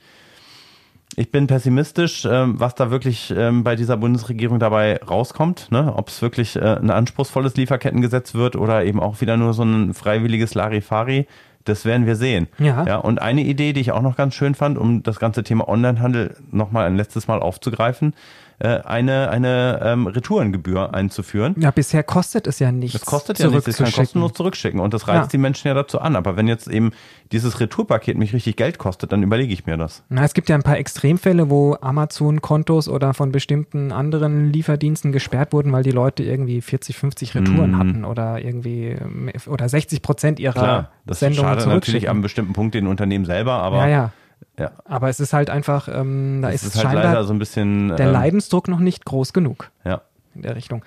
Ich 1.16 1.32
bin 1.32 1.48
pessimistisch, 1.48 2.26
ähm, 2.26 2.60
was 2.60 2.76
da 2.76 2.92
wirklich 2.92 3.34
ähm, 3.36 3.64
bei 3.64 3.76
dieser 3.76 3.98
Bundesregierung 3.98 4.60
dabei 4.60 4.98
rauskommt. 4.98 5.72
Ne? 5.72 5.94
Ob 5.96 6.10
es 6.10 6.22
wirklich 6.22 6.56
äh, 6.56 6.60
ein 6.60 6.92
anspruchsvolles 6.92 7.56
Lieferkettengesetz 7.56 8.34
wird 8.36 8.56
oder 8.56 8.84
eben 8.84 9.00
auch 9.00 9.22
wieder 9.22 9.38
nur 9.38 9.54
so 9.54 9.64
ein 9.64 9.94
freiwilliges 9.94 10.54
Larifari. 10.54 11.26
Das 11.64 11.86
werden 11.86 12.06
wir 12.06 12.16
sehen. 12.16 12.48
Ja. 12.60 12.86
ja. 12.86 12.98
Und 12.98 13.22
eine 13.22 13.42
Idee, 13.42 13.74
die 13.74 13.82
ich 13.82 13.92
auch 13.92 14.02
noch 14.02 14.16
ganz 14.16 14.36
schön 14.36 14.56
fand, 14.56 14.78
um 14.78 15.04
das 15.04 15.20
ganze 15.20 15.44
Thema 15.44 15.68
Onlinehandel 15.68 16.38
nochmal 16.52 16.86
ein 16.86 16.96
letztes 16.96 17.28
Mal 17.28 17.40
aufzugreifen, 17.40 18.14
eine, 18.66 19.30
eine 19.30 19.80
ähm, 19.84 20.08
Retourengebühr 20.08 20.94
einzuführen. 20.94 21.56
Ja, 21.60 21.70
bisher 21.72 22.02
kostet 22.04 22.48
es 22.48 22.58
ja 22.60 22.72
nichts. 22.72 22.94
Das 23.00 23.06
kostet 23.06 23.38
ja 23.40 23.50
nichts, 23.50 23.68
ich 23.68 23.78
kann 23.78 23.92
kostenlos 23.92 24.34
zurückschicken. 24.34 24.80
Und 24.80 24.94
das 24.94 25.08
reizt 25.08 25.26
Ja. 25.26 25.28
die 25.28 25.38
Menschen 25.38 25.68
ja 25.68 25.74
dazu 25.76 26.00
an. 26.02 26.16
Aber 26.16 26.38
wenn 26.38 26.48
jetzt 26.48 26.68
eben 26.68 26.92
dieses 27.32 27.60
Retourpaket 27.60 28.18
mich 28.18 28.34
richtig 28.34 28.56
Geld 28.56 28.78
kostet, 28.80 29.12
dann 29.12 29.22
überlege 29.22 29.54
ich 29.54 29.66
mir 29.68 29.78
das. 29.78 30.04
Na, 30.10 30.24
es 30.24 30.34
gibt 30.34 30.50
ja 30.50 30.56
ein 30.56 30.64
paar 30.64 30.78
Extremfälle, 30.78 31.50
wo 31.50 31.78
Amazon-Kontos 31.82 32.90
oder 32.90 33.14
von 33.14 33.32
bestimmten 33.32 33.92
anderen 33.92 34.52
Lieferdiensten 34.52 35.12
gesperrt 35.12 35.54
wurden, 35.54 35.72
weil 35.72 35.84
die 35.84 35.92
Leute 35.92 36.24
irgendwie 36.24 36.62
40, 36.62 36.98
50 36.98 37.36
Retouren 37.36 37.72
Mhm. 37.72 37.78
hatten 37.80 38.06
oder 38.06 38.44
irgendwie 38.44 38.96
oder 39.48 39.70
60 39.70 40.02
Prozent 40.02 40.40
ihrer 40.40 40.54
Klar, 40.54 40.92
das 41.06 41.20
Sendungen 41.20 41.50
schadet 41.50 41.68
natürlich 41.68 42.10
am 42.10 42.22
bestimmten 42.22 42.54
Punkt 42.54 42.74
den 42.76 42.88
Unternehmen 42.88 43.26
selber, 43.26 43.54
aber 43.54 43.78
ja, 43.84 43.88
ja. 43.88 44.12
Ja, 44.60 44.72
Aber 44.86 45.10
es 45.10 45.20
ist 45.20 45.34
halt 45.34 45.50
einfach, 45.50 45.88
ähm, 45.88 46.40
da 46.42 46.50
es 46.50 46.64
ist, 46.64 46.70
ist 46.70 46.76
halt 46.78 46.88
scheinbar 46.88 47.04
leider 47.06 47.24
so 47.24 47.34
ein 47.34 47.40
bisschen. 47.40 47.90
der 47.96 48.08
ähm, 48.08 48.14
Leidensdruck 48.14 48.68
noch 48.68 48.80
nicht 48.80 49.06
groß 49.06 49.34
genug 49.34 49.72
Ja. 49.86 50.02
in 50.36 50.42
der 50.42 50.56
Richtung. 50.56 50.84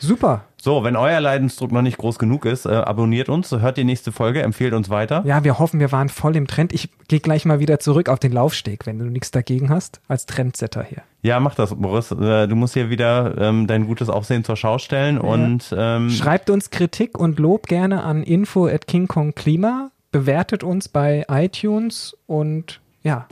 Super. 0.00 0.44
So, 0.60 0.82
wenn 0.82 0.96
euer 0.96 1.20
Leidensdruck 1.20 1.72
noch 1.72 1.82
nicht 1.82 1.98
groß 1.98 2.18
genug 2.18 2.44
ist, 2.46 2.66
äh, 2.66 2.70
abonniert 2.70 3.28
uns, 3.28 3.52
hört 3.52 3.76
die 3.76 3.84
nächste 3.84 4.12
Folge, 4.12 4.42
empfehlt 4.42 4.74
uns 4.74 4.90
weiter. 4.90 5.22
Ja, 5.24 5.44
wir 5.44 5.58
hoffen, 5.58 5.78
wir 5.78 5.92
waren 5.92 6.08
voll 6.08 6.36
im 6.36 6.46
Trend. 6.46 6.72
Ich 6.72 6.88
gehe 7.08 7.20
gleich 7.20 7.44
mal 7.44 7.60
wieder 7.60 7.78
zurück 7.78 8.08
auf 8.08 8.18
den 8.18 8.32
Laufsteg, 8.32 8.86
wenn 8.86 8.98
du 8.98 9.04
nichts 9.06 9.30
dagegen 9.30 9.68
hast, 9.70 10.00
als 10.08 10.26
Trendsetter 10.26 10.82
hier. 10.82 11.02
Ja, 11.22 11.38
mach 11.40 11.54
das, 11.54 11.74
Boris. 11.74 12.10
Äh, 12.10 12.48
Du 12.48 12.56
musst 12.56 12.74
hier 12.74 12.90
wieder 12.90 13.36
ähm, 13.38 13.66
dein 13.66 13.86
gutes 13.86 14.08
Aussehen 14.10 14.42
zur 14.44 14.56
Schau 14.56 14.78
stellen 14.78 15.18
und 15.18 15.72
ähm, 15.76 16.10
Schreibt 16.10 16.50
uns 16.50 16.70
Kritik 16.70 17.18
und 17.18 17.38
Lob 17.38 17.66
gerne 17.66 18.02
an 18.02 18.22
info 18.22 18.66
at 18.66 18.86
King 18.86 19.06
Kong 19.06 19.34
Klima, 19.34 19.90
bewertet 20.12 20.64
uns 20.64 20.88
bei 20.88 21.24
iTunes 21.28 22.16
und 22.26 22.80
ja, 23.04 23.26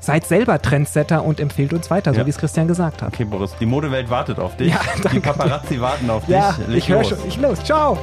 seid 0.00 0.24
selber 0.26 0.62
Trendsetter 0.62 1.22
und 1.24 1.40
empfehlt 1.40 1.72
uns 1.74 1.90
weiter, 1.90 2.14
so 2.14 2.20
Ja. 2.20 2.26
wie 2.26 2.30
es 2.30 2.38
Christian 2.38 2.66
gesagt 2.68 3.02
hat. 3.02 3.12
okay, 3.12 3.24
Boris, 3.24 3.54
die 3.60 3.66
Modewelt 3.66 4.08
wartet 4.08 4.38
auf 4.38 4.56
dich. 4.56 4.72
Ja, 4.72 4.80
die 4.96 5.02
danke. 5.02 5.20
Paparazzi 5.20 5.78
warten 5.80 6.08
auf 6.08 6.22
dich. 6.24 6.36
Ja, 6.36 6.56
Leg 6.68 6.78
ich 6.78 6.88
höre 6.88 7.04
schon, 7.04 7.18
ich 7.26 7.36
los. 7.36 7.62
Ciao. 7.64 7.98